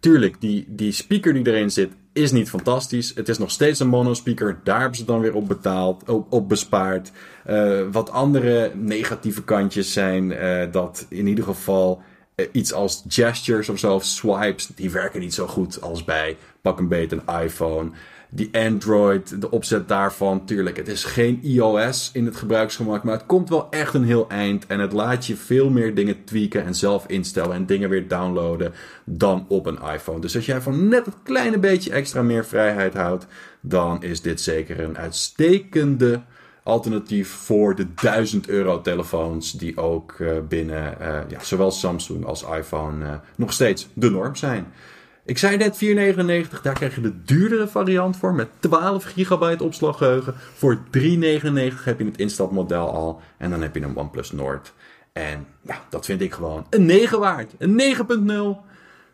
Tuurlijk, 0.00 0.40
die, 0.40 0.64
die 0.68 0.92
speaker 0.92 1.34
die 1.34 1.46
erin 1.46 1.70
zit 1.70 1.92
is 2.12 2.32
niet 2.32 2.48
fantastisch. 2.48 3.12
Het 3.14 3.28
is 3.28 3.38
nog 3.38 3.50
steeds 3.50 3.80
een 3.80 3.88
mono-speaker. 3.88 4.60
Daar 4.64 4.80
hebben 4.80 4.98
ze 4.98 5.04
dan 5.04 5.20
weer 5.20 5.34
op 5.34 5.48
betaald, 5.48 6.02
op, 6.08 6.48
bespaard. 6.48 7.12
Uh, 7.46 7.80
wat 7.92 8.10
andere 8.10 8.72
negatieve 8.74 9.44
kantjes 9.44 9.92
zijn 9.92 10.30
uh, 10.30 10.72
dat 10.72 11.06
in 11.08 11.26
ieder 11.26 11.44
geval 11.44 12.02
uh, 12.36 12.46
iets 12.52 12.72
als 12.72 13.04
gestures 13.08 13.68
of 13.68 13.78
zo, 13.78 13.98
swipes, 13.98 14.66
die 14.66 14.90
werken 14.90 15.20
niet 15.20 15.34
zo 15.34 15.46
goed 15.46 15.80
als 15.80 16.04
bij 16.04 16.36
pak 16.60 16.78
een 16.78 16.88
beet 16.88 17.12
een 17.12 17.42
iPhone 17.42 17.90
die 18.30 18.48
Android, 18.52 19.40
de 19.40 19.50
opzet 19.50 19.88
daarvan. 19.88 20.44
Tuurlijk, 20.44 20.76
het 20.76 20.88
is 20.88 21.04
geen 21.04 21.40
iOS 21.42 22.10
in 22.12 22.26
het 22.26 22.36
gebruiksgemak, 22.36 23.02
maar 23.02 23.14
het 23.14 23.26
komt 23.26 23.48
wel 23.48 23.66
echt 23.70 23.94
een 23.94 24.04
heel 24.04 24.28
eind. 24.28 24.66
En 24.66 24.80
het 24.80 24.92
laat 24.92 25.26
je 25.26 25.36
veel 25.36 25.70
meer 25.70 25.94
dingen 25.94 26.24
tweaken 26.24 26.64
en 26.64 26.74
zelf 26.74 27.06
instellen 27.06 27.56
en 27.56 27.66
dingen 27.66 27.88
weer 27.88 28.08
downloaden 28.08 28.72
dan 29.04 29.44
op 29.48 29.66
een 29.66 29.78
iPhone. 29.92 30.20
Dus 30.20 30.36
als 30.36 30.46
jij 30.46 30.60
van 30.60 30.88
net 30.88 31.06
een 31.06 31.22
kleine 31.22 31.58
beetje 31.58 31.92
extra 31.92 32.22
meer 32.22 32.44
vrijheid 32.44 32.94
houdt, 32.94 33.26
dan 33.60 34.02
is 34.02 34.20
dit 34.20 34.40
zeker 34.40 34.80
een 34.80 34.98
uitstekende 34.98 36.20
alternatief 36.62 37.28
voor 37.28 37.74
de 37.74 37.94
1000 37.94 38.48
euro 38.48 38.80
telefoons 38.80 39.52
die 39.52 39.76
ook 39.76 40.18
uh, 40.18 40.32
binnen 40.48 40.96
uh, 41.00 41.18
ja, 41.28 41.42
zowel 41.42 41.70
Samsung 41.70 42.24
als 42.24 42.42
iPhone 42.42 43.04
uh, 43.04 43.14
nog 43.36 43.52
steeds 43.52 43.88
de 43.92 44.10
norm 44.10 44.34
zijn. 44.34 44.66
Ik 45.26 45.38
zei 45.38 45.56
net 45.56 45.74
4,99. 45.84 46.62
Daar 46.62 46.74
krijg 46.74 46.94
je 46.94 47.00
de 47.00 47.22
duurdere 47.22 47.68
variant 47.68 48.16
voor 48.16 48.34
met 48.34 48.48
12 48.58 49.04
gigabyte 49.04 49.64
opslaggeheugen. 49.64 50.34
Voor 50.36 50.76
3,99 50.76 51.02
heb 51.84 51.98
je 51.98 52.04
het 52.04 52.16
instapmodel 52.16 52.90
al. 52.90 53.20
En 53.36 53.50
dan 53.50 53.62
heb 53.62 53.74
je 53.74 53.80
een 53.80 53.96
OnePlus 53.96 54.32
Nord. 54.32 54.72
En 55.12 55.46
ja, 55.60 55.80
dat 55.88 56.04
vind 56.04 56.20
ik 56.20 56.32
gewoon 56.32 56.66
een 56.70 56.84
9 56.84 57.18
waard. 57.18 57.54
Een 57.58 57.80
9.0 58.60 58.70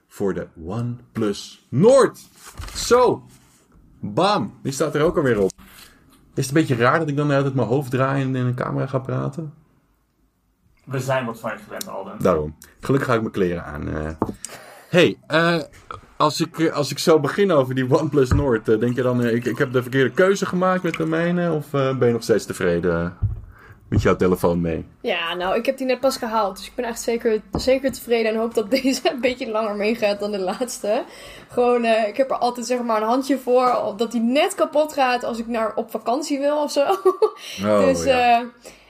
voor 0.09 0.35
de 0.35 0.47
OnePlus 0.65 1.67
Nord. 1.69 2.21
Zo. 2.75 3.23
Bam. 4.01 4.59
Die 4.63 4.73
staat 4.73 4.95
er 4.95 5.03
ook 5.03 5.17
alweer 5.17 5.41
op. 5.41 5.51
Is 6.35 6.47
het 6.47 6.57
een 6.57 6.61
beetje 6.61 6.77
raar 6.77 6.99
dat 6.99 7.09
ik 7.09 7.17
dan 7.17 7.31
uit 7.31 7.55
mijn 7.55 7.69
hoofd 7.69 7.91
draai 7.91 8.23
en 8.23 8.37
in 8.37 8.47
een 8.47 8.55
camera 8.55 8.87
ga 8.87 8.99
praten? 8.99 9.55
We 10.85 11.01
zijn 11.01 11.27
wat 11.27 11.41
van 11.41 11.51
je 11.51 11.59
gewend, 11.59 11.89
Alden. 11.89 12.15
Daarom. 12.19 12.57
Gelukkig 12.81 13.09
ga 13.09 13.15
ik 13.15 13.21
mijn 13.21 13.33
kleren 13.33 13.65
aan. 13.65 13.89
Uh, 13.89 14.11
hey, 14.93 15.19
uh, 15.29 15.59
als 16.17 16.41
ik, 16.41 16.71
als 16.71 16.91
ik 16.91 16.99
zo 16.99 17.21
begin 17.21 17.53
over 17.53 17.75
die 17.75 17.99
OnePlus 17.99 18.31
Nord, 18.31 18.69
uh, 18.69 18.81
denk 18.81 18.97
je 18.97 19.03
dan, 19.03 19.25
ik, 19.25 19.45
ik 19.45 19.59
heb 19.59 19.73
de 19.73 19.83
verkeerde 19.83 20.11
keuze 20.11 20.47
gemaakt 20.47 20.83
met 20.83 20.95
de 20.95 21.07
mijne? 21.07 21.53
Of 21.53 21.71
ben 21.71 22.07
je 22.07 22.13
nog 22.13 22.23
steeds 22.23 22.47
tevreden 22.47 23.17
met 23.89 24.03
jouw 24.03 24.17
telefoon 24.17 24.61
mee? 24.61 24.87
Ja, 25.01 25.35
nou, 25.35 25.57
ik 25.57 25.67
heb 25.67 25.77
die 25.77 25.87
net 25.87 26.01
pas 26.01 26.17
gehaald. 26.17 26.57
Dus 26.57 26.67
ik 26.67 26.75
ben 26.75 26.85
echt 26.85 27.01
zeker, 27.01 27.41
zeker 27.53 27.93
tevreden 27.93 28.33
en 28.33 28.39
hoop 28.39 28.55
dat 28.55 28.71
deze 28.81 29.11
een 29.11 29.21
beetje 29.21 29.51
langer 29.51 29.77
meegaat 29.77 30.21
dan 30.21 30.31
de 30.31 30.39
laatste. 30.39 31.05
Gewoon, 31.49 31.85
ik 31.85 32.17
heb 32.17 32.31
er 32.31 32.39
altijd 32.39 32.67
zeg 32.67 32.83
maar 32.83 33.03
een 33.03 33.09
handje 33.09 33.39
voor, 33.39 33.95
dat 33.97 34.13
die 34.13 34.21
net 34.21 34.55
kapot 34.55 34.93
gaat 34.93 35.25
als 35.25 35.39
ik 35.39 35.47
naar 35.47 35.75
op 35.75 35.91
vakantie 35.91 36.39
wil 36.39 36.63
of 36.63 36.73
zo. 36.73 36.85
Oh, 37.65 37.85
dus 37.85 38.05
ja 38.05 38.45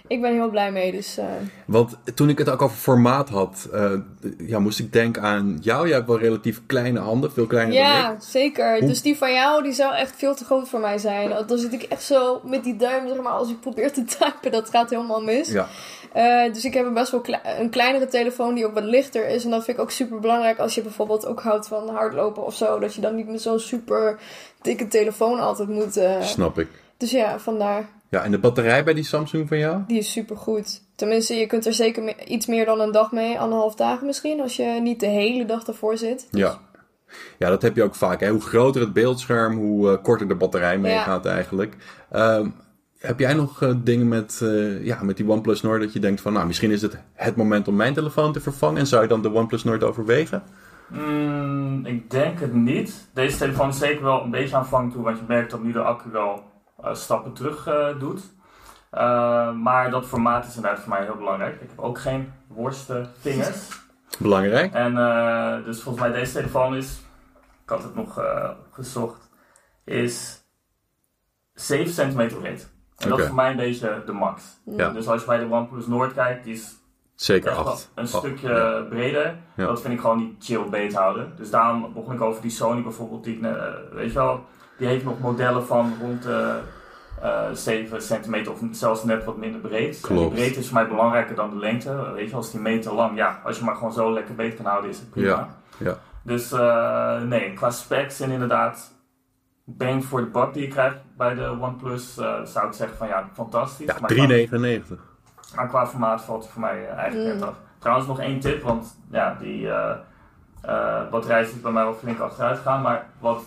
ik 0.06 0.20
ben 0.20 0.32
heel 0.32 0.50
blij 0.50 0.72
mee. 0.72 0.92
Dus, 0.92 1.18
uh... 1.18 1.24
Want 1.64 1.98
toen 2.14 2.28
ik 2.28 2.38
het 2.38 2.50
ook 2.50 2.62
over 2.62 2.76
formaat 2.76 3.28
had, 3.28 3.68
uh, 3.72 3.92
ja, 4.38 4.58
moest 4.58 4.78
ik 4.78 4.92
denken 4.92 5.22
aan 5.22 5.58
jou. 5.60 5.86
Jij 5.86 5.96
hebt 5.96 6.08
wel 6.08 6.18
relatief 6.18 6.60
kleine 6.66 6.98
handen, 6.98 7.32
veel 7.32 7.46
kleiner 7.46 7.74
ja, 7.74 8.02
dan 8.02 8.12
ik. 8.12 8.22
zeker. 8.22 8.78
Hoe... 8.78 8.88
Dus 8.88 9.02
die 9.02 9.16
van 9.16 9.32
jou, 9.32 9.62
die 9.62 9.72
zou 9.72 9.94
echt 9.94 10.14
veel 10.16 10.34
te 10.34 10.44
groot 10.44 10.68
voor 10.68 10.80
mij 10.80 10.98
zijn. 10.98 11.46
Dan 11.46 11.58
zit 11.58 11.72
ik 11.72 11.82
echt 11.82 12.02
zo 12.02 12.40
met 12.44 12.64
die 12.64 12.76
duim, 12.76 13.08
zeg 13.08 13.20
maar, 13.20 13.32
als 13.32 13.50
ik 13.50 13.60
probeer 13.60 13.92
te 13.92 14.04
typen, 14.18 14.50
dat 14.50 14.70
gaat 14.70 14.90
helemaal 14.90 15.22
mis. 15.22 15.48
Ja. 15.48 15.68
Uh, 16.16 16.52
dus 16.52 16.64
ik 16.64 16.74
heb 16.74 16.86
een 16.86 16.94
best 16.94 17.10
wel 17.10 17.20
kle 17.20 17.40
een 17.58 17.70
kleinere 17.70 18.06
telefoon 18.06 18.54
die 18.54 18.66
ook 18.66 18.74
wat 18.74 18.84
lichter 18.84 19.28
is. 19.28 19.44
En 19.44 19.50
dat 19.50 19.64
vind 19.64 19.76
ik 19.76 19.82
ook 19.82 19.90
super 19.90 20.20
belangrijk 20.20 20.58
als 20.58 20.74
je 20.74 20.82
bijvoorbeeld 20.82 21.26
ook 21.26 21.42
houdt 21.42 21.68
van 21.68 21.88
hardlopen 21.88 22.44
of 22.44 22.54
zo. 22.54 22.78
Dat 22.78 22.94
je 22.94 23.00
dan 23.00 23.14
niet 23.14 23.28
met 23.28 23.42
zo'n 23.42 23.58
super 23.58 24.18
dikke 24.62 24.88
telefoon 24.88 25.40
altijd 25.40 25.68
moet. 25.68 26.00
Snap 26.20 26.58
ik. 26.58 26.68
Dus 26.96 27.10
ja, 27.10 27.38
vandaar. 27.38 27.88
Ja, 28.12 28.24
en 28.24 28.30
de 28.30 28.38
batterij 28.38 28.84
bij 28.84 28.94
die 28.94 29.04
Samsung 29.04 29.48
van 29.48 29.58
jou? 29.58 29.82
Die 29.86 29.98
is 29.98 30.12
super 30.12 30.36
goed. 30.36 30.82
Tenminste, 30.96 31.34
je 31.34 31.46
kunt 31.46 31.66
er 31.66 31.72
zeker 31.72 32.02
me 32.02 32.14
iets 32.24 32.46
meer 32.46 32.64
dan 32.64 32.80
een 32.80 32.92
dag 32.92 33.12
mee, 33.12 33.38
anderhalf 33.38 33.74
dagen 33.74 34.06
misschien, 34.06 34.40
als 34.40 34.56
je 34.56 34.78
niet 34.82 35.00
de 35.00 35.06
hele 35.06 35.44
dag 35.44 35.66
ervoor 35.66 35.96
zit. 35.96 36.28
Dus... 36.30 36.40
Ja. 36.40 36.58
Ja, 37.38 37.48
dat 37.48 37.62
heb 37.62 37.76
je 37.76 37.82
ook 37.82 37.94
vaak. 37.94 38.20
Hè? 38.20 38.30
Hoe 38.30 38.40
groter 38.40 38.80
het 38.80 38.92
beeldscherm, 38.92 39.56
hoe 39.56 39.90
uh, 39.90 40.02
korter 40.02 40.28
de 40.28 40.34
batterij 40.34 40.78
meegaat 40.78 41.24
ja. 41.24 41.30
eigenlijk. 41.30 41.76
Um, 42.12 42.54
heb 42.98 43.18
jij 43.18 43.34
nog 43.34 43.62
uh, 43.62 43.74
dingen 43.76 44.08
met, 44.08 44.40
uh, 44.42 44.84
ja, 44.84 45.02
met 45.02 45.16
die 45.16 45.28
OnePlus 45.28 45.62
Nord 45.62 45.80
dat 45.80 45.92
je 45.92 46.00
denkt 46.00 46.20
van, 46.20 46.32
nou, 46.32 46.46
misschien 46.46 46.70
is 46.70 46.82
het 46.82 46.98
het 47.14 47.36
moment 47.36 47.68
om 47.68 47.76
mijn 47.76 47.94
telefoon 47.94 48.32
te 48.32 48.40
vervangen 48.40 48.78
en 48.78 48.86
zou 48.86 49.02
je 49.02 49.08
dan 49.08 49.22
de 49.22 49.32
OnePlus 49.32 49.64
Nord 49.64 49.82
overwegen? 49.82 50.42
Mm, 50.88 51.86
ik 51.86 52.10
denk 52.10 52.40
het 52.40 52.54
niet. 52.54 53.08
Deze 53.14 53.36
telefoon 53.36 53.68
is 53.68 53.78
zeker 53.78 54.02
wel 54.02 54.22
een 54.22 54.30
beetje 54.30 54.56
aanvang 54.56 54.92
toe, 54.92 55.02
want 55.02 55.18
je 55.18 55.24
merkt 55.28 55.50
dat 55.50 55.62
nu 55.62 55.72
de 55.72 55.82
accu 55.82 56.10
wel 56.10 56.50
stappen 56.92 57.32
terug 57.32 57.68
uh, 57.68 57.98
doet. 57.98 58.20
Uh, 58.92 59.52
maar 59.52 59.90
dat 59.90 60.06
formaat 60.06 60.46
is 60.46 60.56
inderdaad 60.56 60.80
voor 60.80 60.88
mij 60.88 61.04
heel 61.04 61.16
belangrijk. 61.16 61.60
Ik 61.60 61.68
heb 61.68 61.78
ook 61.78 61.98
geen 61.98 62.32
worstenvingers. 62.46 63.68
Belangrijk. 64.18 64.72
En 64.74 64.94
dus 65.64 65.82
volgens 65.82 66.04
mij 66.04 66.12
deze 66.12 66.32
telefoon 66.32 66.76
is, 66.76 67.00
ik 67.62 67.68
had 67.68 67.82
het 67.82 67.94
nog 67.94 68.20
gezocht, 68.70 69.30
is 69.84 70.44
7 71.54 71.92
centimeter 71.92 72.38
breed. 72.38 72.70
En 72.96 73.06
okay. 73.06 73.10
dat 73.10 73.18
is 73.18 73.26
voor 73.26 73.34
mij 73.34 73.50
een 73.50 73.56
beetje 73.56 74.02
de 74.06 74.12
max. 74.12 74.42
Ja. 74.64 74.90
Dus 74.90 75.08
als 75.08 75.20
je 75.20 75.26
bij 75.26 75.38
de 75.38 75.50
OnePlus 75.50 75.86
Noord 75.86 76.12
kijkt, 76.12 76.44
die 76.44 76.54
is 76.54 76.82
Zeker 77.22 77.50
8. 77.50 77.90
Een 77.94 78.08
stukje 78.08 78.48
ja. 78.48 78.80
breder. 78.80 79.36
Ja. 79.56 79.66
Dat 79.66 79.80
vind 79.80 79.94
ik 79.94 80.00
gewoon 80.00 80.18
niet 80.18 80.44
chill 80.44 80.68
beet 80.70 80.94
houden. 80.94 81.32
Dus 81.36 81.50
daarom 81.50 81.92
begon 81.92 82.14
ik 82.14 82.20
over 82.20 82.42
die 82.42 82.50
Sony 82.50 82.82
bijvoorbeeld. 82.82 83.24
Die, 83.24 83.38
uh, 83.38 83.64
weet 83.92 84.12
je 84.12 84.18
wel, 84.18 84.44
die 84.78 84.86
heeft 84.86 85.04
nog 85.04 85.20
modellen 85.20 85.66
van 85.66 85.94
rond 86.00 86.22
de 86.22 86.60
uh, 87.22 87.50
7 87.52 88.02
centimeter 88.02 88.52
of 88.52 88.58
zelfs 88.70 89.04
net 89.04 89.24
wat 89.24 89.36
minder 89.36 89.60
breed. 89.60 90.00
Klopt. 90.00 90.20
En 90.20 90.28
de 90.28 90.34
breedte 90.34 90.58
is 90.58 90.66
voor 90.66 90.74
mij 90.74 90.88
belangrijker 90.88 91.34
dan 91.34 91.50
de 91.50 91.56
lengte. 91.56 92.12
Weet 92.14 92.30
je, 92.30 92.36
als 92.36 92.50
die 92.50 92.60
meter 92.60 92.94
lang, 92.94 93.16
ja, 93.16 93.40
als 93.44 93.58
je 93.58 93.64
maar 93.64 93.74
gewoon 93.74 93.92
zo 93.92 94.12
lekker 94.12 94.34
beet 94.34 94.56
kan 94.56 94.64
houden, 94.64 94.90
is 94.90 94.98
het 94.98 95.10
prima. 95.10 95.28
Ja. 95.28 95.48
ja. 95.78 95.98
Dus 96.22 96.52
uh, 96.52 97.20
nee, 97.20 97.52
qua 97.52 97.70
specs 97.70 98.16
zijn 98.16 98.30
inderdaad 98.30 98.92
bang 99.64 100.04
voor 100.04 100.20
de 100.20 100.26
buck 100.26 100.52
die 100.52 100.62
je 100.62 100.68
krijgt 100.68 100.96
bij 101.16 101.34
de 101.34 101.56
OnePlus, 101.60 102.18
uh, 102.18 102.42
zou 102.44 102.66
ik 102.66 102.72
zeggen 102.72 102.96
van 102.96 103.08
ja, 103.08 103.28
fantastisch. 103.32 103.86
Ja, 103.86 103.96
maar 104.00 104.12
3,99. 104.12 105.00
Maar 105.54 105.68
qua 105.68 105.86
formaat 105.86 106.22
valt 106.22 106.42
hij 106.42 106.52
voor 106.52 106.60
mij 106.60 106.82
uh, 106.82 106.92
eigenlijk 106.92 107.34
net 107.34 107.42
af. 107.42 107.54
Trouwens 107.78 108.08
nog 108.08 108.20
één 108.20 108.40
tip, 108.40 108.62
want 108.62 108.98
ja, 109.10 109.36
die 109.40 109.62
uh, 109.62 111.10
batterij 111.10 111.42
is 111.42 111.60
bij 111.60 111.72
mij 111.72 111.84
wel 111.84 111.94
flink 111.94 112.18
achteruit 112.18 112.56
gegaan. 112.56 112.82
Maar 112.82 113.06
wat 113.18 113.44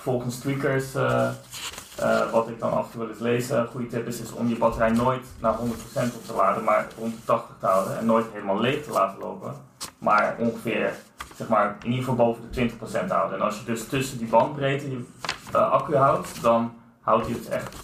volgens 0.00 0.38
tweakers, 0.38 0.92
wat 2.32 2.48
ik 2.48 2.58
dan 2.58 2.72
af 2.72 2.84
en 2.84 2.90
toe 2.90 3.00
wil 3.00 3.08
eens 3.08 3.18
lezen, 3.18 3.58
een 3.58 3.66
goede 3.66 3.86
tip 3.86 4.06
is, 4.06 4.32
om 4.32 4.48
je 4.48 4.58
batterij 4.58 4.90
nooit 4.90 5.24
naar 5.40 5.54
100% 5.54 5.60
op 6.14 6.24
te 6.26 6.34
laden, 6.36 6.64
maar 6.64 6.86
rond 6.98 7.14
de 7.14 7.24
80 7.24 7.56
te 7.60 7.66
houden. 7.66 7.98
En 7.98 8.06
nooit 8.06 8.26
helemaal 8.32 8.60
leeg 8.60 8.84
te 8.84 8.90
laten 8.90 9.18
lopen. 9.18 9.54
Maar 9.98 10.36
ongeveer, 10.38 10.94
zeg 11.34 11.48
maar, 11.48 11.76
in 11.82 11.90
ieder 11.90 12.04
geval 12.04 12.26
boven 12.26 12.42
de 12.50 12.70
20% 13.04 13.08
houden. 13.08 13.38
En 13.38 13.44
als 13.44 13.58
je 13.58 13.64
dus 13.64 13.88
tussen 13.88 14.18
die 14.18 14.28
bandbreedte 14.28 14.90
je 14.90 15.04
accu 15.52 15.96
houdt, 15.96 16.42
dan 16.42 16.72
houdt 17.00 17.26
hij 17.26 17.34
het 17.34 17.48
echt 17.48 17.76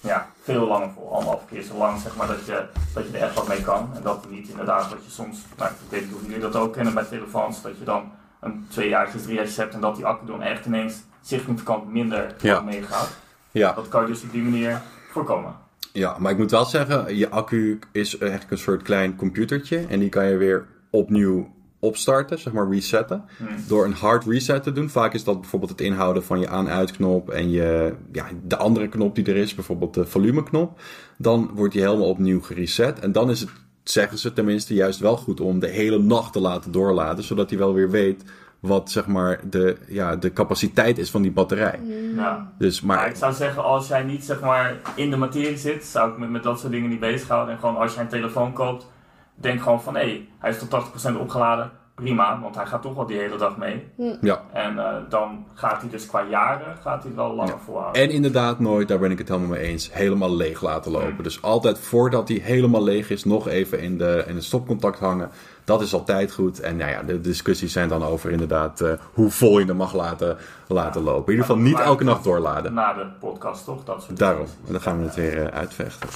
ja, 0.00 0.26
veel 0.42 0.66
langer 0.66 0.90
vol. 0.94 1.12
Anderhalf 1.12 1.46
keer 1.46 1.62
zo 1.62 1.76
lang, 1.76 2.00
zeg 2.00 2.16
maar, 2.16 2.26
dat 2.26 2.46
je, 2.46 2.66
dat 2.94 3.06
je 3.06 3.16
er 3.16 3.22
echt 3.22 3.34
wat 3.34 3.48
mee 3.48 3.62
kan. 3.62 3.90
En 3.94 4.02
dat 4.02 4.30
niet 4.30 4.48
inderdaad 4.48 4.90
dat 4.90 5.04
je 5.04 5.10
soms, 5.10 5.38
nou, 5.56 5.70
ik 5.70 5.76
weet 5.88 6.06
niet 6.06 6.14
of 6.14 6.22
jullie 6.22 6.38
dat 6.38 6.56
ook 6.56 6.72
kennen 6.72 6.94
bij 6.94 7.04
telefoons, 7.04 7.62
dat 7.62 7.78
je 7.78 7.84
dan 7.84 8.12
een 8.40 8.66
tweejaartjes, 8.70 9.22
driejaartjes 9.22 9.56
hebt 9.56 9.74
en 9.74 9.80
dat 9.80 9.96
die 9.96 10.06
accu 10.06 10.26
dan 10.26 10.42
echt 10.42 10.66
ineens 10.66 11.02
significant 11.26 11.92
minder 11.92 12.34
Ja. 12.40 12.60
meegaat. 12.60 13.16
Ja. 13.50 13.72
Dat 13.72 13.88
kan 13.88 14.02
je 14.02 14.06
dus 14.08 14.22
op 14.22 14.32
die 14.32 14.42
manier 14.42 14.82
voorkomen. 15.10 15.54
ja, 15.92 16.16
maar 16.18 16.32
ik 16.32 16.38
moet 16.38 16.50
wel 16.50 16.64
zeggen, 16.64 17.16
je 17.16 17.28
accu 17.30 17.78
is 17.92 18.18
eigenlijk 18.18 18.50
een 18.50 18.58
soort 18.58 18.82
klein 18.82 19.16
computertje. 19.16 19.78
En 19.88 19.98
die 19.98 20.08
kan 20.08 20.26
je 20.26 20.36
weer 20.36 20.66
opnieuw 20.90 21.54
opstarten, 21.78 22.38
zeg 22.38 22.52
maar 22.52 22.70
resetten. 22.70 23.24
Hmm. 23.36 23.48
Door 23.68 23.84
een 23.84 23.92
hard 23.92 24.24
reset 24.24 24.62
te 24.62 24.72
doen. 24.72 24.90
Vaak 24.90 25.14
is 25.14 25.24
dat 25.24 25.40
bijvoorbeeld 25.40 25.70
het 25.70 25.80
inhouden 25.80 26.24
van 26.24 26.40
je 26.40 26.48
aan-uitknop 26.48 27.30
en 27.30 27.50
je, 27.50 27.94
ja, 28.12 28.26
de 28.42 28.56
andere 28.56 28.88
knop 28.88 29.14
die 29.14 29.24
er 29.24 29.36
is, 29.36 29.54
bijvoorbeeld 29.54 29.94
de 29.94 30.06
volumeknop. 30.06 30.80
Dan 31.18 31.50
wordt 31.54 31.72
die 31.72 31.82
helemaal 31.82 32.08
opnieuw 32.08 32.40
gereset. 32.40 32.98
En 32.98 33.12
dan 33.12 33.30
is 33.30 33.40
het, 33.40 33.50
zeggen 33.82 34.18
ze 34.18 34.32
tenminste, 34.32 34.74
juist 34.74 34.98
wel 34.98 35.16
goed 35.16 35.40
om 35.40 35.58
de 35.58 35.68
hele 35.68 35.98
nacht 35.98 36.32
te 36.32 36.40
laten 36.40 36.72
doorladen. 36.72 37.24
Zodat 37.24 37.50
hij 37.50 37.58
wel 37.58 37.74
weer 37.74 37.90
weet 37.90 38.22
wat 38.60 38.90
zeg 38.90 39.06
maar 39.06 39.40
de, 39.50 39.76
ja, 39.88 40.16
de 40.16 40.32
capaciteit 40.32 40.98
is 40.98 41.10
van 41.10 41.22
die 41.22 41.32
batterij. 41.32 41.80
Ja. 42.16 42.52
Dus, 42.58 42.80
Maar 42.80 42.96
maar 42.96 43.08
ik 43.08 43.16
zou 43.16 43.32
zeggen, 43.32 43.64
als 43.64 43.88
jij 43.88 44.02
niet 44.02 44.24
zeg 44.24 44.40
maar 44.40 44.76
in 44.94 45.10
de 45.10 45.16
materie 45.16 45.56
zit, 45.58 45.84
zou 45.84 46.10
ik 46.12 46.18
me 46.18 46.26
met 46.26 46.42
dat 46.42 46.60
soort 46.60 46.72
dingen 46.72 46.90
niet 46.90 47.00
bezighouden. 47.00 47.54
En 47.54 47.60
gewoon 47.60 47.76
als 47.76 47.94
jij 47.94 48.02
een 48.02 48.08
telefoon 48.08 48.52
koopt, 48.52 48.86
denk 49.34 49.60
gewoon 49.62 49.82
van 49.82 49.94
hé, 49.96 50.28
hij 50.38 50.50
is 50.50 50.58
tot 50.58 50.86
80% 51.14 51.20
opgeladen. 51.20 51.70
Prima, 51.94 52.40
want 52.40 52.54
hij 52.54 52.66
gaat 52.66 52.82
toch 52.82 52.94
wel 52.94 53.06
die 53.06 53.18
hele 53.18 53.36
dag 53.36 53.56
mee. 53.56 53.84
ja. 54.20 54.42
En 54.52 54.78
eh, 54.78 54.94
dan 55.08 55.44
gaat 55.54 55.80
hij 55.80 55.90
dus 55.90 56.06
qua 56.06 56.22
jaren 56.30 56.76
gaat 56.82 57.02
hij 57.02 57.14
wel 57.14 57.34
langer 57.34 57.52
Ja. 57.54 57.58
volhouden. 57.64 58.02
En 58.02 58.10
inderdaad 58.10 58.60
nooit, 58.60 58.88
daar 58.88 58.98
ben 58.98 59.10
ik 59.10 59.18
het 59.18 59.28
helemaal 59.28 59.48
mee 59.50 59.60
eens, 59.60 59.92
helemaal 59.92 60.36
leeg 60.36 60.62
laten 60.62 60.92
lopen. 60.92 61.22
Dus 61.24 61.42
altijd 61.42 61.78
voordat 61.78 62.28
hij 62.28 62.36
helemaal 62.42 62.82
leeg 62.82 63.10
is, 63.10 63.24
nog 63.24 63.48
even 63.48 63.80
in, 63.80 63.98
de, 63.98 64.24
in 64.26 64.34
het 64.34 64.44
stopcontact 64.44 64.98
hangen. 64.98 65.30
Dat 65.66 65.82
is 65.82 65.94
altijd 65.94 66.32
goed. 66.32 66.60
En 66.60 66.76
nou 66.76 66.90
ja, 66.90 67.02
de 67.02 67.20
discussies 67.20 67.72
zijn 67.72 67.88
dan 67.88 68.04
over 68.04 68.30
inderdaad 68.30 68.80
eh, 68.80 68.92
hoe 69.12 69.30
vol 69.30 69.58
je 69.58 69.64
hem 69.64 69.76
mag 69.76 69.94
laten, 69.94 70.36
laten 70.68 71.02
lopen. 71.02 71.24
In 71.24 71.30
ieder 71.30 71.46
geval 71.46 71.62
niet 71.62 71.78
elke 71.78 72.04
nacht 72.04 72.24
doorladen. 72.24 72.74
Na 72.74 72.92
de 72.92 73.06
podcast 73.20 73.64
toch? 73.64 73.84
Dat 73.84 74.02
soort 74.02 74.18
Daarom, 74.18 74.46
dan 74.66 74.80
gaan 74.80 74.98
we 74.98 75.04
het 75.04 75.14
weer 75.14 75.42
eh, 75.42 75.58
uitvechten. 75.58 76.08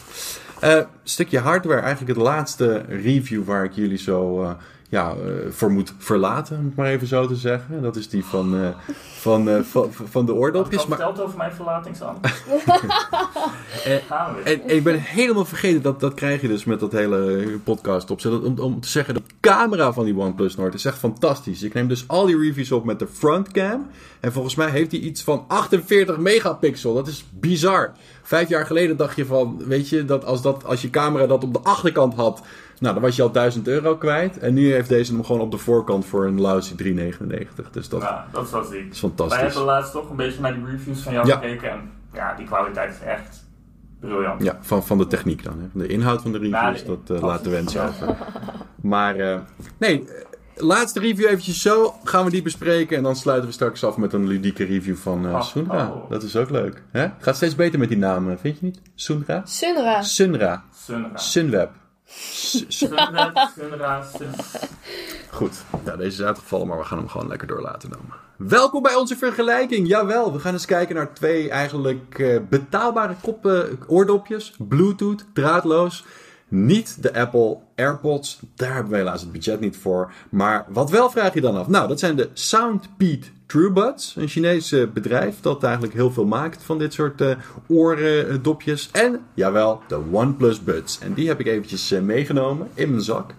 Eh 0.60 0.80
stukje 1.02 1.38
hardware, 1.38 1.80
eigenlijk 1.80 2.18
het 2.18 2.26
laatste 2.26 2.84
review 2.88 3.44
waar 3.44 3.64
ik 3.64 3.72
jullie 3.72 3.98
zo 3.98 4.46
ja, 4.90 5.10
eh, 5.10 5.50
voor 5.50 5.70
moet 5.70 5.94
verlaten, 5.98 6.58
om 6.58 6.64
het 6.64 6.76
maar 6.76 6.86
even 6.86 7.06
zo 7.06 7.26
te 7.26 7.36
zeggen. 7.36 7.82
Dat 7.82 7.96
is 7.96 8.08
die 8.08 8.24
van, 8.24 8.62
eh, 8.62 8.68
van, 9.18 9.48
eh, 9.48 9.60
van, 9.60 9.92
van 9.92 10.26
de 10.26 10.32
ik 10.32 10.38
oordopjes. 10.38 10.86
Maar, 10.86 10.98
verteld 10.98 11.20
over 11.20 11.36
mijn 11.36 11.52
verlatingsangst? 11.52 12.20
En, 13.84 14.00
en 14.44 14.68
ik 14.68 14.84
ben 14.84 15.00
helemaal 15.00 15.44
vergeten, 15.44 15.82
dat, 15.82 16.00
dat 16.00 16.14
krijg 16.14 16.40
je 16.40 16.48
dus 16.48 16.64
met 16.64 16.80
dat 16.80 16.92
hele 16.92 17.46
podcast 17.64 18.10
opzetten. 18.10 18.42
Om, 18.42 18.58
om 18.58 18.80
te 18.80 18.88
zeggen, 18.88 19.14
de 19.14 19.22
camera 19.40 19.92
van 19.92 20.04
die 20.04 20.16
OnePlus 20.16 20.56
Nord 20.56 20.74
is 20.74 20.84
echt 20.84 20.98
fantastisch. 20.98 21.62
Ik 21.62 21.74
neem 21.74 21.88
dus 21.88 22.04
al 22.08 22.26
die 22.26 22.38
reviews 22.38 22.72
op 22.72 22.84
met 22.84 22.98
de 22.98 23.06
frontcam. 23.06 23.86
En 24.20 24.32
volgens 24.32 24.54
mij 24.54 24.70
heeft 24.70 24.90
hij 24.90 25.00
iets 25.00 25.22
van 25.22 25.44
48 25.48 26.16
megapixel. 26.16 26.94
Dat 26.94 27.08
is 27.08 27.24
bizar. 27.30 27.92
Vijf 28.22 28.48
jaar 28.48 28.66
geleden 28.66 28.96
dacht 28.96 29.16
je 29.16 29.26
van, 29.26 29.62
weet 29.66 29.88
je, 29.88 30.04
dat 30.04 30.24
als, 30.24 30.42
dat, 30.42 30.64
als 30.64 30.82
je 30.82 30.90
camera 30.90 31.26
dat 31.26 31.44
op 31.44 31.52
de 31.52 31.60
achterkant 31.62 32.14
had, 32.14 32.42
nou 32.80 32.94
dan 32.94 33.02
was 33.02 33.16
je 33.16 33.22
al 33.22 33.30
1000 33.32 33.68
euro 33.68 33.96
kwijt. 33.96 34.38
En 34.38 34.54
nu 34.54 34.72
heeft 34.72 34.88
deze 34.88 35.12
hem 35.12 35.24
gewoon 35.24 35.40
op 35.40 35.50
de 35.50 35.58
voorkant 35.58 36.04
voor 36.06 36.26
een 36.26 36.40
lousy 36.40 36.74
3,99. 36.74 37.70
Dus 37.70 37.88
dat 37.88 38.00
Nou, 38.00 38.20
dat 38.32 38.44
is 38.44 38.50
Wij 38.50 38.88
fantastisch. 38.92 39.40
hebben 39.40 39.62
laatst 39.62 39.92
toch 39.92 40.10
een 40.10 40.16
beetje 40.16 40.40
naar 40.40 40.54
die 40.54 40.64
reviews 40.64 41.00
van 41.02 41.12
jou 41.12 41.26
Ja. 41.26 41.34
gekeken. 41.36 41.70
En 41.70 41.90
ja, 42.12 42.34
die 42.34 42.46
kwaliteit 42.46 42.90
is 43.00 43.06
echt 43.06 43.44
briljant. 44.00 44.42
Ja, 44.42 44.58
van, 44.60 44.84
van 44.86 44.98
de 44.98 45.06
techniek 45.06 45.44
dan. 45.44 45.52
Hè. 45.60 45.66
Van 45.72 45.80
de 45.80 45.86
inhoud 45.86 46.22
van 46.22 46.32
de 46.32 46.38
reviews, 46.38 46.84
Nou, 46.84 46.98
dat 47.04 47.20
laat 47.20 47.44
de 47.44 47.50
wens 47.50 47.72
Ja. 47.72 47.86
over. 47.86 48.16
Maar 48.82 49.16
eh, 49.16 49.38
nee, 49.78 50.04
eh, 50.08 50.24
laatste 50.66 51.00
review 51.00 51.26
eventjes 51.26 51.62
zo. 51.62 51.94
Gaan 52.04 52.24
we 52.24 52.30
die 52.30 52.42
bespreken. 52.42 52.96
En 52.96 53.02
dan 53.02 53.16
sluiten 53.16 53.48
we 53.48 53.54
straks 53.54 53.84
af 53.84 53.96
met 53.96 54.12
een 54.12 54.26
ludieke 54.26 54.64
review 54.64 54.96
van 54.96 55.26
eh 55.26 55.32
Oh, 55.34 55.42
Sunra. 55.42 55.88
oh. 55.88 56.10
Dat 56.10 56.22
is 56.22 56.36
ook 56.36 56.50
leuk. 56.50 56.82
Hè? 56.90 57.06
Gaat 57.18 57.36
steeds 57.36 57.54
beter 57.54 57.78
met 57.78 57.88
die 57.88 57.98
naam, 57.98 58.30
eh, 58.30 58.36
vind 58.40 58.58
je 58.58 58.64
niet? 58.66 58.80
Sunra? 58.94 59.42
Sunra. 59.44 60.02
Sunra. 60.02 60.64
Sunra. 60.74 61.16
Sunweb. 61.16 61.70
Goed, 65.30 65.54
ja, 65.84 65.96
deze 65.96 66.20
is 66.20 66.26
uitgevallen, 66.26 66.66
maar 66.66 66.78
we 66.78 66.84
gaan 66.84 66.98
hem 66.98 67.08
gewoon 67.08 67.28
lekker 67.28 67.48
door 67.48 67.60
laten 67.60 67.90
dan. 67.90 68.00
Welkom 68.36 68.82
bij 68.82 68.94
onze 68.94 69.16
vergelijking. 69.16 69.88
Jawel, 69.88 70.32
we 70.32 70.38
gaan 70.38 70.52
eens 70.52 70.64
kijken 70.64 70.94
naar 70.94 71.14
twee 71.14 71.50
eigenlijk 71.50 72.18
eh, 72.18 72.40
betaalbare 72.48 73.14
koppen, 73.22 73.78
oordopjes. 73.86 74.54
Bluetooth, 74.58 75.24
draadloos. 75.32 76.04
Niet 76.52 77.02
de 77.02 77.14
Apple 77.14 77.56
AirPods, 77.76 78.40
daar 78.54 78.74
hebben 78.74 78.92
we 78.92 78.98
helaas 78.98 79.20
het 79.20 79.32
budget 79.32 79.60
niet 79.60 79.76
voor. 79.76 80.12
Maar 80.30 80.66
wat 80.68 80.90
wel 80.90 81.10
vraag 81.10 81.34
je 81.34 81.40
dan 81.40 81.56
af? 81.56 81.68
Nou, 81.68 81.88
dat 81.88 81.98
zijn 81.98 82.16
de 82.16 82.28
Soundpeed 82.32 83.32
TrueBuds. 83.46 84.16
Een 84.16 84.28
Chinees 84.28 84.72
eh, 84.72 84.86
bedrijf 84.94 85.40
dat 85.40 85.62
eigenlijk 85.62 85.94
heel 85.94 86.10
veel 86.10 86.26
maakt 86.26 86.62
van 86.62 86.78
dit 86.78 86.92
soort 86.92 87.20
eh 87.20 87.36
oordopjes. 87.66 88.88
En, 88.92 89.20
jawel, 89.34 89.82
de 89.88 90.00
OnePlus 90.10 90.64
Buds. 90.64 90.98
En 90.98 91.14
die 91.14 91.28
heb 91.28 91.40
ik 91.40 91.46
eventjes 91.46 91.90
eh, 91.90 92.00
meegenomen 92.00 92.68
in 92.74 92.90
mijn 92.90 93.02
zak. 93.02 93.34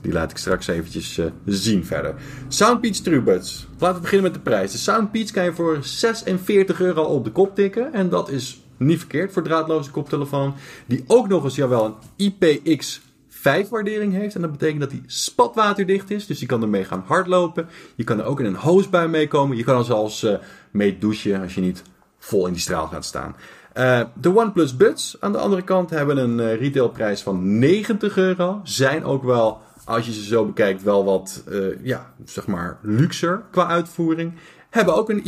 Die 0.00 0.12
laat 0.12 0.30
ik 0.30 0.36
straks 0.36 0.66
eventjes 0.66 1.18
eh, 1.18 1.26
zien 1.46 1.84
verder. 1.84 2.14
Soundpeats 2.48 3.00
TrueBuds. 3.00 3.66
Laten 3.78 3.96
we 3.96 4.02
beginnen 4.02 4.32
met 4.32 4.34
de 4.34 4.50
prijs. 4.50 4.72
De 4.72 4.78
Soundpeats 4.78 5.30
kan 5.30 5.44
je 5.44 5.52
voor 5.52 5.78
46 5.80 6.80
euro 6.80 7.02
op 7.02 7.24
de 7.24 7.30
kop 7.30 7.54
tikken. 7.54 7.92
En 7.92 8.08
dat 8.08 8.28
is 8.28 8.63
niet 8.76 8.98
verkeerd 8.98 9.32
voor 9.32 9.42
draadloze 9.42 9.90
koptelefoon. 9.90 10.54
Die 10.86 11.04
ook 11.06 11.28
nog 11.28 11.44
eens, 11.44 11.54
jawel, 11.54 11.96
een 12.16 12.32
IPX5 12.32 13.68
waardering 13.70 14.12
heeft. 14.12 14.34
En 14.34 14.40
dat 14.40 14.52
betekent 14.52 14.80
dat 14.80 14.90
die 14.90 15.02
spatwaterdicht 15.06 16.10
is. 16.10 16.26
Dus 16.26 16.40
je 16.40 16.46
kan 16.46 16.62
ermee 16.62 16.84
gaan 16.84 17.04
hardlopen. 17.06 17.68
Je 17.94 18.04
kan 18.04 18.18
er 18.18 18.24
ook 18.24 18.40
in 18.40 18.46
een 18.46 18.54
hoosbui 18.54 19.08
mee 19.08 19.28
komen. 19.28 19.56
Je 19.56 19.64
kan 19.64 19.78
er 19.78 19.84
zelfs 19.84 20.22
eh, 20.22 20.34
mee 20.70 20.98
douchen 20.98 21.42
als 21.42 21.54
je 21.54 21.60
niet 21.60 21.82
vol 22.18 22.46
in 22.46 22.52
die 22.52 22.62
straal 22.62 22.86
gaat 22.86 23.04
staan. 23.04 23.36
Eh, 23.72 24.00
de 24.20 24.36
OnePlus 24.36 24.76
Buds 24.76 25.16
aan 25.20 25.32
de 25.32 25.38
andere 25.38 25.62
kant 25.62 25.90
hebben 25.90 26.16
een 26.16 26.40
eh, 26.40 26.60
retailprijs 26.60 27.22
van 27.22 27.58
90 27.58 28.16
euro. 28.16 28.60
Zijn 28.62 29.04
ook 29.04 29.22
wel, 29.22 29.60
als 29.84 30.06
je 30.06 30.12
ze 30.12 30.24
zo 30.24 30.44
bekijkt, 30.44 30.82
wel 30.82 31.04
wat, 31.04 31.44
ja, 31.82 32.12
zeg 32.24 32.46
maar, 32.46 32.78
luxer 32.82 33.42
qua 33.50 33.66
uitvoering. 33.66 34.32
Hebben 34.70 34.94
ook 34.94 35.10
een 35.10 35.24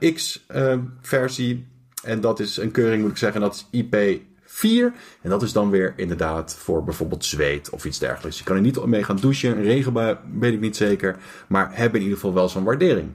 IPX-versie. 0.00 1.66
En 2.04 2.20
dat 2.20 2.40
is 2.40 2.56
een 2.56 2.70
keuring, 2.70 3.02
moet 3.02 3.10
ik 3.10 3.16
zeggen, 3.16 3.40
dat 3.40 3.66
is 3.70 3.82
IP4. 3.82 4.92
En 5.20 5.30
dat 5.30 5.42
is 5.42 5.52
dan 5.52 5.70
weer 5.70 5.92
inderdaad 5.96 6.54
voor 6.58 6.84
bijvoorbeeld 6.84 7.24
zweet 7.24 7.70
of 7.70 7.84
iets 7.84 7.98
dergelijks. 7.98 8.38
Je 8.38 8.44
kan 8.44 8.56
er 8.56 8.62
niet 8.62 8.84
mee 8.84 9.04
gaan 9.04 9.16
douchen. 9.16 9.56
Een 9.56 9.62
regenbui 9.62 10.16
weet 10.38 10.52
ik 10.52 10.60
niet 10.60 10.76
zeker. 10.76 11.16
Maar 11.46 11.70
hebben 11.72 12.00
in 12.00 12.02
ieder 12.02 12.18
geval 12.18 12.34
wel 12.34 12.48
zo'n 12.48 12.64
waardering. 12.64 13.08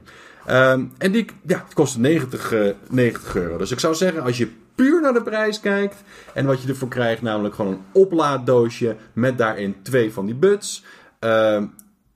Ehm, 0.46 0.84
en 0.98 1.12
die 1.12 1.26
ja, 1.46 1.62
het 1.64 1.74
kost 1.74 1.98
90, 1.98 2.52
eh, 2.52 2.70
90 2.88 3.36
euro. 3.36 3.56
Dus 3.56 3.70
ik 3.70 3.80
zou 3.80 3.94
zeggen, 3.94 4.22
als 4.22 4.38
je 4.38 4.48
puur 4.74 5.00
naar 5.00 5.12
de 5.12 5.22
prijs 5.22 5.60
kijkt. 5.60 5.96
En 6.34 6.46
wat 6.46 6.62
je 6.62 6.68
ervoor 6.68 6.88
krijgt, 6.88 7.22
namelijk 7.22 7.54
gewoon 7.54 7.72
een 7.72 7.82
oplaaddoosje. 7.92 8.96
Met 9.12 9.38
daarin 9.38 9.76
twee 9.82 10.12
van 10.12 10.26
die 10.26 10.34
buds. 10.34 10.84
Ehm, 11.18 11.64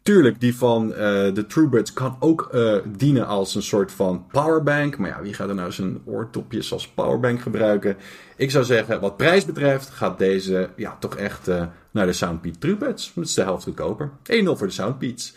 tuurlijk, 0.05 0.41
die 0.41 0.57
van 0.57 0.93
eh, 0.93 0.99
de 1.35 1.47
TrueBuds 1.49 1.93
kan 1.93 2.17
ook 2.21 2.49
eh, 2.53 2.77
dienen 2.97 3.27
als 3.27 3.55
een 3.55 3.63
soort 3.63 3.93
van 3.93 4.27
powerbank. 4.31 4.99
Maar 4.99 5.09
ja, 5.09 5.23
wie 5.23 5.35
gaat 5.35 5.49
er 5.49 5.55
nou 5.55 5.73
zijn 5.73 6.03
oortopjes 6.05 6.73
als 6.73 6.89
powerbank 6.89 7.41
gebruiken? 7.41 7.97
Ik 8.37 8.51
zou 8.51 8.65
zeggen, 8.65 9.01
wat 9.01 9.17
prijs 9.17 9.45
betreft, 9.45 9.91
gaat 9.91 10.19
deze 10.19 10.71
ja, 10.77 10.97
toch 11.01 11.17
echt 11.17 11.49
eh, 11.49 11.67
naar 11.91 12.07
de 12.07 12.13
Soundpeat 12.13 12.61
TrueBuds. 12.61 13.13
Dat 13.15 13.25
is 13.25 13.35
de 13.35 13.43
helft 13.43 13.65
goedkoper. 13.65 14.11
1-0 14.11 14.13
voor 14.45 14.67
de 14.67 14.73
Soundpeats. 14.73 15.35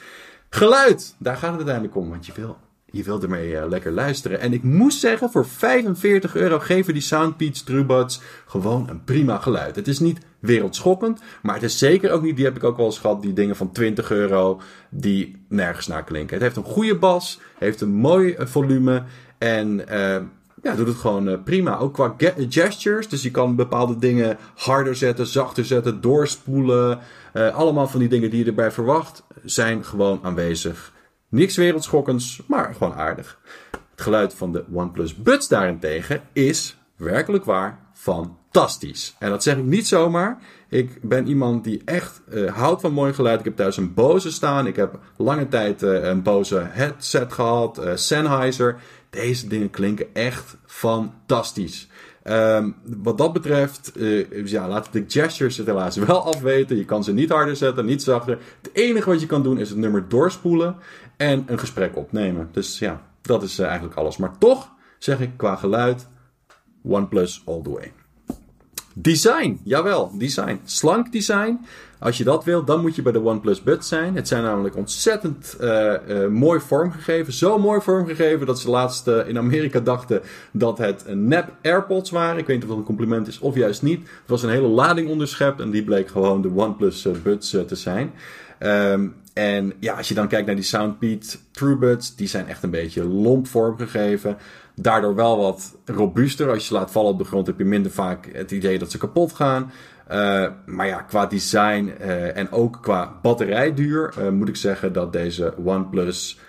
Geluid, 0.49 1.15
daar 1.17 1.37
gaat 1.37 1.49
het 1.49 1.57
uiteindelijk 1.57 1.95
om, 1.95 2.09
want 2.09 2.25
je 2.25 2.31
wil, 2.35 2.57
je 2.91 3.03
wil 3.03 3.21
ermee 3.21 3.57
eh, 3.57 3.69
lekker 3.69 3.91
luisteren. 3.91 4.39
En 4.39 4.53
ik 4.53 4.63
moest 4.63 4.99
zeggen, 4.99 5.29
voor 5.29 5.45
45 5.45 6.35
euro 6.35 6.59
geven 6.59 6.93
die 6.93 7.01
Soundpeats 7.01 7.63
TrueBuds 7.63 8.21
gewoon 8.45 8.89
een 8.89 9.03
prima 9.03 9.37
geluid. 9.37 9.75
Het 9.75 9.87
is 9.87 9.99
niet 9.99 10.19
wereldschokkend, 10.39 11.21
maar 11.41 11.53
het 11.53 11.63
is 11.63 11.77
zeker 11.77 12.11
ook 12.11 12.21
niet, 12.21 12.35
die 12.35 12.45
heb 12.45 12.55
ik 12.55 12.63
ook 12.63 12.77
wel 12.77 12.85
eens 12.85 12.99
gehad, 12.99 13.21
die 13.21 13.33
dingen 13.33 13.55
van 13.55 13.71
20 13.71 14.11
euro 14.11 14.61
die 14.89 15.45
nergens 15.49 15.87
naar 15.87 16.03
klinken. 16.03 16.33
Het 16.33 16.43
heeft 16.43 16.55
een 16.55 16.73
goede 16.73 16.95
bas, 16.95 17.39
heeft 17.57 17.81
een 17.81 17.93
mooi 17.93 18.33
eh, 18.33 18.45
volume 18.45 19.03
En 19.37 19.81
uh, 19.89 20.17
ja, 20.63 20.75
doet 20.75 20.87
het 20.87 20.97
gewoon 20.97 21.29
uh, 21.29 21.37
prima. 21.43 21.77
Ook 21.77 21.93
qua 21.93 22.15
gestures. 22.49 23.07
Dus 23.07 23.23
je 23.23 23.31
kan 23.31 23.55
bepaalde 23.55 23.97
dingen 23.97 24.37
harder 24.55 24.95
zetten, 24.95 25.27
zachter 25.27 25.65
zetten, 25.65 26.01
doorspoelen. 26.01 26.99
Uh, 27.33 27.55
allemaal 27.55 27.87
van 27.87 27.99
die 27.99 28.09
dingen 28.09 28.29
die 28.29 28.39
je 28.39 28.45
erbij 28.45 28.71
verwacht, 28.71 29.23
zijn 29.43 29.85
gewoon 29.85 30.19
aanwezig. 30.23 30.93
Niks 31.29 31.55
wereldschokkends, 31.55 32.41
maar 32.47 32.73
gewoon 32.73 32.93
aardig. 32.93 33.39
Het 33.71 34.01
geluid 34.01 34.33
van 34.33 34.51
de 34.51 34.65
OnePlus 34.73 35.15
Buds 35.15 35.47
daarentegen 35.47 36.21
is 36.33 36.77
werkelijk 36.95 37.45
waar 37.45 37.79
fantastisch. 37.93 39.15
En 39.19 39.29
dat 39.29 39.43
zeg 39.43 39.57
ik 39.57 39.63
niet 39.63 39.87
zomaar. 39.87 40.37
Ik 40.69 40.99
ben 41.01 41.27
iemand 41.27 41.63
die 41.63 41.81
echt 41.85 42.21
uh, 42.29 42.53
houdt 42.53 42.81
van 42.81 42.91
mooi 42.91 43.13
geluid. 43.13 43.39
Ik 43.39 43.45
heb 43.45 43.55
thuis 43.55 43.77
een 43.77 43.93
Bose 43.93 44.31
staan. 44.31 44.67
Ik 44.67 44.75
heb 44.75 44.99
lange 45.17 45.47
tijd 45.47 45.83
uh, 45.83 46.03
een 46.03 46.23
Bose 46.23 46.67
headset 46.69 47.33
gehad. 47.33 47.79
Uh, 47.79 47.91
Sennheiser. 47.95 48.79
Deze 49.09 49.47
dingen 49.47 49.69
klinken 49.69 50.07
echt 50.13 50.57
fantastisch. 50.65 51.87
Um, 52.29 52.75
wat 52.83 53.17
dat 53.17 53.33
betreft, 53.33 53.91
ja, 54.45 54.67
laat 54.67 54.87
de 54.91 55.03
gestures 55.07 55.57
het 55.57 55.67
helaas 55.67 55.95
wel 55.95 56.25
afweten. 56.25 56.77
Je 56.77 56.85
kan 56.85 57.03
ze 57.03 57.13
niet 57.13 57.29
harder 57.29 57.55
zetten, 57.55 57.85
niet 57.85 58.03
zachter. 58.03 58.39
Het 58.61 58.71
enige 58.73 59.09
wat 59.09 59.21
je 59.21 59.27
kan 59.27 59.43
doen 59.43 59.59
is 59.59 59.69
het 59.69 59.77
nummer 59.77 60.09
doorspoelen 60.09 60.75
en 61.17 61.43
een 61.47 61.59
gesprek 61.59 61.95
opnemen. 61.95 62.49
Dus 62.51 62.79
ja, 62.79 63.01
dat 63.21 63.43
is 63.43 63.59
eigenlijk 63.59 63.95
alles. 63.95 64.17
Maar 64.17 64.37
toch 64.37 64.69
zeg 64.99 65.19
ik 65.19 65.29
qua 65.35 65.55
geluid, 65.55 66.07
OnePlus 66.83 67.41
all 67.45 67.61
the 67.61 67.69
way. 67.69 67.91
Design, 68.93 69.59
jawel, 69.63 70.17
design. 70.17 70.59
Slank 70.63 71.11
design. 71.11 71.59
Als 71.99 72.17
je 72.17 72.23
dat 72.23 72.43
wil, 72.43 72.63
dan 72.63 72.81
moet 72.81 72.95
je 72.95 73.01
bij 73.01 73.11
de 73.11 73.23
OnePlus 73.23 73.63
Buds 73.63 73.87
zijn. 73.87 74.15
Het 74.15 74.27
zijn 74.27 74.43
namelijk 74.43 74.75
ontzettend 74.75 75.57
uh, 75.61 75.93
uh, 76.07 76.27
mooi 76.27 76.59
vormgegeven. 76.59 77.33
Zo 77.33 77.59
mooi 77.59 77.81
vormgegeven 77.81 78.45
dat 78.45 78.59
ze 78.59 78.69
laatst 78.69 79.07
uh, 79.07 79.27
in 79.27 79.37
Amerika 79.37 79.79
dachten 79.79 80.21
dat 80.51 80.77
het 80.77 81.03
nep 81.07 81.51
AirPods 81.61 82.09
waren. 82.09 82.37
Ik 82.37 82.47
weet 82.47 82.55
niet 82.55 82.63
of 82.63 82.69
dat 82.69 82.79
een 82.79 82.85
compliment 82.85 83.27
is 83.27 83.39
of 83.39 83.55
juist 83.55 83.81
niet. 83.81 84.01
Er 84.03 84.09
was 84.25 84.43
een 84.43 84.49
hele 84.49 84.67
lading 84.67 85.09
onderschept 85.09 85.59
en 85.59 85.69
die 85.69 85.83
bleek 85.83 86.07
gewoon 86.07 86.41
de 86.41 86.51
OnePlus 86.55 87.07
Buds 87.23 87.49
te 87.49 87.75
zijn. 87.75 88.11
Um, 88.59 89.15
en 89.37 89.73
ja, 89.79 89.93
als 89.93 90.07
je 90.07 90.13
dan 90.13 90.27
kijkt 90.27 90.45
naar 90.45 90.55
die 90.55 90.63
Soundbeat 90.63 91.39
TrueBuds, 91.51 92.15
die 92.15 92.27
zijn 92.27 92.47
echt 92.47 92.63
een 92.63 92.69
beetje 92.69 93.03
lomp 93.03 93.47
vormgegeven. 93.47 94.37
Daardoor 94.75 95.15
wel 95.15 95.37
wat 95.37 95.75
robuuster. 95.85 96.49
Als 96.49 96.57
je 96.57 96.63
ze 96.63 96.73
laat 96.73 96.91
vallen 96.91 97.11
op 97.11 97.17
de 97.17 97.23
grond 97.23 97.47
heb 97.47 97.57
je 97.57 97.65
minder 97.65 97.91
vaak 97.91 98.29
het 98.33 98.51
idee 98.51 98.79
dat 98.79 98.91
ze 98.91 98.97
kapot 98.97 99.33
gaan. 99.33 99.71
Uh, 100.11 100.47
maar 100.65 100.87
ja, 100.87 101.01
qua 101.01 101.25
design 101.25 101.93
uh, 102.01 102.37
en 102.37 102.51
ook 102.51 102.77
qua 102.81 103.19
batterijduur 103.21 104.13
uh, 104.19 104.29
moet 104.29 104.47
ik 104.47 104.55
zeggen 104.55 104.93
dat 104.93 105.13
deze 105.13 105.53
OnePlus 105.65 106.39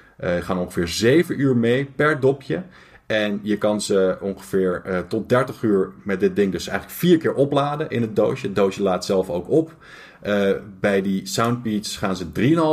gaan 0.40 0.58
ongeveer 0.58 0.88
7 0.88 1.40
uur 1.40 1.56
mee 1.56 1.84
per 1.84 2.20
dopje. 2.20 2.62
En 3.06 3.40
je 3.42 3.58
kan 3.58 3.80
ze 3.80 4.16
ongeveer 4.20 5.04
tot 5.08 5.28
30 5.28 5.62
uur 5.62 5.92
met 6.02 6.20
dit 6.20 6.36
ding 6.36 6.52
dus 6.52 6.68
eigenlijk 6.68 6.98
vier 6.98 7.18
keer 7.18 7.34
opladen 7.34 7.90
in 7.90 8.02
het 8.02 8.16
doosje. 8.16 8.46
Het 8.46 8.56
doosje 8.56 8.82
laat 8.82 9.04
zelf 9.04 9.30
ook 9.30 9.50
op. 9.50 9.74
Uh, 10.22 10.50
bij 10.80 11.02
die 11.02 11.26
Soundbeats 11.26 11.96
gaan 11.96 12.16
ze 12.16 12.26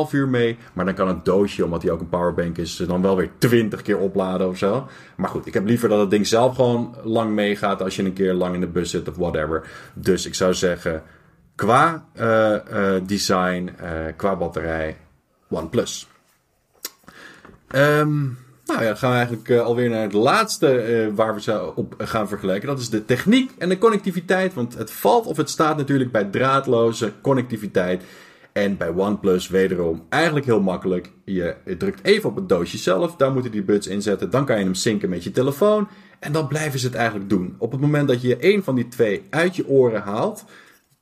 3,5 0.07 0.11
uur 0.11 0.27
mee. 0.27 0.57
Maar 0.73 0.85
dan 0.85 0.93
kan 0.93 1.07
het 1.07 1.25
doosje, 1.25 1.65
omdat 1.65 1.81
hij 1.81 1.91
ook 1.91 1.99
een 1.99 2.09
powerbank 2.09 2.57
is, 2.57 2.75
dan 2.75 3.01
wel 3.01 3.15
weer 3.15 3.29
20 3.37 3.81
keer 3.81 3.97
opladen 3.97 4.47
of 4.47 4.57
zo. 4.57 4.87
Maar 5.15 5.29
goed, 5.29 5.45
ik 5.45 5.53
heb 5.53 5.65
liever 5.65 5.89
dat 5.89 5.99
het 5.99 6.09
ding 6.09 6.27
zelf 6.27 6.55
gewoon 6.55 6.95
lang 7.03 7.31
meegaat 7.31 7.81
als 7.81 7.95
je 7.95 8.03
een 8.03 8.13
keer 8.13 8.33
lang 8.33 8.53
in 8.53 8.59
de 8.59 8.67
bus 8.67 8.89
zit 8.89 9.09
of 9.09 9.15
whatever. 9.15 9.67
Dus 9.93 10.25
ik 10.25 10.35
zou 10.35 10.53
zeggen, 10.53 11.03
qua 11.55 12.05
uh, 12.19 12.55
uh, 12.73 12.95
design, 13.05 13.71
qua 14.15 14.35
batterij, 14.35 14.97
OnePlus. 15.49 16.07
Um, 17.75 18.37
nou 18.65 18.81
ja, 18.81 18.85
dan 18.85 18.97
gaan 18.97 19.09
we 19.09 19.15
eigenlijk 19.15 19.49
uh, 19.49 19.61
alweer 19.61 19.89
naar 19.89 20.01
het 20.01 20.13
laatste 20.13 20.87
uh, 20.87 21.15
waar 21.15 21.33
we 21.33 21.41
ze 21.41 21.75
op 21.75 21.95
gaan 21.97 22.27
vergelijken. 22.27 22.67
Dat 22.67 22.79
is 22.79 22.89
de 22.89 23.05
techniek 23.05 23.51
en 23.57 23.69
de 23.69 23.77
connectiviteit. 23.77 24.53
Want 24.53 24.77
het 24.77 24.91
valt 24.91 25.25
of 25.25 25.37
het 25.37 25.49
staat 25.49 25.77
natuurlijk 25.77 26.11
bij 26.11 26.23
draadloze 26.23 27.11
connectiviteit. 27.21 28.03
En 28.51 28.77
bij 28.77 28.89
OnePlus 28.89 29.47
wederom 29.47 30.05
eigenlijk 30.09 30.45
heel 30.45 30.61
makkelijk. 30.61 31.11
Je, 31.25 31.55
drukt 31.77 32.05
even 32.05 32.29
op 32.29 32.35
het 32.35 32.49
doosje 32.49 32.77
zelf, 32.77 33.15
daar 33.15 33.31
moeten 33.31 33.51
die 33.51 33.63
buds 33.63 33.87
in 33.87 34.01
zetten. 34.01 34.29
Dan 34.29 34.45
kan 34.45 34.57
je 34.57 34.63
hem 34.63 34.73
synken 34.73 35.09
met 35.09 35.23
je 35.23 35.31
telefoon. 35.31 35.87
En 36.19 36.31
dan 36.31 36.47
blijven 36.47 36.79
ze 36.79 36.85
het 36.85 36.95
eigenlijk 36.95 37.29
doen. 37.29 37.55
Op 37.57 37.71
het 37.71 37.81
moment 37.81 38.07
dat 38.07 38.21
je 38.21 38.53
een 38.53 38.63
van 38.63 38.75
die 38.75 38.87
twee 38.87 39.23
uit 39.29 39.55
je 39.55 39.67
oren 39.67 40.01
haalt, 40.01 40.45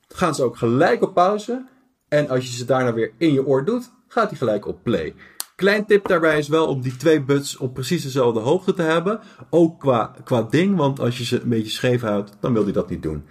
gaan 0.08 0.34
ze 0.34 0.42
ook 0.42 0.56
gelijk 0.56 1.02
op 1.02 1.14
pauze. 1.14 1.64
En 2.08 2.28
als 2.28 2.44
je 2.44 2.52
ze 2.52 2.64
daarna 2.64 2.92
weer 2.92 3.12
in 3.18 3.32
je 3.32 3.46
oor 3.46 3.64
doet, 3.64 3.90
gaat 4.08 4.28
hij 4.28 4.38
gelijk 4.38 4.66
op 4.66 4.82
play. 4.82 5.14
Klein 5.56 5.86
tip 5.86 6.08
daarbij 6.08 6.38
is 6.38 6.48
wel 6.48 6.66
om 6.66 6.80
die 6.80 6.96
twee 6.96 7.22
buds 7.22 7.56
op 7.56 7.74
precies 7.74 8.02
dezelfde 8.02 8.40
hoogte 8.40 8.74
te 8.74 8.82
hebben. 8.82 9.20
Ook 9.50 9.80
qua, 9.80 10.14
qua 10.24 10.42
ding, 10.42 10.76
want 10.76 11.00
als 11.00 11.18
je 11.18 11.24
ze 11.24 11.40
een 11.40 11.48
beetje 11.48 11.70
scheef 11.70 12.00
houdt, 12.00 12.36
dan 12.40 12.52
wil 12.52 12.64
hij 12.64 12.72
dat 12.72 12.90
niet 12.90 13.02
doen. 13.02 13.24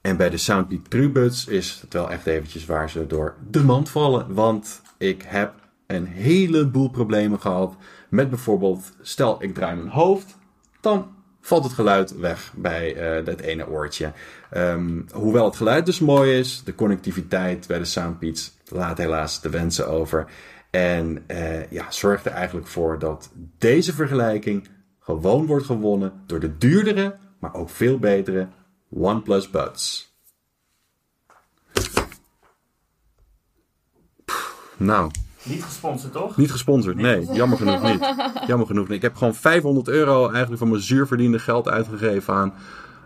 En 0.00 0.16
bij 0.16 0.30
de 0.30 0.36
Soundbeat 0.36 0.90
True 0.90 1.10
Buds 1.10 1.46
is 1.46 1.78
het 1.80 1.92
wel 1.92 2.10
echt 2.10 2.26
eventjes 2.26 2.66
waar 2.66 2.90
ze 2.90 3.06
door 3.06 3.34
de 3.50 3.64
mand 3.64 3.90
vallen. 3.90 4.34
Want 4.34 4.82
ik 4.98 5.22
heb 5.26 5.54
een 5.86 6.06
heleboel 6.06 6.90
problemen 6.90 7.40
gehad 7.40 7.74
met 8.08 8.30
bijvoorbeeld, 8.30 8.92
stel 9.00 9.42
ik 9.42 9.54
draai 9.54 9.76
mijn 9.76 9.88
hoofd, 9.88 10.36
dan 10.80 11.08
valt 11.40 11.64
het 11.64 11.72
geluid 11.72 12.16
weg 12.16 12.52
bij 12.56 13.18
uh, 13.18 13.24
dat 13.24 13.40
ene 13.40 13.68
oortje. 13.68 14.12
Um, 14.56 15.06
hoewel 15.12 15.44
het 15.44 15.56
geluid 15.56 15.86
dus 15.86 16.00
mooi 16.00 16.38
is, 16.38 16.62
de 16.64 16.74
connectiviteit 16.74 17.66
bij 17.66 17.78
de 17.78 17.84
Soundbeats 17.84 18.56
laat 18.64 18.98
helaas 18.98 19.40
de 19.40 19.50
wensen 19.50 19.88
over. 19.88 20.26
En 20.70 21.24
uh, 21.26 21.70
ja, 21.70 21.90
zorgt 21.90 22.26
er 22.26 22.32
eigenlijk 22.32 22.66
voor 22.66 22.98
dat 22.98 23.30
deze 23.58 23.94
vergelijking 23.94 24.68
gewoon 25.00 25.46
wordt 25.46 25.66
gewonnen 25.66 26.12
door 26.26 26.40
de 26.40 26.58
duurdere, 26.58 27.16
maar 27.38 27.54
ook 27.54 27.70
veel 27.70 27.98
betere 27.98 28.48
OnePlus 28.90 29.50
Buds. 29.50 30.16
Nou. 34.76 35.10
Niet 35.42 35.62
gesponsord, 35.62 36.12
toch? 36.12 36.36
Niet 36.36 36.50
gesponsord, 36.50 36.96
nee. 36.96 37.26
Jammer 37.32 37.58
genoeg 37.58 37.82
niet. 37.82 38.14
Jammer 38.48 38.66
genoeg 38.66 38.88
niet. 38.88 38.96
Ik 38.96 39.02
heb 39.02 39.16
gewoon 39.16 39.34
500 39.34 39.88
euro 39.88 40.28
eigenlijk 40.28 40.58
van 40.58 40.68
mijn 40.68 40.82
zuurverdiende 40.82 41.38
geld 41.38 41.68
uitgegeven 41.68 42.34
aan 42.34 42.54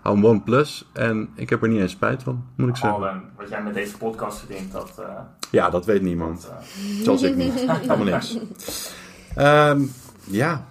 aan 0.02 0.24
OnePlus. 0.24 0.84
En 0.92 1.28
ik 1.34 1.50
heb 1.50 1.62
er 1.62 1.68
niet 1.68 1.80
eens 1.80 1.92
spijt 1.92 2.22
van, 2.22 2.44
moet 2.56 2.68
ik 2.68 2.76
zeggen. 2.76 3.02
Al, 3.02 3.20
wat 3.36 3.48
jij 3.48 3.62
met 3.62 3.74
deze 3.74 3.96
podcast 3.96 4.38
verdient, 4.38 4.72
dat... 4.72 4.96
Uh, 5.00 5.06
ja, 5.50 5.70
dat 5.70 5.86
weet 5.86 6.02
niemand. 6.02 6.42
Dat, 6.42 6.50
uh... 6.98 7.04
Zoals 7.04 7.22
ik 7.22 7.36
niet. 7.36 7.54
Helemaal 7.68 8.04
niks. 8.04 8.38
Um, 9.38 9.92
ja, 10.24 10.64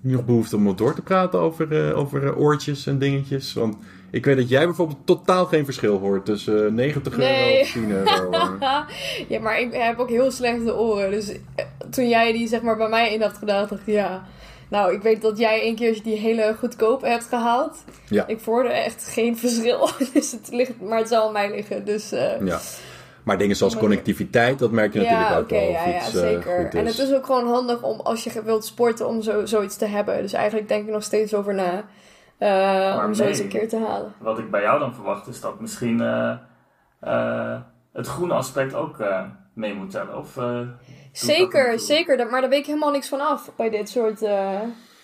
nog 0.00 0.24
behoefte 0.24 0.56
om 0.56 0.64
wat 0.64 0.78
door 0.78 0.94
te 0.94 1.02
praten 1.02 1.40
over, 1.40 1.88
uh, 1.88 1.98
over 1.98 2.36
oortjes 2.36 2.86
en 2.86 2.98
dingetjes. 2.98 3.52
Want 3.52 3.76
ik 4.10 4.24
weet 4.24 4.36
dat 4.36 4.48
jij 4.48 4.64
bijvoorbeeld 4.64 5.06
totaal 5.06 5.46
geen 5.46 5.64
verschil 5.64 5.98
hoort 5.98 6.24
tussen 6.24 6.74
90 6.74 7.16
nee. 7.16 7.48
euro 7.48 7.60
of 7.60 7.70
10 7.72 7.90
euro. 7.90 8.30
ja, 9.28 9.40
maar 9.40 9.60
ik 9.60 9.72
heb 9.72 9.98
ook 9.98 10.08
heel 10.08 10.30
slechte 10.30 10.76
oren. 10.76 11.10
Dus 11.10 11.32
toen 11.90 12.08
jij 12.08 12.32
die 12.32 12.48
zeg 12.48 12.62
maar 12.62 12.76
bij 12.76 12.88
mij 12.88 13.12
in 13.12 13.22
had 13.22 13.38
gedaan, 13.38 13.66
dacht 13.68 13.80
ik 13.80 13.94
ja... 13.94 14.26
Nou, 14.68 14.94
ik 14.94 15.02
weet 15.02 15.22
dat 15.22 15.38
jij 15.38 15.68
een 15.68 15.74
keer 15.74 16.02
die 16.02 16.16
hele 16.16 16.54
goedkope 16.58 17.08
hebt 17.08 17.24
gehaald. 17.24 17.84
Ja. 18.08 18.26
Ik 18.26 18.40
voelde 18.40 18.68
echt 18.68 19.08
geen 19.08 19.36
verschil. 19.36 19.88
dus 20.12 20.32
het 20.32 20.48
ligt, 20.50 20.80
maar 20.80 20.98
het 20.98 21.08
zal 21.08 21.26
aan 21.26 21.32
mij 21.32 21.50
liggen. 21.50 21.84
Dus, 21.84 22.12
uh, 22.12 22.46
ja. 22.46 22.60
Maar 23.22 23.38
dingen 23.38 23.56
zoals 23.56 23.76
connectiviteit, 23.76 24.58
dat 24.58 24.70
merk 24.70 24.92
je 24.92 24.98
natuurlijk 24.98 25.30
ook 25.30 25.42
okay, 25.42 25.58
wel. 25.58 25.70
Ja, 25.70 25.86
ja, 25.86 26.10
zeker. 26.10 26.74
En 26.74 26.86
het 26.86 26.98
is 26.98 27.12
ook 27.12 27.26
gewoon 27.26 27.46
handig 27.46 27.82
om 27.82 28.00
als 28.00 28.24
je 28.24 28.42
wilt 28.42 28.64
sporten 28.64 29.06
om 29.06 29.22
zo, 29.22 29.46
zoiets 29.46 29.76
te 29.76 29.86
hebben. 29.86 30.22
Dus 30.22 30.32
eigenlijk 30.32 30.68
denk 30.68 30.86
ik 30.86 30.92
nog 30.92 31.02
steeds 31.02 31.34
over 31.34 31.54
na. 31.54 31.84
Uh, 32.38 33.04
om 33.06 33.14
zoiets 33.14 33.38
een 33.38 33.48
keer 33.48 33.68
te 33.68 33.78
halen. 33.78 34.12
Wat 34.18 34.38
ik 34.38 34.50
bij 34.50 34.62
jou 34.62 34.78
dan 34.78 34.94
verwacht 34.94 35.26
is 35.26 35.40
dat 35.40 35.60
misschien 35.60 36.00
uh, 37.00 37.56
het 37.92 38.06
groene 38.06 38.34
aspect 38.34 38.74
ook 38.74 39.04
mee 39.52 39.74
moet 39.74 39.90
tellen. 39.90 40.18
Of, 40.18 40.38
zeker, 41.18 41.80
zeker. 41.80 42.26
Maar 42.30 42.40
daar 42.40 42.50
weet 42.50 42.58
ik 42.58 42.66
helemaal 42.66 42.90
niks 42.90 43.08
van 43.08 43.20
af 43.20 43.50
bij 43.56 43.70
dit 43.70 43.88
soort... 43.88 44.22
Uh... 44.22 44.30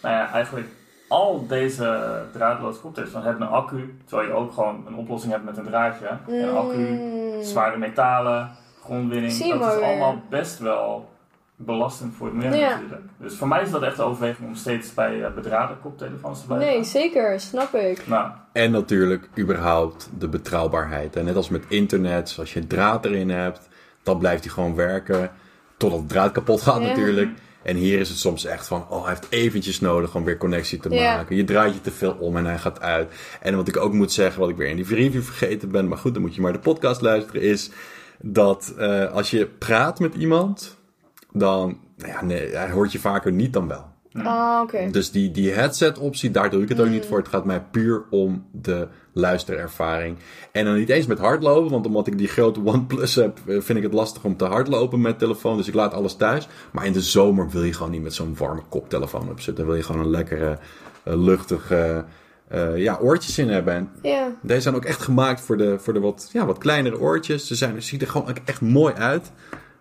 Nou 0.03 0.15
ja, 0.15 0.31
eigenlijk 0.33 0.67
al 1.09 1.47
deze 1.47 2.23
draadloze 2.33 2.81
koptelefoons 2.81 3.25
hebben 3.25 3.43
een 3.43 3.53
accu. 3.53 3.95
Terwijl 4.05 4.29
je 4.29 4.35
ook 4.35 4.53
gewoon 4.53 4.85
een 4.87 4.95
oplossing 4.95 5.33
hebt 5.33 5.45
met 5.45 5.57
een 5.57 5.65
draadje. 5.65 6.09
Mm. 6.27 6.35
Een 6.35 6.57
accu, 6.57 6.99
zware 7.43 7.77
metalen, 7.79 8.51
grondwinning. 8.85 9.33
Zie 9.33 9.59
dat 9.59 9.75
is 9.77 9.83
allemaal 9.83 10.23
best 10.29 10.59
wel 10.59 11.11
belastend 11.57 12.15
voor 12.15 12.27
het 12.27 12.37
milieu 12.37 12.57
Ja. 12.57 12.71
natuurlijk. 12.71 13.03
Dus 13.19 13.37
voor 13.37 13.49
mij 13.49 13.63
is 13.63 13.71
dat 13.71 13.83
echt 13.83 13.97
de 13.97 14.03
overweging 14.03 14.49
om 14.49 14.55
steeds 14.55 14.95
bij 14.95 15.15
uh, 15.15 15.27
bedraden 15.35 15.81
koptelefoons 15.81 16.41
te 16.41 16.47
blijven. 16.47 16.69
Nee, 16.69 16.85
zeker. 16.85 17.41
Snap 17.41 17.75
ik. 17.75 18.07
Nou, 18.07 18.31
En 18.53 18.71
natuurlijk 18.71 19.29
überhaupt 19.39 20.11
de 20.19 20.29
betrouwbaarheid. 20.29 21.17
En 21.17 21.25
net 21.25 21.37
als 21.37 21.49
met 21.49 21.65
internet, 21.69 22.37
als 22.39 22.53
je 22.53 22.67
draad 22.67 23.05
erin 23.05 23.31
hebt, 23.31 23.69
dan 24.03 24.19
blijft 24.19 24.45
hij 24.45 24.53
gewoon 24.53 24.75
werken. 24.75 25.31
Totdat 25.83 26.01
het 26.01 26.09
draad 26.09 26.33
kapot 26.33 26.63
gaat 26.63 26.81
Ja. 26.83 26.87
natuurlijk. 26.89 27.31
En 27.63 27.77
hier 27.77 27.99
is 27.99 28.09
het 28.09 28.19
soms 28.19 28.45
echt 28.45 28.67
van, 28.67 28.87
oh, 28.89 29.01
hij 29.05 29.09
heeft 29.15 29.27
eventjes 29.31 29.81
nodig 29.81 30.15
om 30.15 30.25
weer 30.25 30.37
connectie 30.37 30.79
te 30.79 30.91
Ja. 30.91 31.17
maken. 31.17 31.37
Je 31.37 31.45
draait 31.45 31.75
je 31.75 31.81
te 31.81 31.91
veel 31.91 32.13
om 32.13 32.37
en 32.37 32.45
hij 32.45 32.59
gaat 32.59 32.81
uit. 32.81 33.13
En 33.41 33.57
wat 33.57 33.69
ik 33.69 33.77
ook 33.77 33.93
moet 33.93 34.13
zeggen, 34.13 34.41
wat 34.41 34.49
ik 34.51 34.57
weer 34.57 34.69
in 34.69 34.77
die 34.77 34.95
review 34.95 35.23
vergeten 35.23 35.71
ben, 35.71 35.89
maar 35.89 35.99
goed, 35.99 36.13
dan 36.13 36.23
moet 36.23 36.35
je 36.35 36.41
maar 36.41 36.53
de 36.53 36.59
podcast 36.59 37.01
luisteren, 37.01 37.43
is 37.43 37.71
dat 38.21 38.75
eh, 38.79 39.13
als 39.13 39.31
je 39.31 39.47
praat 39.47 39.99
met 40.01 40.15
iemand, 40.15 40.77
dan, 41.33 41.79
nou 41.97 42.13
ja, 42.13 42.25
nee, 42.25 42.51
hij 42.57 42.71
hoort 42.71 42.93
je 42.93 42.99
vaker 42.99 43.33
niet 43.33 43.53
dan 43.53 43.69
wel. 43.69 43.92
Ah, 44.15 44.61
oké. 44.63 44.89
Dus 44.91 45.11
die, 45.11 45.31
die 45.31 45.51
headset 45.51 45.99
optie, 45.99 46.31
daar 46.31 46.51
doe 46.51 46.63
ik 46.63 46.69
het 46.69 46.81
ook 46.81 46.89
niet 46.89 47.07
voor. 47.07 47.19
Het 47.19 47.29
gaat 47.29 47.45
mij 47.45 47.61
puur 47.71 48.03
om 48.11 48.47
de 48.53 48.89
luisterervaring. 49.13 50.17
En 50.53 50.65
dan 50.65 50.75
niet 50.75 50.89
eens 50.89 51.07
met 51.07 51.19
hardlopen, 51.19 51.71
want 51.71 51.87
omdat 51.87 52.07
ik 52.07 52.19
die 52.19 52.29
grote 52.29 52.61
OnePlus 52.65 53.15
heb, 53.15 53.39
eh, 53.47 53.61
vind 53.61 53.79
ik 53.79 53.85
het 53.85 53.93
lastig 53.93 54.25
om 54.25 54.37
te 54.37 54.45
hardlopen 54.45 55.01
met 55.01 55.19
telefoon. 55.19 55.57
Dus 55.57 55.69
ik 55.69 55.75
laat 55.75 55.95
alles 55.95 56.15
thuis. 56.15 56.49
Maar 56.73 56.87
in 56.87 56.93
de 56.93 57.01
zomer 57.01 57.51
wil 57.51 57.63
je 57.63 57.73
gewoon 57.73 57.93
niet 57.93 58.03
met 58.03 58.15
zo'n 58.15 58.35
warme 58.39 58.63
koptelefoon 58.69 59.31
op 59.31 59.41
zitten. 59.41 59.55
Dan 59.55 59.67
wil 59.67 59.75
je 59.77 59.83
gewoon 59.83 60.01
een 60.01 60.11
lekkere, 60.11 60.59
eh, 61.03 61.15
luchtige 61.15 62.05
eh, 62.49 62.77
ja, 62.77 62.99
oortjes 63.01 63.39
in 63.39 63.49
hebben. 63.49 63.75
En 63.75 63.89
Ja. 64.03 64.29
deze 64.43 64.61
zijn 64.61 64.75
ook 64.75 64.85
echt 64.85 65.03
gemaakt 65.03 65.41
voor 65.41 65.57
de, 65.57 65.79
voor 65.79 65.93
de 65.93 66.01
wat, 66.01 66.31
ja, 66.33 66.47
wat 66.47 66.59
kleinere 66.59 66.99
oortjes. 67.01 67.47
Ze 67.47 67.55
zijn, 67.55 67.83
ze 67.83 67.89
zien 67.89 68.01
er 68.01 68.09
gewoon 68.09 68.37
echt 68.45 68.61
mooi 68.61 68.95
uit. 68.95 69.33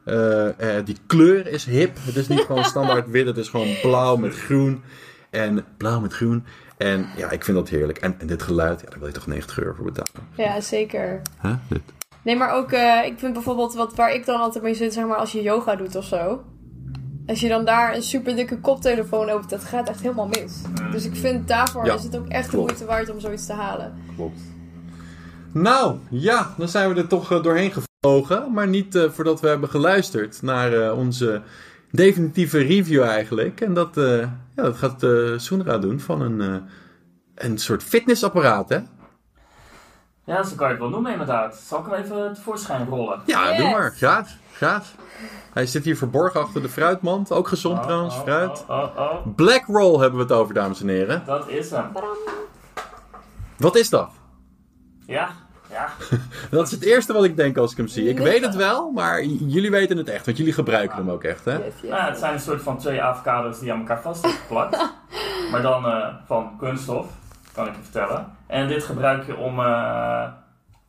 Eh, 0.06 0.78
eh, 0.78 0.86
die 0.86 0.98
kleur 1.08 1.48
is 1.48 1.66
hip. 1.66 1.98
Het 2.00 2.16
is 2.16 2.28
niet 2.28 2.40
gewoon 2.40 2.64
standaard 2.64 3.10
wit. 3.10 3.26
Het 3.26 3.38
is 3.38 3.50
gewoon 3.50 3.76
blauw 3.82 4.16
met 4.16 4.36
groen. 4.36 4.82
En 5.30 5.66
blauw 5.78 6.00
met 6.00 6.14
groen. 6.14 6.44
En 6.78 7.06
ja, 7.18 7.30
ik 7.32 7.44
vind 7.44 7.58
dat 7.58 7.70
heerlijk. 7.70 7.98
En, 7.98 8.16
en 8.20 8.28
dit 8.28 8.42
geluid, 8.42 8.82
ja, 8.82 8.90
daar 8.90 9.00
wil 9.00 9.08
je 9.08 9.14
toch 9.14 9.28
90 9.28 9.60
euro 9.60 9.74
voor 9.74 9.86
betalen. 9.86 10.28
ja, 10.36 10.62
zeker. 10.62 11.22
Huh? 11.42 11.54
Dit. 11.68 11.82
Nee, 12.24 12.36
maar 12.36 12.54
ook, 12.54 12.72
eh, 12.72 13.06
ik 13.06 13.20
vind 13.20 13.34
bijvoorbeeld 13.34 13.74
wat 13.74 13.96
waar 13.96 14.14
ik 14.14 14.26
dan 14.26 14.40
altijd 14.40 14.64
mee 14.64 14.74
zit, 14.76 14.94
zeg 14.94 15.06
maar, 15.06 15.16
als 15.18 15.32
je 15.32 15.42
yoga 15.42 15.76
doet 15.76 15.96
of 15.96 16.06
zo. 16.06 16.44
Als 17.28 17.40
je 17.40 17.50
dan 17.50 17.66
daar 17.66 17.96
een 17.96 18.02
super 18.02 18.36
dikke 18.36 18.60
koptelefoon 18.60 19.30
opent, 19.30 19.50
dat 19.50 19.64
gaat 19.64 19.90
echt 19.90 20.02
helemaal 20.02 20.28
mis. 20.28 20.62
Dus 20.92 21.06
ik 21.06 21.16
vind 21.16 21.48
daarvoor 21.48 21.86
Ja, 21.86 21.94
is 21.94 22.04
het 22.04 22.18
ook 22.18 22.28
echt 22.28 22.48
klopt. 22.50 22.52
de 22.52 22.74
moeite 22.74 22.86
waard 22.86 23.10
om 23.10 23.20
zoiets 23.20 23.46
te 23.46 23.54
halen. 23.54 23.94
Klopt. 24.16 24.40
Nou, 25.54 25.98
ja, 26.10 26.54
dan 26.58 26.68
zijn 26.70 26.94
we 26.94 27.02
er 27.02 27.08
toch 27.08 27.42
doorheen 27.42 27.72
gevlogen. 28.12 28.54
Maar 28.54 28.68
niet 28.68 28.96
eh, 28.96 29.10
voordat 29.10 29.40
we 29.40 29.48
hebben 29.48 29.70
geluisterd 29.70 30.42
naar 30.42 30.74
eh, 30.74 30.98
onze 30.98 31.42
definitieve 31.92 32.58
review 32.58 33.04
eigenlijk. 33.04 33.62
En 33.62 33.74
dat, 33.74 33.98
eh, 33.98 34.18
ja, 34.56 34.64
dat 34.64 34.78
gaat 34.78 35.04
eh 35.04 35.38
Soenra 35.38 35.78
doen 35.78 36.00
van 36.00 36.22
een, 36.22 36.42
eh, 36.42 36.56
een 37.36 37.58
soort 37.58 37.84
fitnessapparaat, 37.84 38.70
hè? 38.70 38.80
Ja, 40.26 40.44
zo 40.44 40.56
kan 40.56 40.66
je 40.68 40.74
het 40.74 40.82
wel 40.82 40.90
noemen 40.92 41.12
inderdaad. 41.12 41.56
Zal 41.56 41.80
ik 41.80 41.86
hem 41.86 41.94
even 42.04 42.34
tevoorschijn 42.34 42.88
rollen? 42.88 43.22
Ja, 43.26 43.48
Yes. 43.50 43.58
doe 43.58 43.70
maar. 43.70 43.92
Graag, 43.92 44.30
graag. 44.54 44.92
Hij 45.54 45.66
zit 45.66 45.84
hier 45.84 45.98
verborgen 45.98 46.42
achter 46.42 46.62
de 46.62 46.70
fruitmand. 46.70 47.32
Ook 47.32 47.48
gezond 47.48 47.78
Oh, 47.78 47.84
trouwens, 47.84 48.16
oh, 48.16 48.22
fruit. 48.22 48.66
Oh, 48.68 48.78
oh, 48.78 48.98
oh. 48.98 49.36
Black 49.36 49.66
Roll 49.68 50.00
hebben 50.00 50.18
we 50.20 50.24
het 50.26 50.32
over, 50.34 50.54
dames 50.54 50.82
en 50.82 50.88
heren. 50.88 51.24
Dat 51.26 51.48
is 51.50 51.70
hem. 51.72 51.86
Wat 53.58 53.76
is 53.76 53.90
dat? 53.90 54.12
Ja, 55.06 55.30
ja. 55.72 55.88
Dat 56.58 56.66
is 56.66 56.72
het 56.72 56.84
eerste 56.84 57.14
wat 57.14 57.24
ik 57.24 57.36
denk 57.36 57.58
als 57.58 57.72
ik 57.72 57.78
hem 57.78 57.88
zie. 57.88 58.10
Ik 58.10 58.18
weet 58.18 58.46
het 58.46 58.56
wel, 58.56 58.92
maar 58.92 59.24
jullie 59.24 59.72
weten 59.72 59.98
het 59.98 60.10
echt, 60.10 60.26
want 60.26 60.38
jullie 60.38 60.54
gebruiken 60.54 60.98
hem 60.98 61.10
ook 61.10 61.24
echt, 61.24 61.46
hè? 61.46 61.58
Yes, 61.58 61.74
yes. 61.82 61.90
Nou, 61.92 62.04
het 62.10 62.18
zijn 62.20 62.34
een 62.34 62.40
soort 62.40 62.62
van 62.62 62.78
twee 62.78 63.02
avocado's 63.02 63.60
die 63.60 63.72
aan 63.74 63.80
elkaar 63.80 64.02
vast 64.02 64.22
zijn 64.22 64.34
geplakt. 64.34 64.90
maar 65.52 65.62
dan 65.62 65.86
eh, 65.86 66.08
van 66.26 66.56
kunststof, 66.60 67.08
kan 67.54 67.68
ik 67.68 67.76
je 67.76 67.82
vertellen. 67.82 68.26
En 68.48 68.68
dit 68.68 68.84
gebruik 68.84 69.26
je 69.26 69.36
om... 69.38 69.60
eh 69.60 70.24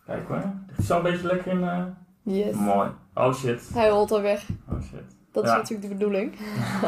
kijk 0.07 0.29
hoor, 0.29 0.37
hij 0.77 0.85
zo 0.85 0.97
een 0.97 1.03
beetje 1.03 1.27
lekker 1.27 1.53
in... 1.53 1.63
eh, 1.69 1.79
Yes. 2.25 2.55
Mooi. 2.55 2.89
Oh 3.15 3.35
shit. 3.35 3.63
Hij 3.75 3.89
rolt 3.89 4.11
al 4.13 4.23
weg. 4.23 4.43
Oh 4.71 4.81
shit. 4.81 5.03
Dat 5.33 5.45
is 5.45 5.51
Ja. 5.51 5.57
natuurlijk 5.57 5.89
de 5.89 5.95
bedoeling. 5.95 6.37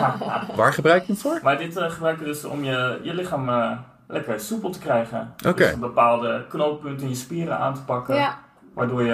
Waar 0.57 0.73
gebruik 0.73 1.05
je 1.05 1.13
het 1.13 1.21
voor? 1.21 1.41
Maar 1.43 1.59
dit 1.59 1.77
eh, 1.77 1.91
gebruik 1.91 2.19
je 2.19 2.25
dus 2.25 2.45
om 2.45 2.65
je, 2.65 3.01
je 3.03 3.15
lichaam 3.15 3.49
lekker 4.07 4.41
soepel 4.41 4.71
te 4.71 4.79
krijgen. 4.79 5.35
Oké. 5.47 5.55
Dus 5.55 5.73
een 5.73 5.81
bepaalde 5.81 6.47
knooppunten 6.49 7.03
in 7.03 7.09
je 7.09 7.15
spieren 7.15 7.59
aan 7.59 7.75
te 7.75 7.85
pakken. 7.85 8.15
Ja. 8.15 8.39
Waardoor 8.75 9.03
je 9.03 9.13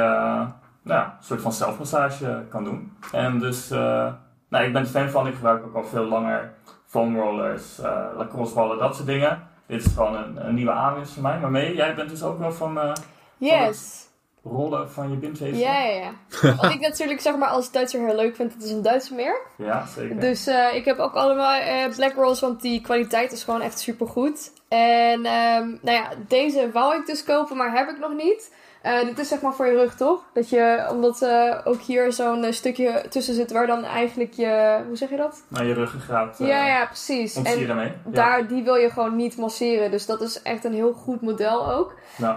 nou, 0.83 1.05
een 1.05 1.11
soort 1.21 1.41
van 1.41 1.53
zelfmassage 1.53 2.45
kan 2.49 2.65
doen. 2.65 2.97
En 3.13 3.39
dus, 3.39 3.71
eh, 3.71 4.13
nou, 4.49 4.65
ik 4.65 4.73
ben 4.73 4.83
er 4.83 4.89
fan 4.89 5.09
van. 5.11 5.27
Ik 5.27 5.35
gebruik 5.35 5.65
ook 5.65 5.75
al 5.75 5.85
veel 5.85 6.05
langer 6.05 6.53
foam 6.87 7.17
rollers, 7.17 7.79
eh 7.79 8.07
lacrosse 8.17 8.55
ballen, 8.55 8.79
dat 8.79 8.95
soort 8.95 9.07
dingen. 9.07 9.49
Dit 9.67 9.85
is 9.85 9.93
gewoon 9.93 10.17
een, 10.17 10.47
een 10.47 10.55
nieuwe 10.55 10.73
aanwinst 10.73 11.13
voor 11.13 11.23
mij. 11.23 11.39
Maar 11.39 11.51
mee, 11.51 11.75
jij 11.75 11.95
bent 11.95 12.11
dus 12.11 12.23
ook 12.23 12.39
wel 12.39 12.53
van 12.53 12.81
eh, 12.81 12.93
Yes. 13.39 14.09
rollen 14.45 14.91
van 14.91 15.11
je 15.11 15.17
bindweefsel? 15.17 15.61
Ja, 15.61 15.79
ja, 15.83 16.01
ja. 16.43 16.55
Wat 16.61 16.71
ik 16.73 16.81
natuurlijk 16.81 17.21
zeg 17.21 17.37
maar 17.37 17.49
als 17.49 17.73
Duitser 17.73 18.07
heel 18.07 18.17
leuk 18.17 18.37
vind, 18.37 18.53
het 18.53 18.63
is 18.63 18.71
een 18.71 18.83
Duitse 18.83 19.15
merk. 19.15 19.47
Ja, 19.57 19.87
zeker. 19.87 20.21
Dus 20.21 20.47
eh, 20.47 20.75
ik 20.75 20.85
heb 20.85 20.99
ook 20.99 21.15
allemaal 21.15 21.61
eh, 21.61 21.95
Black 21.97 22.15
Rolls, 22.15 22.41
want 22.41 22.61
die 22.63 22.81
kwaliteit 22.81 23.33
is 23.33 23.45
gewoon 23.45 23.61
echt 23.61 23.79
super 23.79 24.07
goed. 24.07 24.53
En 24.71 25.25
ehm, 25.25 25.69
nou 25.83 25.97
ja, 25.97 26.09
deze 26.29 26.71
wou 26.73 26.97
ik 26.97 27.07
dus 27.07 27.25
kopen, 27.25 27.57
maar 27.57 27.77
heb 27.77 27.89
ik 27.89 27.99
nog 27.99 28.13
niet. 28.13 28.51
Eh, 28.83 29.05
dit 29.05 29.19
is 29.19 29.29
zeg 29.29 29.41
maar 29.41 29.53
voor 29.55 29.67
je 29.67 29.77
rug, 29.77 29.95
toch? 29.95 30.23
Dat 30.33 30.49
je, 30.49 30.87
omdat 30.91 31.23
eh, 31.23 31.59
ook 31.65 31.81
hier 31.81 32.13
zo'n 32.13 32.45
eh, 32.45 32.53
stukje 32.53 33.05
tussen 33.09 33.35
zit 33.35 33.53
waar 33.53 33.67
dan 33.67 33.85
eigenlijk 33.85 34.33
je, 34.33 34.79
hoe 34.87 34.97
zeg 34.97 35.11
je 35.11 35.17
dat? 35.17 35.43
Naar 35.49 35.65
je 35.65 35.75
ruggengraat. 35.75 36.41
eh 36.41 36.47
ja, 36.47 36.67
ja, 36.67 36.87
precies. 36.87 37.37
En 37.37 37.67
daarmee? 37.67 37.87
Ja. 37.87 38.11
daar, 38.11 38.47
die 38.47 38.63
wil 38.63 38.75
je 38.75 38.91
gewoon 38.91 39.17
niet 39.17 39.37
masseren, 39.37 39.91
dus 39.91 40.07
dat 40.07 40.21
is 40.21 40.43
echt 40.43 40.65
een 40.65 40.75
heel 40.75 40.93
goed 40.93 41.21
model 41.21 41.73
ook. 41.73 41.95
Nou, 42.17 42.37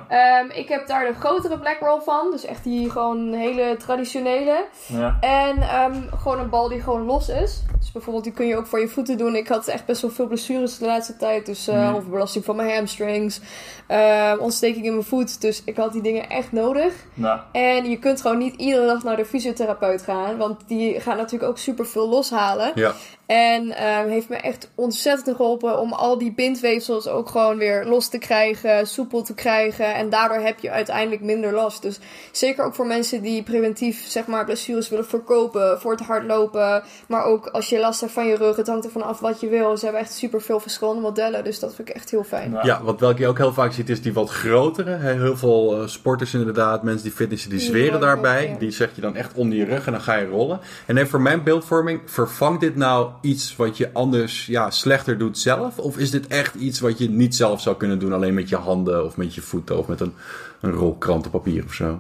ik 0.54 0.68
heb 0.70 0.88
daar 0.88 1.06
de 1.06 1.14
grotere 1.14 1.60
Black 1.60 1.78
Roll 1.80 2.02
van, 2.02 2.32
dus 2.32 2.46
echt 2.46 2.64
die 2.64 2.90
gewoon 2.90 3.34
hele 3.34 3.76
traditionele. 3.78 4.66
ja. 4.88 5.18
En 5.22 5.62
ehm, 5.62 6.18
gewoon 6.18 6.40
een 6.40 6.50
bal 6.50 6.68
die 6.70 6.82
gewoon 6.82 7.06
los 7.06 7.30
is. 7.30 7.64
Dus 7.80 7.92
bijvoorbeeld, 7.92 8.24
die 8.24 8.34
kun 8.34 8.46
je 8.48 8.58
ook 8.58 8.68
voor 8.68 8.80
je 8.80 8.88
voeten 8.88 9.18
doen. 9.18 9.36
Ik 9.36 9.48
had 9.48 9.68
echt 9.68 9.86
best 9.86 10.02
wel 10.02 10.12
veel 10.12 10.28
blessures 10.28 10.78
de 10.78 10.86
laatste 10.86 11.18
tijd. 11.18 11.46
Dus 11.46 11.66
Ja. 11.66 11.92
Overbelasting 12.24 12.45
van 12.45 12.55
mijn 12.55 12.76
hamstrings. 12.76 13.39
eh, 13.88 14.34
ontsteking 14.39 14.86
in 14.86 14.91
mijn 14.91 15.03
voet. 15.03 15.41
Dus 15.41 15.61
ik 15.65 15.78
had 15.78 15.93
die 15.93 16.01
dingen 16.01 16.30
echt 16.30 16.51
nodig. 16.51 16.93
Nou, 17.13 17.39
En 17.51 17.89
je 17.89 17.97
kunt 17.99 18.21
gewoon 18.21 18.38
niet 18.38 18.55
iedere 18.55 18.86
dag 18.86 19.03
naar 19.03 19.15
de 19.15 19.26
fysiotherapeut 19.26 20.01
gaan. 20.01 20.38
Want 20.38 20.59
die 20.67 20.99
gaat 20.99 21.17
natuurlijk 21.17 21.49
ook 21.51 21.57
super 21.57 21.86
veel 21.86 22.09
loshalen. 22.09 22.71
Ja. 22.76 22.93
En 23.26 23.71
ehm, 23.71 24.07
heeft 24.07 24.30
me 24.30 24.36
echt 24.36 24.71
ontzettend 24.76 25.36
geholpen 25.36 25.80
om 25.80 25.93
al 25.93 26.17
die 26.17 26.34
bindweefsels 26.34 27.07
ook 27.07 27.30
gewoon 27.30 27.57
weer 27.57 27.86
los 27.86 28.07
te 28.07 28.17
krijgen, 28.17 28.88
soepel 28.88 29.21
te 29.21 29.34
krijgen. 29.34 29.95
En 29.95 30.09
daardoor 30.09 30.38
heb 30.38 30.59
je 30.59 30.71
uiteindelijk 30.71 31.21
minder 31.21 31.53
last. 31.53 31.82
Dus 31.82 31.99
zeker 32.32 32.65
ook 32.65 32.76
voor 32.76 32.88
mensen 32.88 33.21
die 33.21 33.43
preventief 33.43 34.05
zeg 34.07 34.26
maar 34.26 34.45
blessures 34.45 34.89
willen 34.89 35.05
verkopen 35.05 35.82
voor 35.82 35.91
het 35.91 36.01
hardlopen. 36.01 36.84
Maar 37.07 37.26
ook 37.26 37.47
als 37.47 37.69
je 37.69 37.80
last 37.80 37.99
hebt 37.99 38.11
van 38.11 38.28
je 38.28 38.36
rug, 38.36 38.55
het 38.55 38.67
hangt 38.67 38.86
ervan 38.86 39.03
af 39.03 39.19
wat 39.19 39.39
je 39.39 39.47
wil. 39.47 39.78
Ze 39.78 39.84
hebben 39.84 40.03
echt 40.03 40.13
super 40.13 40.41
veel 40.41 40.59
verschillende 40.59 41.01
modellen. 41.01 41.43
Dus 41.43 41.59
dat 41.59 41.76
vind 41.76 41.89
ik 41.89 41.95
echt 41.95 42.11
heel 42.11 42.24
fijn. 42.24 42.57
Ja, 42.63 42.84
wat 42.84 42.99
welke 42.99 43.21
je 43.21 43.28
ook 43.28 43.38
heel 43.38 43.53
vaak 43.53 43.71
ziet 43.71 43.89
is 43.89 44.01
die 44.01 44.13
wat 44.13 44.30
grotere. 44.30 44.95
Heel 44.95 45.38
veel 45.38 45.82
eh, 45.82 45.88
sporters 45.88 46.34
inderdaad, 46.34 46.84
mensen 46.84 47.03
die 47.03 47.11
fitnessen, 47.11 47.49
die 47.49 47.59
zweren 47.59 47.99
daarbij. 47.99 48.43
ook, 48.43 48.49
ja. 48.49 48.57
Die 48.57 48.71
zeg 48.71 48.89
je 48.95 49.01
dan 49.01 49.15
echt 49.15 49.34
onder 49.34 49.57
je 49.57 49.65
rug 49.65 49.86
en 49.86 49.91
dan 49.91 50.01
ga 50.01 50.15
je 50.15 50.28
rollen. 50.28 50.59
En 50.86 50.97
even 50.97 51.09
voor 51.09 51.21
mijn 51.21 51.43
beeldvorming, 51.43 52.01
vervangt 52.05 52.59
dit 52.59 52.76
nou 52.76 53.09
iets 53.22 53.55
wat 53.55 53.78
je 53.78 53.93
anders 53.93 54.45
ja, 54.45 54.70
slechter 54.70 55.18
doet 55.18 55.38
zelf? 55.38 55.78
Of 55.80 55.97
is 55.97 56.11
dit 56.11 56.28
echt 56.28 56.55
iets 56.55 56.80
wat 56.80 56.97
je 56.97 57.09
niet 57.09 57.36
zelf 57.36 57.61
zou 57.61 57.76
kunnen 57.76 57.99
doen, 57.99 58.14
alleen 58.14 58.34
met 58.34 58.49
je 58.49 58.55
handen 58.55 59.05
of 59.05 59.18
met 59.18 59.36
je 59.36 59.41
voeten 59.41 59.78
of 59.78 59.88
met 59.88 59.99
een, 60.01 60.14
een 60.61 60.72
rol 60.72 60.95
krantenpapier 60.97 61.64
of 61.66 61.74
zo? 61.74 61.99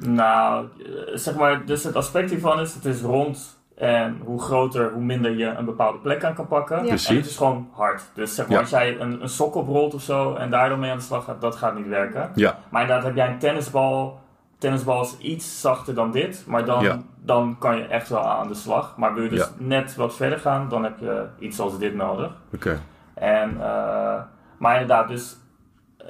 Nou, 0.00 0.66
eh, 0.78 1.16
zeg 1.16 1.34
maar, 1.34 1.66
dus 1.66 1.84
het 1.84 1.96
aspect 1.96 2.30
hiervan 2.30 2.60
is, 2.60 2.74
het 2.74 2.84
is 2.84 3.00
rond 3.00 3.58
en 3.76 4.20
hoe 4.24 4.40
groter, 4.42 4.92
hoe 4.92 5.02
minder 5.02 5.36
je 5.36 5.46
een 5.46 5.64
bepaalde 5.64 5.98
plek 5.98 6.24
aan 6.24 6.34
kan 6.34 6.46
pakken. 6.46 6.76
Ja. 6.76 6.82
En 6.82 6.88
Precies. 6.88 7.16
het 7.16 7.26
is 7.26 7.36
gewoon 7.36 7.68
hard. 7.72 8.02
Dus 8.14 8.34
zeg 8.34 8.46
maar, 8.46 8.54
Ja. 8.54 8.60
als 8.60 8.70
jij 8.70 9.00
een, 9.00 9.22
een 9.22 9.28
sok 9.28 9.54
oprolt 9.54 9.94
of 9.94 10.02
zo 10.02 10.34
en 10.34 10.50
daar 10.50 10.68
dan 10.68 10.78
mee 10.78 10.90
aan 10.90 10.96
de 10.96 11.02
slag 11.02 11.24
gaat, 11.24 11.40
dat 11.40 11.56
gaat 11.56 11.76
niet 11.76 11.88
werken. 11.88 12.30
Ja, 12.34 12.58
Maar 12.70 12.82
inderdaad, 12.82 13.04
heb 13.04 13.16
jij 13.16 13.28
een 13.28 13.38
tennisbal, 13.38 14.20
tennisbal 14.64 15.02
is 15.02 15.16
iets 15.18 15.60
zachter 15.60 15.94
dan 15.94 16.10
dit, 16.10 16.44
maar 16.46 16.64
dan, 16.64 16.82
Ja. 16.82 16.98
dan 17.16 17.56
kan 17.58 17.76
je 17.76 17.84
echt 17.84 18.08
wel 18.08 18.24
aan 18.28 18.48
de 18.48 18.54
slag. 18.54 18.96
Maar 18.96 19.14
wil 19.14 19.22
je 19.22 19.28
dus 19.28 19.38
Ja. 19.38 19.48
net 19.58 19.94
wat 19.96 20.14
verder 20.16 20.38
gaan, 20.38 20.68
dan 20.68 20.84
heb 20.84 20.98
je 20.98 21.26
iets 21.38 21.60
als 21.60 21.78
dit 21.78 21.94
nodig. 21.94 22.30
oké. 22.54 22.80
En, 23.14 23.50
eh, 23.60 24.20
maar 24.58 24.72
inderdaad, 24.80 25.08
dus 25.08 25.36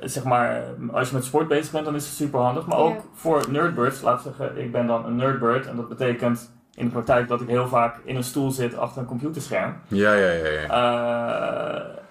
zeg 0.00 0.24
maar, 0.24 0.62
als 0.92 1.08
je 1.08 1.14
met 1.14 1.24
sport 1.24 1.48
bezig 1.48 1.72
bent, 1.72 1.84
dan 1.84 1.94
is 1.94 2.04
het 2.06 2.14
super 2.14 2.40
handig. 2.40 2.66
Maar 2.66 2.78
ook 2.78 2.94
Ja. 2.94 3.00
voor 3.14 3.44
nerdbirds, 3.50 4.00
laten 4.02 4.30
we 4.30 4.34
zeggen, 4.36 4.58
ik 4.62 4.72
ben 4.72 4.86
dan 4.86 5.04
een 5.06 5.16
nerdbird. 5.16 5.66
En 5.66 5.76
dat 5.76 5.88
betekent 5.88 6.52
in 6.74 6.84
de 6.86 6.92
praktijk 6.92 7.28
dat 7.28 7.40
ik 7.40 7.48
heel 7.48 7.68
vaak 7.68 7.96
in 8.04 8.16
een 8.16 8.24
stoel 8.24 8.50
zit 8.50 8.76
achter 8.76 9.00
een 9.00 9.08
computerscherm. 9.08 9.74
Ja, 9.88 10.12
ja, 10.12 10.30
ja. 10.30 10.48
ja. 10.48 10.68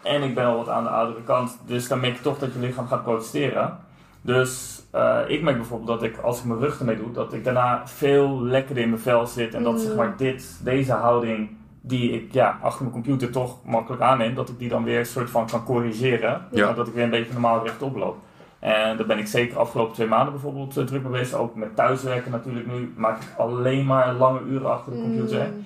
Eh, 0.04 0.14
en 0.16 0.24
ik 0.24 0.36
ben 0.36 0.46
al 0.46 0.58
wat 0.58 0.70
aan 0.70 0.84
de 0.84 0.90
oudere 0.90 1.24
kant, 1.24 1.58
dus 1.66 1.88
dan 1.88 2.00
merk 2.00 2.16
je 2.16 2.22
toch 2.22 2.38
dat 2.40 2.54
je 2.54 2.60
lichaam 2.60 2.88
gaat 2.88 3.04
protesteren. 3.04 3.78
Dus 4.22 4.82
eh, 4.94 5.20
ik 5.28 5.42
merk 5.42 5.56
bijvoorbeeld 5.58 5.90
dat 6.00 6.04
ik, 6.10 6.18
als 6.18 6.40
ik 6.40 6.46
mijn 6.46 6.60
rug 6.60 6.80
ermee 6.80 6.98
doe, 6.98 7.12
dat 7.12 7.34
ik 7.34 7.44
daarna 7.44 7.82
veel 7.88 8.42
lekkerder 8.42 8.84
in 8.84 8.90
mijn 8.90 9.02
vel 9.02 9.26
zit. 9.28 9.54
En 9.54 9.64
dat 9.64 9.74
Mm. 9.74 9.80
zeg 9.80 9.96
maar 9.96 10.14
dit, 10.18 10.60
deze 10.64 10.94
houding, 10.94 11.50
die 11.82 12.12
ik 12.12 12.34
ja, 12.34 12.58
achter 12.62 12.82
mijn 12.82 12.94
computer 12.94 13.30
toch 13.32 13.58
makkelijk 13.66 14.02
aanneem, 14.02 14.36
dat 14.36 14.50
ik 14.50 14.60
die 14.60 14.70
dan 14.70 14.84
weer 14.84 15.00
een 15.00 15.06
soort 15.06 15.30
van 15.30 15.48
kan 15.48 15.64
corrigeren. 15.64 16.42
Ja. 16.52 16.74
Dat 16.74 16.88
ik 16.88 16.94
weer 16.94 17.04
een 17.04 17.10
beetje 17.10 17.32
normaal 17.34 17.64
rechtop 17.64 17.96
loop. 17.96 18.18
En 18.60 18.98
daar 18.98 19.06
ben 19.06 19.18
ik 19.18 19.28
zeker 19.28 19.58
afgelopen 19.58 19.94
twee 19.94 20.08
maanden 20.08 20.32
bijvoorbeeld 20.34 20.78
eh, 20.78 20.84
druk 20.86 21.02
mee 21.04 21.12
bezig. 21.12 21.38
Ook 21.38 21.56
met 21.56 21.76
thuiswerken 21.76 22.32
natuurlijk 22.32 22.68
nu 22.68 22.94
maak 22.98 23.22
ik 23.22 23.34
alleen 23.38 23.86
maar 23.86 24.14
lange 24.14 24.40
uren 24.42 24.72
achter 24.72 24.92
de 24.92 25.02
computer. 25.02 25.48
Mm, 25.48 25.66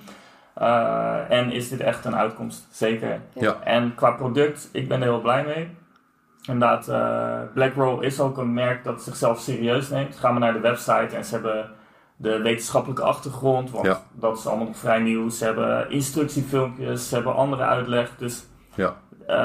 Eh, 0.54 1.30
en 1.30 1.52
is 1.52 1.68
dit 1.68 1.80
echt 1.80 2.04
een 2.04 2.16
uitkomst? 2.16 2.66
Zeker. 2.70 3.20
Ja. 3.32 3.56
En 3.64 3.94
qua 3.94 4.10
product, 4.10 4.68
ik 4.72 4.88
ben 4.88 5.00
er 5.00 5.06
heel 5.08 5.20
blij 5.20 5.44
mee. 5.44 5.68
Inderdaad, 6.48 6.88
eh 6.88 7.38
BlackRoll 7.54 8.04
is 8.04 8.20
ook 8.20 8.38
een 8.38 8.52
merk 8.52 8.84
dat 8.84 9.02
zichzelf 9.02 9.40
serieus 9.40 9.88
neemt. 9.88 10.16
Ga 10.16 10.30
maar 10.30 10.40
naar 10.40 10.52
de 10.52 10.60
website 10.60 11.16
en 11.16 11.24
ze 11.24 11.34
hebben 11.34 11.70
de 12.16 12.38
wetenschappelijke 12.42 13.02
achtergrond, 13.02 13.70
want 13.70 13.86
Ja. 13.86 14.02
dat 14.12 14.38
is 14.38 14.46
allemaal 14.46 14.66
nog 14.66 14.76
vrij 14.76 14.98
nieuw. 15.00 15.28
Ze 15.28 15.44
hebben 15.44 15.90
instructiefilmpjes, 15.90 17.08
ze 17.08 17.14
hebben 17.14 17.34
andere 17.34 17.62
uitleg. 17.62 18.10
Dus 18.18 18.44
Ja. 18.74 18.94
Eh, 19.26 19.36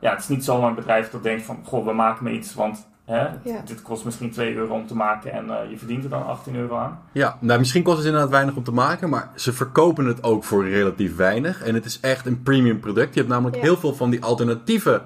ja, 0.00 0.10
het 0.10 0.18
is 0.18 0.28
niet 0.28 0.44
zomaar 0.44 0.68
een 0.68 0.74
bedrijf 0.74 1.10
dat 1.10 1.22
denkt 1.22 1.42
van, 1.42 1.58
goh, 1.64 1.86
we 1.86 1.92
maken 1.92 2.24
me 2.24 2.30
iets, 2.32 2.54
want 2.54 2.88
hè, 3.04 3.20
Ja. 3.44 3.60
dit 3.64 3.82
kost 3.82 4.04
misschien 4.04 4.30
2 4.30 4.54
euro 4.54 4.74
om 4.74 4.86
te 4.86 4.96
maken 4.96 5.32
en 5.32 5.50
eh, 5.50 5.70
je 5.70 5.78
verdient 5.78 6.04
er 6.04 6.10
dan 6.10 6.26
18 6.26 6.56
euro 6.56 6.76
aan. 6.76 6.98
Ja, 7.12 7.36
nou, 7.40 7.58
misschien 7.58 7.82
kost 7.82 7.96
het 7.96 8.06
inderdaad 8.06 8.30
weinig 8.30 8.56
om 8.56 8.62
te 8.64 8.72
maken, 8.72 9.08
maar 9.10 9.30
ze 9.34 9.52
verkopen 9.52 10.04
het 10.06 10.22
ook 10.22 10.44
voor 10.44 10.68
relatief 10.68 11.16
weinig. 11.16 11.62
En 11.62 11.74
het 11.74 11.84
is 11.84 12.00
echt 12.00 12.26
een 12.26 12.42
premium 12.42 12.80
product. 12.80 13.14
Je 13.14 13.20
hebt 13.20 13.32
namelijk 13.32 13.56
Ja. 13.56 13.62
heel 13.62 13.76
veel 13.76 13.94
van 13.94 14.10
die 14.10 14.24
alternatieve 14.24 15.02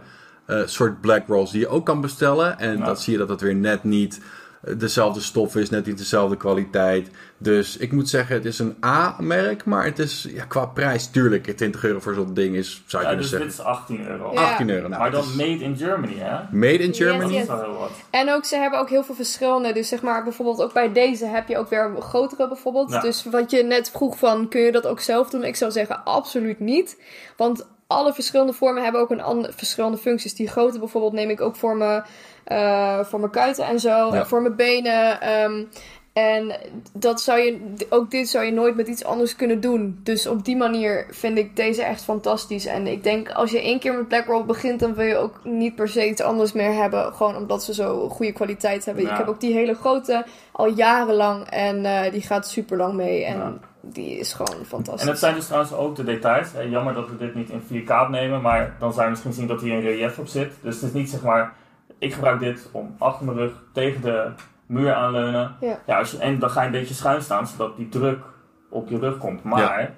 soort 0.64 1.00
black 1.00 1.26
rolls 1.26 1.50
die 1.50 1.60
je 1.60 1.68
ook 1.68 1.86
kan 1.86 2.00
bestellen. 2.00 2.58
En 2.58 2.78
Ja. 2.78 2.84
dat 2.84 3.00
zie 3.02 3.12
je 3.12 3.18
dat 3.18 3.28
het 3.28 3.40
weer 3.40 3.54
net 3.54 3.84
niet 3.84 4.20
eh, 4.64 4.74
dezelfde 4.78 5.20
stof 5.20 5.56
is, 5.56 5.70
net 5.70 5.86
niet 5.86 5.98
dezelfde 5.98 6.36
kwaliteit. 6.36 7.08
Dus 7.38 7.76
ik 7.76 7.92
moet 7.92 8.08
zeggen, 8.08 8.34
het 8.34 8.44
is 8.44 8.58
een 8.58 8.76
A-merk, 8.84 9.64
maar 9.64 9.84
het 9.84 9.98
is 9.98 10.26
ja, 10.34 10.44
qua 10.44 10.66
prijs, 10.66 11.06
tuurlijk, 11.06 11.56
20 11.56 11.84
euro 11.84 12.00
voor 12.00 12.14
zo'n 12.14 12.34
ding 12.34 12.56
is, 12.56 12.82
zou 12.86 13.02
je 13.02 13.08
Ja, 13.08 13.14
kunnen 13.14 13.18
dus 13.18 13.28
zeggen. 13.28 13.48
dit 13.48 13.58
is 13.58 13.64
18 13.64 14.08
euro. 14.08 14.32
Ja. 14.32 14.50
18 14.50 14.70
euro. 14.70 14.88
Nou, 14.88 15.00
maar 15.00 15.10
dat 15.10 15.20
dan 15.20 15.30
is 15.30 15.36
made 15.36 15.64
in 15.64 15.76
Germany, 15.76 16.14
hè? 16.18 16.38
made 16.50 16.78
in 16.78 16.88
Yes, 16.88 16.96
Germany. 16.98 17.20
Dat 17.22 17.30
yes. 17.30 17.40
is 17.42 17.46
wel 17.46 17.60
heel 17.62 17.78
wat. 17.78 17.90
En 18.10 18.32
ook, 18.32 18.44
ze 18.44 18.56
hebben 18.56 18.78
ook 18.78 18.88
heel 18.88 19.04
veel 19.04 19.14
verschillende. 19.14 19.72
Dus 19.72 19.88
zeg 19.88 20.02
maar, 20.02 20.22
bijvoorbeeld 20.24 20.62
ook 20.62 20.72
bij 20.72 20.92
deze 20.92 21.26
heb 21.26 21.48
je 21.48 21.58
ook 21.58 21.68
weer 21.70 21.92
grotere 22.00 22.48
bijvoorbeeld. 22.48 22.90
Ja. 22.90 23.00
Dus 23.00 23.24
wat 23.24 23.50
je 23.50 23.62
net 23.62 23.90
vroeg 23.90 24.18
van, 24.18 24.48
kun 24.48 24.60
je 24.60 24.72
dat 24.72 24.86
ook 24.86 25.00
zelf 25.00 25.30
doen? 25.30 25.44
Ik 25.44 25.56
zou 25.56 25.70
zeggen, 25.70 26.04
absoluut 26.04 26.60
niet. 26.60 27.00
Want 27.36 27.66
alle 27.86 28.12
verschillende 28.12 28.52
vormen 28.52 28.82
hebben 28.82 29.00
ook 29.00 29.10
een 29.10 29.22
andere, 29.22 29.52
verschillende 29.52 29.98
functies. 29.98 30.34
Die 30.34 30.48
grote 30.48 30.78
bijvoorbeeld 30.78 31.12
neem 31.12 31.30
ik 31.30 31.40
ook 31.40 31.56
voor 31.56 31.76
mijn, 31.76 32.04
eh, 32.44 33.00
voor 33.04 33.18
mijn 33.20 33.32
kuiten 33.32 33.64
en 33.64 33.80
zo. 33.80 33.88
Ja. 33.88 34.12
En 34.12 34.26
voor 34.26 34.42
mijn 34.42 34.56
benen. 34.56 35.20
ehm, 35.20 35.64
en 36.12 36.56
dat 36.92 37.20
zou 37.20 37.38
je, 37.38 37.74
ook 37.88 38.10
dit 38.10 38.28
zou 38.28 38.44
je 38.44 38.52
nooit 38.52 38.76
met 38.76 38.88
iets 38.88 39.04
anders 39.04 39.36
kunnen 39.36 39.60
doen. 39.60 40.00
Dus 40.02 40.26
op 40.26 40.44
die 40.44 40.56
manier 40.56 41.06
vind 41.10 41.38
ik 41.38 41.56
deze 41.56 41.82
echt 41.82 42.02
fantastisch. 42.04 42.66
En 42.66 42.86
ik 42.86 43.02
denk, 43.02 43.30
als 43.30 43.50
je 43.50 43.60
één 43.60 43.78
keer 43.78 43.94
met 43.94 44.08
Blackroll 44.08 44.44
begint, 44.44 44.80
dan 44.80 44.94
wil 44.94 45.06
je 45.06 45.16
ook 45.16 45.40
niet 45.44 45.74
per 45.74 45.88
se 45.88 46.08
iets 46.08 46.20
anders 46.20 46.52
meer 46.52 46.72
hebben. 46.72 47.12
Gewoon 47.14 47.36
omdat 47.36 47.64
ze 47.64 47.74
zo 47.74 48.08
goede 48.08 48.32
kwaliteit 48.32 48.84
hebben. 48.84 49.04
Ja. 49.04 49.10
Ik 49.10 49.16
heb 49.16 49.28
ook 49.28 49.40
die 49.40 49.52
hele 49.52 49.74
grote 49.74 50.24
al 50.52 50.68
jarenlang. 50.68 51.48
En 51.50 51.84
eh, 51.84 52.12
die 52.12 52.22
gaat 52.22 52.48
super 52.48 52.76
lang 52.76 52.94
mee. 52.94 53.24
En 53.24 53.38
Ja. 53.38 53.58
Die 53.92 54.18
is 54.18 54.32
gewoon 54.32 54.64
fantastisch. 54.64 55.02
En 55.02 55.08
het 55.08 55.18
zijn 55.18 55.34
dus 55.34 55.44
trouwens 55.46 55.72
ook 55.72 55.96
de 55.96 56.04
details. 56.04 56.50
Jammer 56.68 56.94
dat 56.94 57.08
we 57.08 57.16
dit 57.16 57.34
niet 57.34 57.50
in 57.50 57.60
4K 57.60 57.90
opnemen, 58.02 58.42
maar 58.42 58.76
dan 58.78 58.92
zou 58.92 59.04
je 59.04 59.10
misschien 59.10 59.32
zien 59.32 59.46
dat 59.46 59.60
hier 59.60 59.74
een 59.74 59.80
relief 59.80 60.18
op 60.18 60.26
zit. 60.26 60.52
Dus 60.62 60.74
het 60.74 60.84
is 60.84 60.92
niet 60.92 61.10
zeg 61.10 61.22
maar, 61.22 61.52
ik 61.98 62.12
gebruik 62.14 62.40
dit 62.40 62.68
om 62.72 62.94
achter 62.98 63.24
mijn 63.26 63.38
rug 63.38 63.62
tegen 63.72 64.00
de 64.00 64.30
muur 64.66 64.94
aanleunen. 64.94 65.56
Ja. 65.60 65.98
als 65.98 66.10
je, 66.10 66.18
en 66.18 66.38
dan 66.38 66.50
ga 66.50 66.60
je 66.60 66.66
een 66.66 66.72
beetje 66.72 66.94
schuin 66.94 67.22
staan, 67.22 67.46
zodat 67.46 67.76
die 67.76 67.88
druk 67.88 68.24
op 68.70 68.88
je 68.88 68.98
rug 68.98 69.18
komt. 69.18 69.42
Maar 69.42 69.94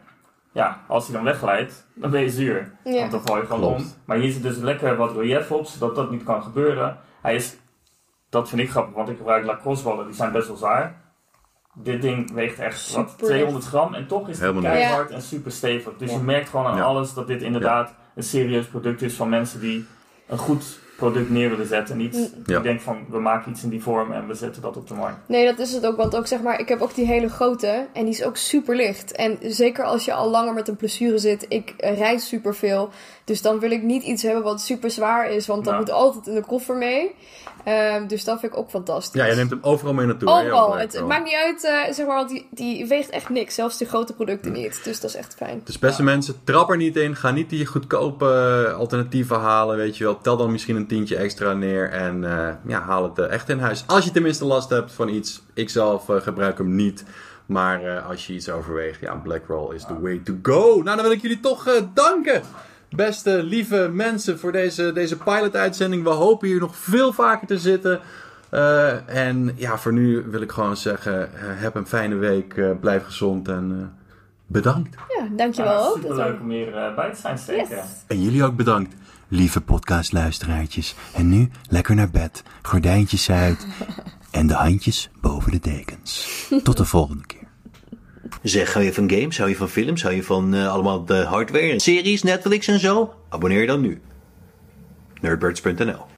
ja, 0.53 0.81
als 0.87 1.07
hij 1.07 1.15
dan 1.17 1.25
wegglijdt, 1.25 1.87
dan 1.95 2.11
ben 2.11 2.21
je 2.21 2.31
zuur. 2.31 2.73
Ja. 2.85 2.99
Want 2.99 3.11
dan 3.11 3.23
val 3.25 3.37
je 3.37 3.47
gewoon 3.47 3.61
Klopt. 3.61 3.81
om. 3.81 3.87
Maar 4.05 4.17
hier 4.17 4.33
zit 4.33 4.43
dus 4.43 4.57
lekker 4.57 4.97
wat 4.97 5.17
relief 5.17 5.51
op, 5.51 5.67
zodat 5.67 5.95
dat 5.95 6.11
niet 6.11 6.25
kan 6.25 6.43
gebeuren. 6.43 6.99
Hij 7.23 7.35
is, 7.35 7.57
dat 8.29 8.49
vind 8.49 8.61
ik 8.61 8.71
grappig, 8.71 8.95
want 8.95 9.09
ik 9.09 9.17
gebruik 9.17 9.45
lacrosse 9.45 9.85
ballen, 9.85 10.07
die 10.07 10.15
zijn 10.15 10.33
best 10.33 10.49
wel 10.49 10.57
zwaar. 10.57 11.05
Dit 11.79 12.03
ding 12.03 12.33
weegt 12.33 12.59
echt 12.59 12.93
wat, 12.93 13.11
Super 13.11 13.27
200 13.27 13.65
gram 13.65 13.95
en 13.95 14.07
toch 14.07 14.29
is 14.29 14.39
het 14.41 14.61
keihard 14.61 15.11
en 15.11 15.23
super 15.23 15.53
stevig. 15.53 15.93
Dus 15.99 16.11
Ja. 16.11 16.17
je 16.17 16.23
merkt 16.23 16.49
gewoon 16.49 16.67
aan 16.67 16.77
Ja. 16.77 16.83
alles 16.83 17.15
dat 17.15 17.27
dit 17.27 17.43
inderdaad 17.43 17.95
een 18.15 18.23
serieus 18.23 18.67
product 18.67 19.03
is 19.03 19.15
van 19.15 19.29
mensen 19.29 19.61
die 19.61 19.87
een 20.27 20.39
goed 20.39 20.81
product 20.97 21.31
neer 21.31 21.51
willen 21.51 21.67
zetten. 21.67 21.97
Niet 21.97 22.15
Mm. 22.15 22.43
Ja. 22.47 22.61
denken 22.61 22.85
van 22.85 23.05
we 23.11 23.19
maken 23.19 23.51
iets 23.51 23.63
in 23.63 23.69
die 23.69 23.83
vorm 23.83 24.13
en 24.13 24.27
we 24.27 24.35
zetten 24.35 24.63
dat 24.63 24.77
op 24.77 24.89
de 24.89 24.95
markt. 24.95 25.17
Nee, 25.27 25.45
dat 25.47 25.59
is 25.59 25.73
het 25.73 25.87
ook. 25.87 25.97
Want 25.97 26.17
ook 26.17 26.27
zeg 26.27 26.41
maar, 26.43 26.61
ik 26.61 26.69
heb 26.69 26.81
ook 26.81 26.95
die 26.95 27.07
hele 27.07 27.29
grote. 27.29 27.87
En 27.93 28.05
die 28.05 28.15
is 28.15 28.25
ook 28.25 28.37
super 28.37 28.77
licht. 28.77 29.13
En 29.13 29.39
zeker 29.43 29.85
als 29.85 30.05
je 30.05 30.13
al 30.13 30.31
langer 30.31 30.55
met 30.55 30.69
een 30.69 30.77
blessure 30.77 31.19
zit. 31.19 31.47
Ik 31.49 31.75
eh, 31.79 31.99
reis 31.99 32.29
super 32.29 32.55
veel. 32.55 32.91
Dus 33.25 33.43
dan 33.43 33.59
wil 33.59 33.71
ik 33.71 33.83
niet 33.83 34.03
iets 34.03 34.23
hebben 34.23 34.43
wat 34.43 34.61
super 34.61 34.91
zwaar 34.91 35.31
is. 35.31 35.47
Want 35.47 35.65
dat 35.65 35.79
moet 35.79 35.91
altijd 35.91 36.27
in 36.27 36.35
de 36.35 36.45
koffer 36.47 36.77
mee. 36.77 37.15
Ehm, 37.65 38.07
dus 38.07 38.25
dat 38.25 38.41
vind 38.41 38.53
ik 38.53 38.59
ook 38.59 38.71
fantastisch. 38.71 39.21
Ja, 39.21 39.27
je 39.27 39.35
neemt 39.35 39.51
hem 39.51 39.59
overal 39.63 39.95
mee 39.95 40.07
naartoe. 40.07 40.29
Overal. 40.29 40.77
Het, 40.77 40.93
het 40.93 41.07
maakt 41.07 41.25
niet 41.25 41.35
uit, 41.45 41.65
eh, 41.65 41.93
zeg 41.95 42.07
maar, 42.07 42.17
want 42.17 42.29
die, 42.29 42.47
die 42.51 42.87
weegt 42.87 43.11
echt 43.11 43.29
niks. 43.29 43.55
Zelfs 43.55 43.79
die 43.79 43.87
grote 43.87 44.15
producten 44.15 44.53
niet. 44.53 44.81
Dus 44.85 45.01
dat 45.01 45.11
is 45.11 45.17
echt 45.17 45.35
fijn. 45.35 45.61
Dus 45.65 45.79
beste 45.79 46.03
mensen, 46.03 46.35
trap 46.45 46.71
er 46.71 46.77
niet 46.77 46.97
in. 46.97 47.17
Ga 47.17 47.31
niet 47.31 47.51
die 47.51 47.67
goedkope 47.67 48.65
eh, 48.69 48.79
alternatieven 48.79 49.39
halen, 49.41 49.77
weet 49.77 49.97
je 49.97 50.05
wel. 50.05 50.19
Tel 50.21 50.37
dan 50.37 50.53
misschien 50.53 50.77
een 50.77 50.86
tientje 50.87 51.17
extra 51.17 51.53
neer 51.53 51.91
en 51.91 52.25
eh, 52.25 52.49
ja, 52.67 52.81
haal 52.81 53.03
het 53.03 53.19
eh, 53.19 53.31
echt 53.33 53.49
in 53.49 53.59
huis. 53.59 53.85
Als 53.87 54.05
je 54.05 54.11
tenminste 54.11 54.45
last 54.45 54.71
hebt 54.71 54.93
van 54.93 55.09
iets. 55.09 55.43
Ik 55.55 55.71
zelf 55.71 56.09
eh, 56.09 56.17
gebruik 56.21 56.59
hem 56.59 56.75
niet. 56.75 57.05
Maar 57.47 57.83
eh, 57.85 58.09
als 58.09 58.27
je 58.27 58.33
iets 58.33 58.51
overweegt, 58.51 59.01
ja, 59.01 59.15
Blackroll 59.15 59.75
is 59.75 59.85
the 59.85 60.01
way 60.01 60.21
to 60.25 60.35
go. 60.43 60.65
Nou, 60.83 60.85
dan 60.97 61.03
wil 61.03 61.11
ik 61.11 61.23
jullie 61.23 61.41
toch 61.41 61.67
eh, 61.67 61.83
danken. 61.95 62.43
Beste 62.91 63.43
lieve 63.43 63.89
mensen 63.93 64.39
voor 64.39 64.53
deze, 64.53 64.93
deze 64.93 65.17
pilot-uitzending. 65.17 66.03
We 66.03 66.09
hopen 66.11 66.49
hier 66.49 66.61
nog 66.61 66.77
veel 66.77 67.13
vaker 67.13 67.47
te 67.47 67.59
zitten. 67.59 68.01
Eh, 68.51 69.09
en 69.25 69.53
ja, 69.57 69.79
voor 69.79 69.93
nu 69.93 70.25
wil 70.27 70.41
ik 70.41 70.53
gewoon 70.53 70.77
zeggen, 70.77 71.29
heb 71.35 71.75
een 71.75 71.87
fijne 71.87 72.15
week. 72.15 72.57
eh, 72.57 72.71
blijf 72.81 73.05
gezond 73.05 73.49
en 73.49 73.77
eh, 73.81 73.87
bedankt. 74.47 74.97
Ja, 75.19 75.29
dankjewel 75.37 75.87
ook. 75.87 75.95
super 75.95 76.17
leuk 76.17 76.41
om 76.41 76.51
hier 76.51 76.77
eh, 76.77 76.95
bij 76.95 77.11
te 77.13 77.21
zijn. 77.37 77.57
Yes. 77.57 77.69
En 78.07 78.23
jullie 78.23 78.45
ook 78.45 78.57
bedankt. 78.57 78.95
Lieve 79.29 79.61
podcastluisteraartjes. 79.61 80.95
En 81.15 81.29
nu 81.29 81.49
lekker 81.69 81.95
naar 81.95 82.11
bed, 82.11 82.43
gordijntjes 82.63 83.31
uit 83.31 83.67
en 84.31 84.47
de 84.47 84.55
handjes 84.55 85.11
boven 85.21 85.53
de 85.53 85.59
dekens. 85.59 86.29
Tot 86.63 86.77
de 86.77 86.85
volgende 86.85 87.27
keer. 87.27 87.49
Zeg, 88.43 88.73
hou 88.73 88.85
je 88.85 88.93
van 88.93 89.11
games? 89.11 89.39
Hou 89.39 89.51
je 89.51 89.57
van 89.57 89.69
films? 89.69 90.03
Hou 90.03 90.15
je 90.15 90.23
van 90.23 90.55
eh, 90.55 90.69
allemaal 90.69 91.05
de 91.05 91.25
hardware 91.25 91.81
series, 91.81 92.23
Netflix 92.23 92.67
en 92.67 92.81
zo? 92.81 93.15
Abonneer 93.29 93.61
je 93.61 93.67
dan 93.67 93.81
nu. 93.81 94.01
Nerdbirds.nl 95.21 96.16